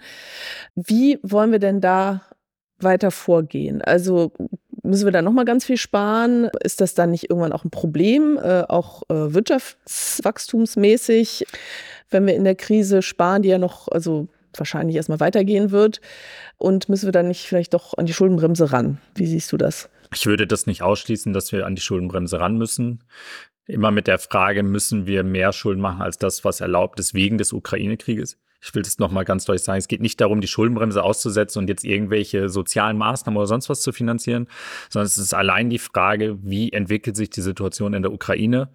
Wie 0.76 1.20
wollen 1.24 1.52
wir 1.52 1.60
denn 1.60 1.82
da 1.82 2.22
weiter 2.84 3.12
vorgehen? 3.12 3.82
Also 3.82 4.34
müssen 4.84 5.06
wir 5.06 5.12
da 5.12 5.22
noch 5.22 5.34
mal 5.34 5.46
ganz 5.46 5.66
viel 5.66 5.78
sparen? 5.78 6.50
Ist 6.64 6.82
das 6.82 6.96
dann 6.96 7.12
nicht 7.12 7.30
irgendwann 7.30 7.54
auch 7.54 7.64
ein 7.64 7.70
Problem, 7.70 8.40
äh, 8.42 8.64
auch 8.68 9.04
äh, 9.10 9.34
wirtschaftswachstumsmäßig, 9.34 11.46
wenn 12.10 12.26
wir 12.26 12.36
in 12.36 12.44
der 12.44 12.56
Krise 12.56 13.02
sparen, 13.02 13.44
die 13.44 13.50
ja 13.50 13.58
noch, 13.58 13.88
also 13.88 14.28
wahrscheinlich 14.56 14.96
erstmal 14.96 15.20
weitergehen 15.20 15.72
wird? 15.72 16.00
Und 16.58 16.88
müssen 16.90 17.08
wir 17.08 17.12
dann 17.12 17.28
nicht 17.28 17.48
vielleicht 17.48 17.74
doch 17.74 17.98
an 17.98 18.06
die 18.06 18.14
Schuldenbremse 18.14 18.72
ran? 18.72 19.00
Wie 19.16 19.28
siehst 19.28 19.52
du 19.52 19.58
das? 19.58 19.90
Ich 20.14 20.26
würde 20.26 20.48
das 20.48 20.66
nicht 20.66 20.82
ausschließen, 20.82 21.34
dass 21.34 21.52
wir 21.52 21.66
an 21.66 21.76
die 21.76 21.82
Schuldenbremse 21.82 22.40
ran 22.40 22.58
müssen. 22.58 23.04
Immer 23.66 23.92
mit 23.92 24.08
der 24.08 24.18
Frage, 24.18 24.64
müssen 24.64 25.06
wir 25.06 25.24
mehr 25.24 25.54
Schulden 25.54 25.82
machen 25.82 26.02
als 26.02 26.18
das, 26.18 26.44
was 26.44 26.60
erlaubt 26.60 27.00
ist 27.00 27.14
wegen 27.14 27.38
des 27.38 27.54
Ukraine-Krieges? 27.54 28.40
Ich 28.62 28.76
will 28.76 28.82
das 28.82 29.00
nochmal 29.00 29.26
ganz 29.26 29.46
deutlich 29.46 29.64
sagen, 29.64 29.80
es 29.80 29.88
geht 29.88 30.02
nicht 30.02 30.20
darum, 30.20 30.42
die 30.42 30.48
Schuldenbremse 30.48 31.04
auszusetzen 31.04 31.60
und 31.60 31.70
jetzt 31.70 31.84
irgendwelche 31.84 32.50
sozialen 32.50 32.98
Maßnahmen 32.98 33.38
oder 33.38 33.48
sonst 33.48 33.70
was 33.70 33.82
zu 33.82 33.92
finanzieren, 33.92 34.48
sondern 34.90 35.06
es 35.06 35.18
ist 35.18 35.34
allein 35.34 35.70
die 35.70 35.80
Frage, 35.80 36.38
wie 36.42 36.72
entwickelt 36.72 37.16
sich 37.16 37.30
die 37.30 37.42
Situation 37.42 37.94
in 37.94 38.02
der 38.02 38.12
Ukraine 38.12 38.70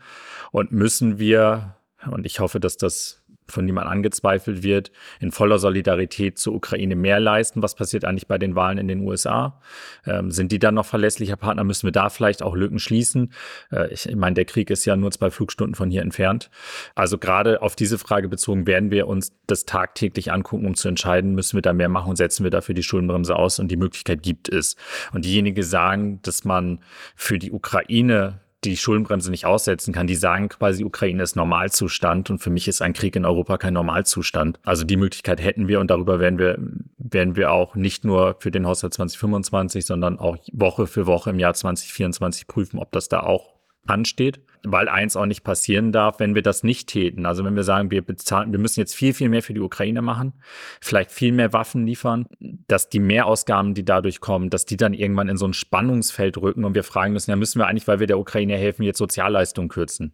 und 0.53 0.73
müssen 0.73 1.19
wir, 1.19 1.77
und 2.11 2.25
ich 2.25 2.41
hoffe, 2.41 2.61
dass 2.61 2.77
das 2.77 3.24
von 3.47 3.65
niemand 3.65 3.89
angezweifelt 3.89 4.63
wird, 4.63 4.91
in 5.21 5.31
voller 5.31 5.59
Solidarität 5.59 6.39
zur 6.39 6.55
Ukraine 6.55 6.97
mehr 6.97 7.21
leisten. 7.21 7.63
Was 7.63 7.75
passiert 7.75 8.05
eigentlich 8.05 8.27
bei 8.27 8.39
den 8.39 8.55
Wahlen 8.55 8.79
in 8.79 8.89
den 8.89 9.01
USA? 9.01 9.61
Ähm, 10.07 10.31
sind 10.31 10.51
die 10.53 10.59
dann 10.59 10.75
noch 10.75 10.87
verlässlicher 10.87 11.37
Partner? 11.37 11.65
Müssen 11.65 11.87
wir 11.87 11.93
da 11.93 12.09
vielleicht 12.09 12.43
auch 12.43 12.55
Lücken 12.55 12.79
schließen? 12.79 13.33
Äh, 13.71 13.93
ich, 13.93 14.09
ich 14.09 14.17
meine, 14.17 14.35
der 14.35 14.45
Krieg 14.47 14.71
ist 14.71 14.85
ja 14.85 14.97
nur 14.97 15.11
zwei 15.11 15.31
Flugstunden 15.31 15.75
von 15.75 15.91
hier 15.91 16.03
entfernt. 16.03 16.51
Also 16.95 17.19
gerade 17.19 17.61
auf 17.61 17.77
diese 17.77 17.99
Frage 17.99 18.29
bezogen 18.29 18.67
werden 18.67 18.91
wir 18.91 19.07
uns 19.07 19.33
das 19.47 19.67
tagtäglich 19.67 20.33
angucken, 20.33 20.67
um 20.67 20.75
zu 20.75 20.89
entscheiden, 20.89 21.35
müssen 21.35 21.57
wir 21.57 21.63
da 21.63 21.73
mehr 21.73 21.89
machen 21.89 22.11
und 22.11 22.17
setzen 22.17 22.45
wir 22.45 22.51
dafür 22.51 22.75
die 22.75 22.83
Schuldenbremse 22.83 23.37
aus 23.37 23.59
und 23.59 23.69
die 23.69 23.77
Möglichkeit 23.77 24.23
gibt 24.23 24.49
es. 24.49 24.77
Und 25.13 25.25
diejenigen 25.25 25.63
sagen, 25.63 26.21
dass 26.23 26.45
man 26.45 26.81
für 27.15 27.39
die 27.39 27.53
Ukraine 27.53 28.41
die 28.65 28.77
Schuldenbremse 28.77 29.31
nicht 29.31 29.47
aussetzen 29.47 29.93
kann. 29.93 30.07
Die 30.07 30.15
sagen 30.15 30.49
quasi, 30.49 30.85
Ukraine 30.85 31.23
ist 31.23 31.37
Normalzustand 31.37 32.31
und 32.31 32.39
für 32.39 32.51
mich 32.51 32.69
ist 32.69 32.83
ein 32.83 32.93
Krieg 32.93 33.17
in 33.17 33.25
Europa 33.25 33.59
kein 33.59 33.75
Normalzustand. 33.75 34.59
Also 34.65 34.85
die 34.85 34.97
Möglichkeit 34.97 35.43
hätten 35.43 35.69
wir 35.69 35.81
und 35.81 35.91
darüber 35.91 36.21
werden 36.21 36.39
wir, 36.39 36.59
werden 36.97 37.37
wir 37.37 37.53
auch 37.53 37.75
nicht 37.75 38.05
nur 38.05 38.37
für 38.41 38.51
den 38.51 38.67
Haushalt 38.67 38.95
2025, 38.95 39.87
sondern 39.87 40.19
auch 40.19 40.37
Woche 40.53 40.87
für 40.87 41.07
Woche 41.07 41.31
im 41.31 41.39
Jahr 41.39 41.55
2024 41.55 42.47
prüfen, 42.47 42.79
ob 42.79 42.93
das 42.93 43.09
da 43.09 43.21
auch 43.21 43.55
ansteht, 43.87 44.41
weil 44.65 44.89
eins 44.89 45.17
auch 45.17 45.27
nicht 45.27 45.45
passieren 45.45 45.93
darf, 45.93 46.19
wenn 46.19 46.35
wir 46.35 46.43
das 46.43 46.63
nicht 46.63 46.89
täten. 46.89 47.27
Also 47.27 47.45
wenn 47.45 47.55
wir 47.55 47.65
sagen, 47.65 47.91
wir 47.91 48.03
bezahlen, 48.03 48.53
wir 48.53 48.59
müssen 48.59 48.81
jetzt 48.81 48.95
viel, 48.95 49.13
viel 49.13 49.29
mehr 49.29 49.43
für 49.43 49.55
die 49.55 49.61
Ukraine 49.61 50.03
machen, 50.03 50.33
vielleicht 50.81 51.13
viel 51.13 51.33
mehr 51.33 51.53
Waffen 51.53 51.87
liefern, 51.87 52.27
dass 52.67 52.89
die 52.89 53.01
Mehrausgaben, 53.01 53.75
die 53.75 53.85
dadurch 53.85 54.21
kommen, 54.21 54.51
dass 54.51 54.65
die 54.65 54.77
dann 54.77 54.95
irgendwann 54.95 55.29
in 55.29 55.37
so 55.37 55.47
ein 55.47 55.53
Spannungsfeld 55.53 56.39
rücken 56.39 56.65
und 56.65 56.75
wir 56.75 56.85
fragen 56.85 57.13
müssen, 57.13 57.31
ja, 57.31 57.37
müssen 57.37 57.59
wir 57.59 57.67
eigentlich, 57.67 57.87
weil 57.87 58.01
wir 58.01 58.07
der 58.07 58.19
Ukraine 58.19 58.57
helfen, 58.57 58.83
jetzt 58.83 58.99
Sozialleistungen 58.99 59.69
kürzen? 59.69 60.13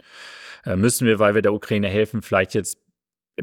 Äh, 0.64 0.76
müssen 0.76 1.06
wir, 1.06 1.18
weil 1.18 1.34
wir 1.34 1.42
der 1.42 1.54
Ukraine 1.54 1.88
helfen, 1.88 2.22
vielleicht 2.22 2.54
jetzt 2.54 2.78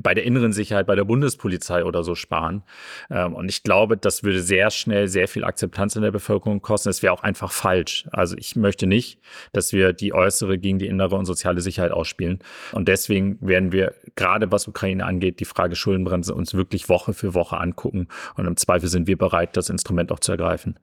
bei 0.01 0.13
der 0.13 0.23
inneren 0.23 0.53
Sicherheit, 0.53 0.87
bei 0.87 0.95
der 0.95 1.03
Bundespolizei 1.03 1.83
oder 1.83 2.03
so 2.03 2.15
sparen. 2.15 2.63
Ähm, 3.09 3.33
und 3.33 3.49
ich 3.49 3.63
glaube, 3.63 3.97
das 3.97 4.23
würde 4.23 4.41
sehr 4.41 4.71
schnell 4.71 5.07
sehr 5.07 5.27
viel 5.27 5.43
Akzeptanz 5.43 5.95
in 5.95 6.01
der 6.01 6.11
Bevölkerung 6.11 6.61
kosten. 6.61 6.89
Es 6.89 7.03
wäre 7.03 7.13
auch 7.13 7.23
einfach 7.23 7.51
falsch. 7.51 8.07
Also 8.11 8.35
ich 8.37 8.55
möchte 8.55 8.87
nicht, 8.87 9.19
dass 9.53 9.73
wir 9.73 9.93
die 9.93 10.13
äußere 10.13 10.57
gegen 10.57 10.79
die 10.79 10.87
innere 10.87 11.15
und 11.15 11.25
soziale 11.25 11.61
Sicherheit 11.61 11.91
ausspielen. 11.91 12.39
Und 12.71 12.87
deswegen 12.87 13.37
werden 13.41 13.71
wir 13.71 13.93
gerade 14.15 14.51
was 14.51 14.67
Ukraine 14.67 15.05
angeht, 15.05 15.39
die 15.39 15.45
Frage 15.45 15.75
Schuldenbremse 15.75 16.33
uns 16.33 16.53
wirklich 16.53 16.89
Woche 16.89 17.13
für 17.13 17.33
Woche 17.33 17.57
angucken. 17.57 18.07
Und 18.35 18.45
im 18.45 18.57
Zweifel 18.57 18.89
sind 18.89 19.07
wir 19.07 19.17
bereit, 19.17 19.57
das 19.57 19.69
Instrument 19.69 20.11
auch 20.11 20.19
zu 20.19 20.31
ergreifen. 20.31 20.79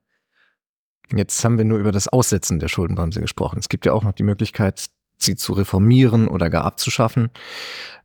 Jetzt 1.12 1.44
haben 1.44 1.58
wir 1.58 1.64
nur 1.64 1.78
über 1.78 1.92
das 1.92 2.08
Aussetzen 2.08 2.58
der 2.58 2.68
Schuldenbremse 2.68 3.20
gesprochen. 3.20 3.58
Es 3.58 3.68
gibt 3.68 3.84
ja 3.84 3.92
auch 3.92 4.02
noch 4.02 4.12
die 4.12 4.22
Möglichkeit, 4.22 4.86
sie 5.16 5.36
zu 5.36 5.52
reformieren 5.52 6.28
oder 6.28 6.50
gar 6.50 6.64
abzuschaffen. 6.64 7.30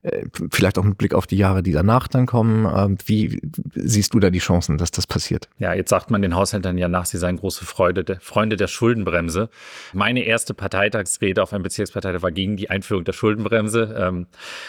Äh, 0.01 0.27
vielleicht 0.51 0.77
auch 0.77 0.83
mit 0.83 0.97
Blick 0.97 1.13
auf 1.13 1.27
die 1.27 1.35
Jahre, 1.35 1.61
die 1.61 1.73
danach 1.73 2.07
dann 2.07 2.25
kommen. 2.25 2.65
Ähm, 2.73 2.97
wie 3.05 3.41
siehst 3.75 4.13
du 4.13 4.19
da 4.21 4.29
die 4.29 4.39
Chancen, 4.39 4.77
dass 4.77 4.91
das 4.91 5.05
passiert? 5.05 5.49
Ja, 5.57 5.73
jetzt 5.73 5.89
sagt 5.89 6.09
man 6.09 6.21
den 6.21 6.35
Haushältern 6.35 6.77
ja 6.77 6.87
nach, 6.87 7.05
sie 7.05 7.17
seien 7.17 7.35
große 7.35 7.65
Freude, 7.65 8.17
Freunde 8.21 8.55
der 8.55 8.67
Schuldenbremse. 8.67 9.49
Meine 9.91 10.23
erste 10.23 10.53
Parteitagsrede 10.53 11.43
auf 11.43 11.51
einem 11.51 11.63
Bezirksparteitag 11.63 12.21
war 12.21 12.31
gegen 12.31 12.55
die 12.55 12.69
Einführung 12.69 13.03
der 13.03 13.11
Schuldenbremse. 13.11 13.93
Ähm, 13.99 14.27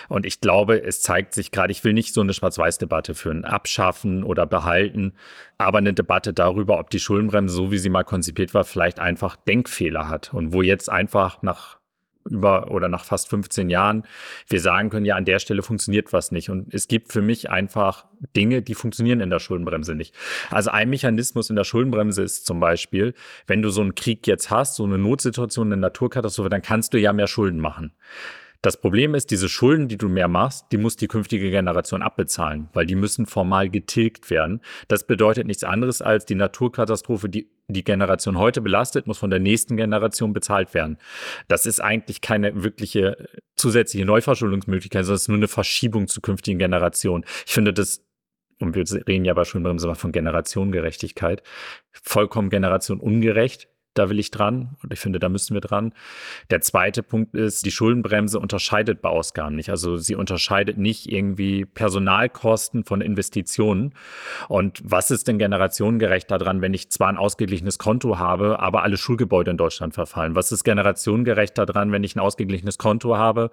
und 0.09 0.27
ich 0.27 0.41
glaube, 0.41 0.83
es 0.83 1.01
zeigt 1.01 1.35
sich 1.35 1.53
gerade, 1.53 1.71
ich 1.71 1.85
will 1.85 1.93
nicht 1.93 2.13
so 2.13 2.23
eine 2.23 2.35
Schwarz-Weiß-Debatte 2.35 3.15
führen, 3.15 3.45
abschaffen 3.45 4.25
oder 4.25 4.47
behalten, 4.47 5.13
aber 5.59 5.79
eine 5.79 5.95
Debatte 5.95 6.33
darüber, 6.33 6.81
ob 6.81 6.91
die 6.91 6.99
Schuldenbremse, 6.99 7.55
so 7.55 7.71
wie 7.71 7.79
sie 7.79 7.91
mal 7.91 8.03
konzipiert 8.03 8.53
war, 8.53 8.65
vielleicht 8.65 8.99
einfach 8.99 9.37
Denkfehler 9.37 10.09
hat 10.09 10.35
und 10.35 10.53
wo 10.53 10.63
jetzt 10.63 10.91
einfach 10.91 11.43
nach 11.43 11.80
über 12.25 12.71
oder 12.71 12.89
nach 12.89 13.05
fast 13.05 13.29
15 13.29 13.71
Jahren 13.71 14.05
wir 14.49 14.61
sagen 14.61 14.91
können, 14.91 15.07
ja, 15.07 15.17
an 15.17 15.25
der 15.25 15.39
Stelle 15.39 15.63
funktioniert 15.63 16.13
was 16.13 16.33
nicht. 16.33 16.51
Und 16.51 16.73
es 16.75 16.89
gibt 16.89 17.13
für 17.13 17.23
mich 17.23 17.51
einfach 17.51 18.07
Dinge, 18.37 18.63
die 18.63 18.75
funktionieren 18.75 19.21
in 19.21 19.31
der 19.31 19.39
Schuldenbremse 19.39 19.95
nicht. 19.95 20.15
Also 20.51 20.71
ein 20.71 20.91
Mechanismus 20.91 21.51
in 21.51 21.57
der 21.57 21.65
Schuldenbremse 21.65 22.23
ist 22.23 22.47
zum 22.47 22.61
Beispiel, 22.61 23.15
wenn 23.47 23.63
du 23.63 23.71
so 23.71 23.81
einen 23.81 23.95
Krieg 23.95 24.27
jetzt 24.27 24.51
hast, 24.51 24.77
so 24.77 24.85
eine 24.85 24.99
Notsituation, 24.99 25.69
eine 25.69 25.81
Naturkatastrophe, 25.81 26.51
dann 26.51 26.63
kannst 26.63 26.93
du 26.95 26.99
ja 26.99 27.13
mehr 27.13 27.27
Schulden 27.27 27.61
machen. 27.61 27.93
Das 28.63 28.79
Problem 28.79 29.15
ist, 29.15 29.31
diese 29.31 29.49
Schulden, 29.49 29.89
die 29.89 29.97
du 29.97 30.09
mehr 30.09 30.29
machst, 30.29 30.67
die 30.71 30.77
muss 30.77 30.97
die 30.97 31.09
künftige 31.09 31.51
Generation 31.51 32.03
abbezahlen, 32.03 32.69
weil 32.75 32.85
die 32.85 32.95
müssen 32.95 33.25
formal 33.25 33.71
getilgt 33.71 34.29
werden. 34.29 34.61
Das 34.89 35.07
bedeutet 35.07 35.47
nichts 35.47 35.65
anderes 35.65 36.03
als 36.03 36.27
die 36.27 36.35
Naturkatastrophe, 36.35 37.31
die 37.31 37.51
die 37.69 37.85
Generation 37.85 38.37
heute 38.37 38.61
belastet, 38.61 39.07
muss 39.07 39.19
von 39.19 39.31
der 39.31 39.39
nächsten 39.39 39.77
Generation 39.77 40.33
bezahlt 40.33 40.75
werden. 40.75 40.99
Das 41.49 41.67
ist 41.67 41.81
eigentlich 41.81 42.21
keine 42.21 42.63
wirkliche 42.63 43.29
zusätzliche 43.57 44.05
Neuverschuldungsmöglichkeit, 44.05 45.05
sondern 45.05 45.17
es 45.17 45.23
ist 45.23 45.29
nur 45.29 45.37
eine 45.39 45.49
Verschiebung 45.49 46.09
zu 46.09 46.21
künftigen 46.21 46.59
Generationen. 46.59 47.25
Ich 47.47 47.53
finde 47.53 47.73
das 47.73 48.05
und 48.61 48.75
wir 48.75 48.85
reden 49.09 49.25
ja 49.25 49.33
bei 49.33 49.45
Schuldenbremse 49.45 49.95
von 49.95 50.13
Generationengerechtigkeit, 50.13 51.43
vollkommen 51.93 52.51
generationungerecht. 52.51 53.69
Da 53.95 54.09
will 54.09 54.21
ich 54.21 54.31
dran 54.31 54.77
und 54.85 54.93
ich 54.93 55.01
finde, 55.01 55.19
da 55.19 55.29
müssen 55.29 55.53
wir 55.55 55.61
dran. 55.61 55.93
Der 56.51 56.61
zweite 56.61 57.03
Punkt 57.03 57.35
ist, 57.35 57.67
die 57.67 57.73
Schuldenbremse 57.73 58.39
unterscheidet 58.39 59.03
bei 59.03 59.09
Ausgaben 59.09 59.57
nicht. 59.57 59.69
Also 59.69 59.97
sie 59.97 60.15
unterscheidet 60.15 60.79
nicht 60.79 61.11
irgendwie 61.11 61.65
Personalkosten 61.65 62.85
von 62.85 63.01
Investitionen. 63.01 63.95
Und 64.49 64.81
was 64.85 65.11
ist 65.11 65.27
denn 65.27 65.39
generationengerecht 65.39 66.31
daran, 66.31 66.61
wenn 66.61 66.73
ich 66.73 66.91
zwar 66.91 67.09
ein 67.09 67.17
ausgeglichenes 67.17 67.79
Konto 67.79 68.17
habe, 68.19 68.61
aber 68.61 68.85
alle 68.85 68.97
Schulgebäude 68.97 69.51
in 69.51 69.57
Deutschland 69.57 69.95
verfallen? 69.95 70.37
Was 70.37 70.53
ist 70.53 70.63
generationengerecht 70.63 71.59
daran, 71.59 71.91
wenn 71.91 72.05
ich 72.05 72.15
ein 72.15 72.21
ausgeglichenes 72.21 72.79
Konto 72.79 73.17
habe, 73.17 73.51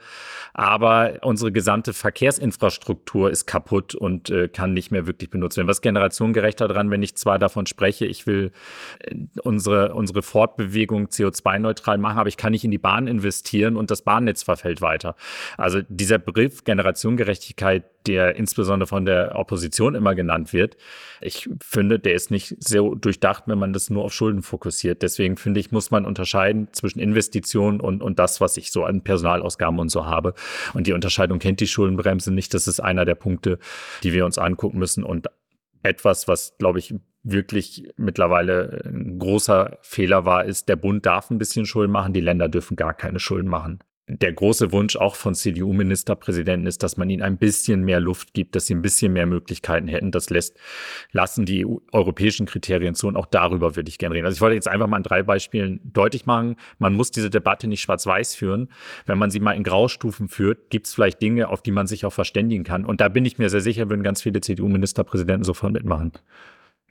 aber 0.53 1.17
unsere 1.23 1.51
gesamte 1.51 1.93
Verkehrsinfrastruktur 1.93 3.31
ist 3.31 3.47
kaputt 3.47 3.95
und 3.95 4.29
äh, 4.29 4.49
kann 4.49 4.73
nicht 4.73 4.91
mehr 4.91 5.07
wirklich 5.07 5.31
benutzt 5.31 5.57
werden? 5.57 5.67
Was 5.67 5.77
ist 5.77 5.81
generationengerecht 5.81 6.61
daran, 6.61 6.91
wenn 6.91 7.01
ich 7.01 7.15
zwar 7.15 7.39
davon 7.39 7.65
spreche, 7.65 8.05
ich 8.05 8.27
will 8.27 8.51
äh, 8.99 9.15
unsere, 9.41 9.95
unsere 9.95 10.26
Fortbewegung 10.27 11.07
CO2-neutral 11.07 11.97
machen, 11.97 12.19
aber 12.19 12.27
ich 12.27 12.37
kann 12.37 12.51
nicht 12.51 12.65
in 12.65 12.71
die 12.71 12.77
Bahn 12.77 13.07
investieren 13.07 13.77
und 13.77 13.89
das 13.89 14.01
Bahnnetz 14.01 14.43
verfällt 14.43 14.81
weiter. 14.81 15.15
Also 15.57 15.81
dieser 15.87 16.19
Begriff 16.19 16.65
Generationengerechtigkeit, 16.65 17.85
der 18.05 18.35
insbesondere 18.35 18.87
von 18.87 19.05
der 19.05 19.35
Opposition 19.35 19.95
immer 19.95 20.15
genannt 20.15 20.53
wird, 20.53 20.77
ich 21.21 21.49
finde, 21.61 21.99
der 21.99 22.13
ist 22.13 22.29
nicht 22.29 22.55
sehr 22.59 22.83
durchdacht, 22.83 23.43
wenn 23.47 23.57
man 23.57 23.73
das 23.73 23.89
nur 23.89 24.03
auf 24.03 24.13
Schulden 24.13 24.43
fokussiert. 24.43 25.01
Deswegen 25.01 25.37
finde 25.37 25.59
ich, 25.59 25.71
muss 25.71 25.91
man 25.91 26.05
unterscheiden 26.05 26.67
zwischen 26.73 26.99
Investitionen 26.99 27.79
und, 27.79 28.03
und 28.03 28.19
das, 28.19 28.41
was 28.41 28.57
ich 28.57 28.71
so 28.71 28.83
an 28.83 29.03
Personalausgaben 29.03 29.79
und 29.79 29.89
so 29.89 30.05
habe. 30.05 30.33
Und 30.73 30.87
die 30.87 30.93
Unterscheidung 30.93 31.39
kennt 31.39 31.61
die 31.61 31.67
Schuldenbremse 31.67 32.33
nicht. 32.33 32.53
Das 32.53 32.67
ist 32.67 32.81
einer 32.81 33.05
der 33.05 33.15
Punkte, 33.15 33.59
die 34.03 34.13
wir 34.13 34.25
uns 34.25 34.37
angucken 34.37 34.77
müssen. 34.77 35.03
Und 35.03 35.27
etwas, 35.83 36.27
was, 36.27 36.57
glaube 36.57 36.79
ich, 36.79 36.93
wirklich 37.31 37.89
mittlerweile 37.97 38.81
ein 38.85 39.19
großer 39.19 39.77
Fehler 39.81 40.25
war, 40.25 40.45
ist, 40.45 40.69
der 40.69 40.75
Bund 40.75 41.05
darf 41.05 41.29
ein 41.29 41.37
bisschen 41.37 41.65
Schulden 41.65 41.91
machen, 41.91 42.13
die 42.13 42.21
Länder 42.21 42.49
dürfen 42.49 42.75
gar 42.75 42.93
keine 42.93 43.19
Schulden 43.19 43.49
machen. 43.49 43.79
Der 44.09 44.31
große 44.31 44.71
Wunsch 44.71 44.95
auch 44.95 45.17
von 45.17 45.35
CDU-Ministerpräsidenten 45.35 46.65
ist, 46.65 46.81
dass 46.81 46.95
man 46.95 47.09
ihnen 47.09 47.23
ein 47.23 47.37
bisschen 47.37 47.83
mehr 47.83 47.99
Luft 47.99 48.33
gibt, 48.33 48.55
dass 48.55 48.65
sie 48.65 48.73
ein 48.73 48.81
bisschen 48.81 49.11
mehr 49.11 49.25
Möglichkeiten 49.25 49.89
hätten. 49.89 50.11
Das 50.11 50.29
lässt, 50.29 50.57
lassen 51.11 51.43
die 51.45 51.65
EU, 51.65 51.79
europäischen 51.91 52.45
Kriterien 52.45 52.95
zu 52.95 53.09
und 53.09 53.17
auch 53.17 53.25
darüber 53.25 53.75
würde 53.75 53.89
ich 53.89 53.97
gerne 53.97 54.15
reden. 54.15 54.25
Also 54.25 54.37
ich 54.37 54.41
wollte 54.41 54.55
jetzt 54.55 54.69
einfach 54.69 54.87
mal 54.87 54.95
an 54.95 55.03
drei 55.03 55.23
Beispielen 55.23 55.81
deutlich 55.83 56.25
machen, 56.25 56.55
man 56.79 56.93
muss 56.93 57.11
diese 57.11 57.29
Debatte 57.29 57.67
nicht 57.67 57.81
schwarz-weiß 57.81 58.33
führen. 58.33 58.69
Wenn 59.05 59.17
man 59.17 59.29
sie 59.29 59.41
mal 59.41 59.57
in 59.57 59.63
Graustufen 59.63 60.29
führt, 60.29 60.69
gibt 60.69 60.87
es 60.87 60.93
vielleicht 60.93 61.21
Dinge, 61.21 61.49
auf 61.49 61.61
die 61.61 61.71
man 61.71 61.85
sich 61.85 62.05
auch 62.05 62.13
verständigen 62.13 62.63
kann. 62.63 62.85
Und 62.85 63.01
da 63.01 63.09
bin 63.09 63.25
ich 63.25 63.37
mir 63.37 63.49
sehr 63.49 63.59
sicher, 63.59 63.89
würden 63.89 64.03
ganz 64.03 64.21
viele 64.21 64.39
CDU-Ministerpräsidenten 64.39 65.43
sofort 65.43 65.73
mitmachen. 65.73 66.13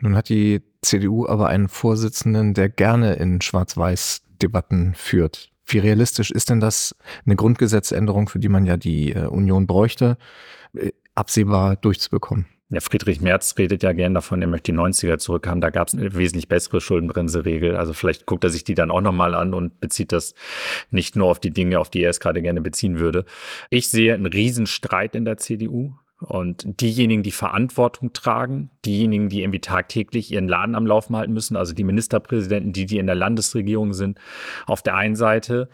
Nun 0.00 0.16
hat 0.16 0.28
die 0.28 0.62
CDU 0.82 1.26
aber 1.26 1.48
einen 1.48 1.68
Vorsitzenden, 1.68 2.54
der 2.54 2.68
gerne 2.68 3.14
in 3.14 3.40
Schwarz-Weiß-Debatten 3.40 4.94
führt. 4.94 5.50
Wie 5.66 5.78
realistisch 5.78 6.30
ist 6.30 6.50
denn 6.50 6.60
das, 6.60 6.94
eine 7.24 7.36
Grundgesetzänderung, 7.36 8.28
für 8.28 8.38
die 8.38 8.48
man 8.48 8.66
ja 8.66 8.76
die 8.76 9.12
äh, 9.12 9.26
Union 9.26 9.66
bräuchte, 9.66 10.16
äh, 10.74 10.92
absehbar 11.14 11.76
durchzubekommen? 11.76 12.46
Ja, 12.68 12.80
Friedrich 12.80 13.20
Merz 13.20 13.54
redet 13.58 13.84
ja 13.84 13.92
gern 13.92 14.12
davon, 14.12 14.42
er 14.42 14.48
möchte 14.48 14.72
die 14.72 14.78
90er 14.78 15.18
zurückhaben. 15.18 15.60
Da 15.60 15.70
gab 15.70 15.86
es 15.86 15.94
eine 15.94 16.12
wesentlich 16.16 16.48
bessere 16.48 16.80
Schuldenbremse-Regel. 16.80 17.76
Also 17.76 17.92
vielleicht 17.92 18.26
guckt 18.26 18.42
er 18.42 18.50
sich 18.50 18.64
die 18.64 18.74
dann 18.74 18.90
auch 18.90 19.00
nochmal 19.00 19.36
an 19.36 19.54
und 19.54 19.78
bezieht 19.78 20.10
das 20.10 20.34
nicht 20.90 21.14
nur 21.14 21.28
auf 21.28 21.38
die 21.38 21.52
Dinge, 21.52 21.78
auf 21.78 21.90
die 21.90 22.02
er 22.02 22.10
es 22.10 22.18
gerade 22.18 22.42
gerne 22.42 22.60
beziehen 22.60 22.98
würde. 22.98 23.24
Ich 23.70 23.88
sehe 23.88 24.14
einen 24.14 24.26
Riesenstreit 24.26 25.14
in 25.14 25.24
der 25.24 25.36
CDU. 25.36 25.94
Und 26.18 26.80
diejenigen, 26.80 27.22
die 27.22 27.30
Verantwortung 27.30 28.14
tragen, 28.14 28.70
diejenigen, 28.86 29.28
die 29.28 29.42
irgendwie 29.42 29.60
tagtäglich 29.60 30.32
ihren 30.32 30.48
Laden 30.48 30.74
am 30.74 30.86
Laufen 30.86 31.14
halten 31.14 31.34
müssen, 31.34 31.56
also 31.56 31.74
die 31.74 31.84
Ministerpräsidenten, 31.84 32.72
die, 32.72 32.86
die 32.86 32.98
in 32.98 33.06
der 33.06 33.14
Landesregierung 33.14 33.92
sind, 33.92 34.18
auf 34.66 34.82
der 34.82 34.94
einen 34.94 35.16
Seite. 35.16 35.68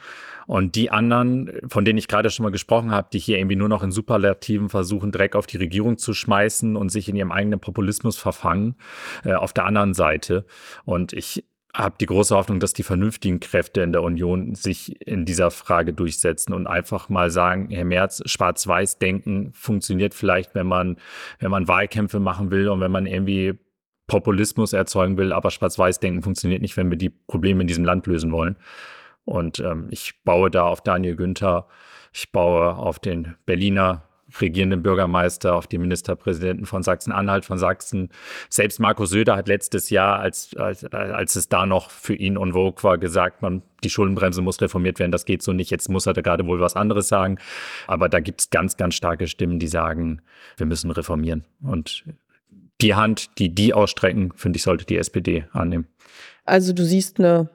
Und 0.49 0.75
die 0.75 0.91
anderen, 0.91 1.53
von 1.69 1.85
denen 1.85 1.99
ich 1.99 2.09
gerade 2.09 2.29
schon 2.31 2.43
mal 2.43 2.51
gesprochen 2.51 2.91
habe, 2.91 3.09
die 3.13 3.21
hier 3.21 3.39
irgendwie 3.39 3.55
nur 3.55 3.69
noch 3.69 3.85
in 3.85 3.93
Superlativen 3.93 4.69
versuchen, 4.69 5.13
Dreck 5.13 5.37
auf 5.37 5.47
die 5.47 5.59
Regierung 5.59 5.97
zu 5.97 6.13
schmeißen 6.13 6.75
und 6.75 6.89
sich 6.89 7.09
in 7.09 7.15
ihrem 7.15 7.31
eigenen 7.31 7.61
Populismus 7.61 8.19
verfangen, 8.19 8.75
äh, 9.25 9.35
auf 9.35 9.53
der 9.53 9.65
anderen 9.67 9.95
Seite. 9.95 10.45
Und 10.85 11.13
ich 11.13 11.45
habe 11.75 11.95
die 11.99 12.07
große 12.07 12.37
Hoffnung, 12.37 12.61
dass 12.61 12.75
die 12.75 12.83
vernünftigen 12.83 13.41
Kräfte 13.41 13.81
in 13.81 13.93
der 13.93 14.03
Union 14.03 14.55
sich 14.55 15.01
in 15.07 15.25
dieser 15.25 15.51
Frage 15.51 15.95
durchsetzen 15.95 16.53
und 16.53 16.67
einfach 16.67 17.09
mal 17.09 17.31
sagen, 17.31 17.71
Herr 17.71 17.87
Merz, 17.87 18.23
schwarz-weiß 18.27 18.99
denken 18.99 19.53
funktioniert 19.55 20.15
vielleicht, 20.15 20.55
wenn 20.55 20.67
man, 20.67 20.99
wenn 21.39 21.51
man 21.51 21.69
Wahlkämpfe 21.69 22.21
machen 22.21 22.51
will 22.51 22.69
und 22.69 22.81
wenn 22.81 22.91
man 22.91 23.07
irgendwie 23.07 23.59
Populismus 24.07 24.75
erzeugen 24.75 25.17
will, 25.17 25.33
aber 25.33 25.51
schwarz-weiß 25.51 26.01
denken 26.01 26.23
funktioniert 26.23 26.61
nicht, 26.61 26.77
wenn 26.77 26.91
wir 26.91 26.99
die 26.99 27.09
Probleme 27.11 27.63
in 27.63 27.69
diesem 27.69 27.85
Land 27.85 28.07
lösen 28.07 28.33
wollen. 28.33 28.57
Und 29.25 29.61
ähm, 29.61 29.87
ich 29.91 30.23
baue 30.25 30.51
da 30.51 30.65
auf 30.65 30.83
Daniel 30.83 31.17
Günther, 31.17 31.69
ich 32.13 32.33
baue 32.33 32.75
auf 32.75 32.99
den 32.99 33.37
Berliner 33.47 34.09
regierenden 34.41 34.83
Bürgermeister, 34.83 35.55
auf 35.55 35.67
die 35.67 35.79
Ministerpräsidenten 35.79 36.67
von 36.67 36.83
Sachsen-Anhalt, 36.83 37.45
von 37.45 37.59
Sachsen. 37.59 38.11
Selbst 38.49 38.81
Markus 38.81 39.11
Söder 39.11 39.37
hat 39.37 39.49
letztes 39.49 39.91
Jahr, 39.91 40.19
als, 40.19 40.57
als, 40.57 40.85
als 40.85 41.37
es 41.37 41.49
da 41.49 41.67
noch 41.67 41.91
für 41.91 42.15
ihn 42.15 42.37
en 42.37 42.53
vogue 42.53 42.83
war, 42.83 42.99
gesagt, 42.99 43.43
man, 43.43 43.63
die 43.85 43.91
Schuldenbremse 43.91 44.43
muss 44.43 44.61
reformiert 44.61 44.99
werden, 44.99 45.13
das 45.13 45.25
geht 45.25 45.43
so 45.43 45.53
nicht. 45.53 45.71
Jetzt 45.71 45.89
muss 45.89 46.07
er 46.07 46.13
da 46.13 46.21
gerade 46.21 46.47
wohl 46.47 46.61
was 46.61 46.77
anderes 46.77 47.09
sagen. 47.09 47.39
Aber 47.87 48.09
da 48.09 48.21
gibt 48.21 48.41
es 48.41 48.51
ganz, 48.51 48.77
ganz 48.77 48.95
starke 48.95 49.27
Stimmen, 49.27 49.59
die 49.59 49.69
sagen, 49.69 50.23
wir 50.57 50.67
müssen 50.67 50.91
reformieren. 50.91 51.45
Und 51.63 52.05
die 52.81 52.95
Hand, 52.95 53.39
die 53.39 53.55
die 53.55 53.75
ausstrecken, 53.75 54.33
finde 54.37 54.57
ich, 54.57 54.63
sollte 54.63 54.85
die 54.85 54.97
SPD 54.97 55.47
annehmen. 55.53 55.87
Also 56.45 56.73
du 56.73 56.85
siehst 56.85 57.21
eine 57.21 57.49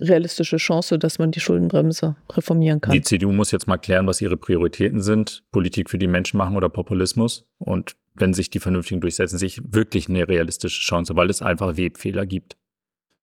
realistische 0.00 0.56
Chance, 0.56 0.98
dass 0.98 1.18
man 1.18 1.30
die 1.30 1.40
Schuldenbremse 1.40 2.16
reformieren 2.30 2.80
kann. 2.80 2.92
Die 2.92 3.02
CDU 3.02 3.32
muss 3.32 3.50
jetzt 3.50 3.66
mal 3.66 3.78
klären, 3.78 4.06
was 4.06 4.20
ihre 4.20 4.36
Prioritäten 4.36 5.02
sind. 5.02 5.42
Politik 5.50 5.90
für 5.90 5.98
die 5.98 6.06
Menschen 6.06 6.38
machen 6.38 6.56
oder 6.56 6.68
Populismus. 6.68 7.44
Und 7.58 7.96
wenn 8.14 8.34
sich 8.34 8.50
die 8.50 8.60
vernünftigen 8.60 9.00
durchsetzen, 9.00 9.38
sich 9.38 9.60
wirklich 9.64 10.08
eine 10.08 10.28
realistische 10.28 10.80
Chance, 10.80 11.16
weil 11.16 11.30
es 11.30 11.42
einfach 11.42 11.76
Webfehler 11.76 12.26
gibt. 12.26 12.56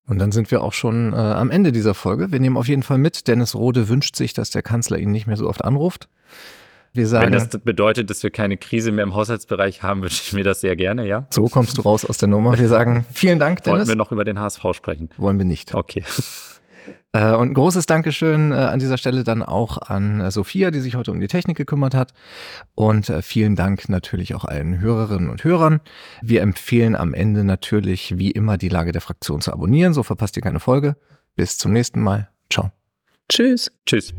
Und 0.07 0.17
dann 0.17 0.31
sind 0.31 0.49
wir 0.49 0.63
auch 0.63 0.73
schon 0.73 1.13
äh, 1.13 1.17
am 1.17 1.51
Ende 1.51 1.71
dieser 1.71 1.93
Folge. 1.93 2.31
Wir 2.31 2.39
nehmen 2.39 2.57
auf 2.57 2.67
jeden 2.67 2.81
Fall 2.81 2.97
mit, 2.97 3.27
Dennis 3.27 3.53
Rode 3.53 3.89
wünscht 3.89 4.15
sich, 4.15 4.33
dass 4.33 4.49
der 4.49 4.63
Kanzler 4.63 4.97
ihn 4.97 5.11
nicht 5.11 5.27
mehr 5.27 5.37
so 5.37 5.47
oft 5.47 5.63
anruft. 5.63 6.09
Wir 6.93 7.05
sagen, 7.05 7.25
Wenn 7.25 7.33
das 7.33 7.49
bedeutet, 7.49 8.09
dass 8.09 8.23
wir 8.23 8.31
keine 8.31 8.57
Krise 8.57 8.91
mehr 8.91 9.03
im 9.03 9.13
Haushaltsbereich 9.13 9.83
haben, 9.83 10.01
wünsche 10.01 10.23
ich 10.25 10.33
mir 10.33 10.43
das 10.43 10.61
sehr 10.61 10.75
gerne, 10.75 11.05
ja. 11.07 11.27
So 11.29 11.47
kommst 11.47 11.77
du 11.77 11.83
raus 11.83 12.05
aus 12.05 12.17
der 12.17 12.27
Nummer. 12.27 12.57
Wir 12.57 12.67
sagen 12.67 13.05
vielen 13.13 13.37
Dank, 13.37 13.63
Dennis. 13.63 13.81
Wollen 13.81 13.87
wir 13.89 13.95
noch 13.95 14.11
über 14.11 14.23
den 14.23 14.39
HSV 14.39 14.63
sprechen? 14.73 15.09
Wollen 15.17 15.37
wir 15.37 15.45
nicht. 15.45 15.75
Okay. 15.75 16.03
Äh, 17.11 17.33
und 17.33 17.49
ein 17.49 17.53
großes 17.53 17.85
Dankeschön 17.85 18.51
äh, 18.51 18.55
an 18.55 18.79
dieser 18.79 18.97
Stelle 18.97 19.23
dann 19.23 19.41
auch 19.41 19.77
an 19.77 20.21
äh, 20.21 20.31
Sophia, 20.31 20.71
die 20.71 20.79
sich 20.79 20.95
heute 20.95 21.11
um 21.11 21.19
die 21.19 21.27
Technik 21.27 21.57
gekümmert 21.57 21.95
hat. 21.95 22.13
Und 22.75 23.11
vielen 23.21 23.55
Dank 23.55 23.89
natürlich 23.89 24.35
auch 24.35 24.45
allen 24.45 24.79
Hörerinnen 24.79 25.29
und 25.29 25.43
Hörern. 25.43 25.81
Wir 26.21 26.41
empfehlen 26.41 26.95
am 26.95 27.13
Ende 27.13 27.43
natürlich 27.43 28.17
wie 28.17 28.31
immer 28.31 28.57
die 28.57 28.69
Lage 28.69 28.91
der 28.91 29.01
Fraktion 29.01 29.41
zu 29.41 29.51
abonnieren, 29.51 29.93
so 29.93 30.03
verpasst 30.03 30.37
ihr 30.37 30.43
keine 30.43 30.59
Folge. 30.59 30.95
Bis 31.35 31.57
zum 31.57 31.73
nächsten 31.73 32.01
Mal. 32.01 32.29
Ciao. 32.49 32.71
Tschüss. 33.27 33.71
Tschüss. 33.85 34.13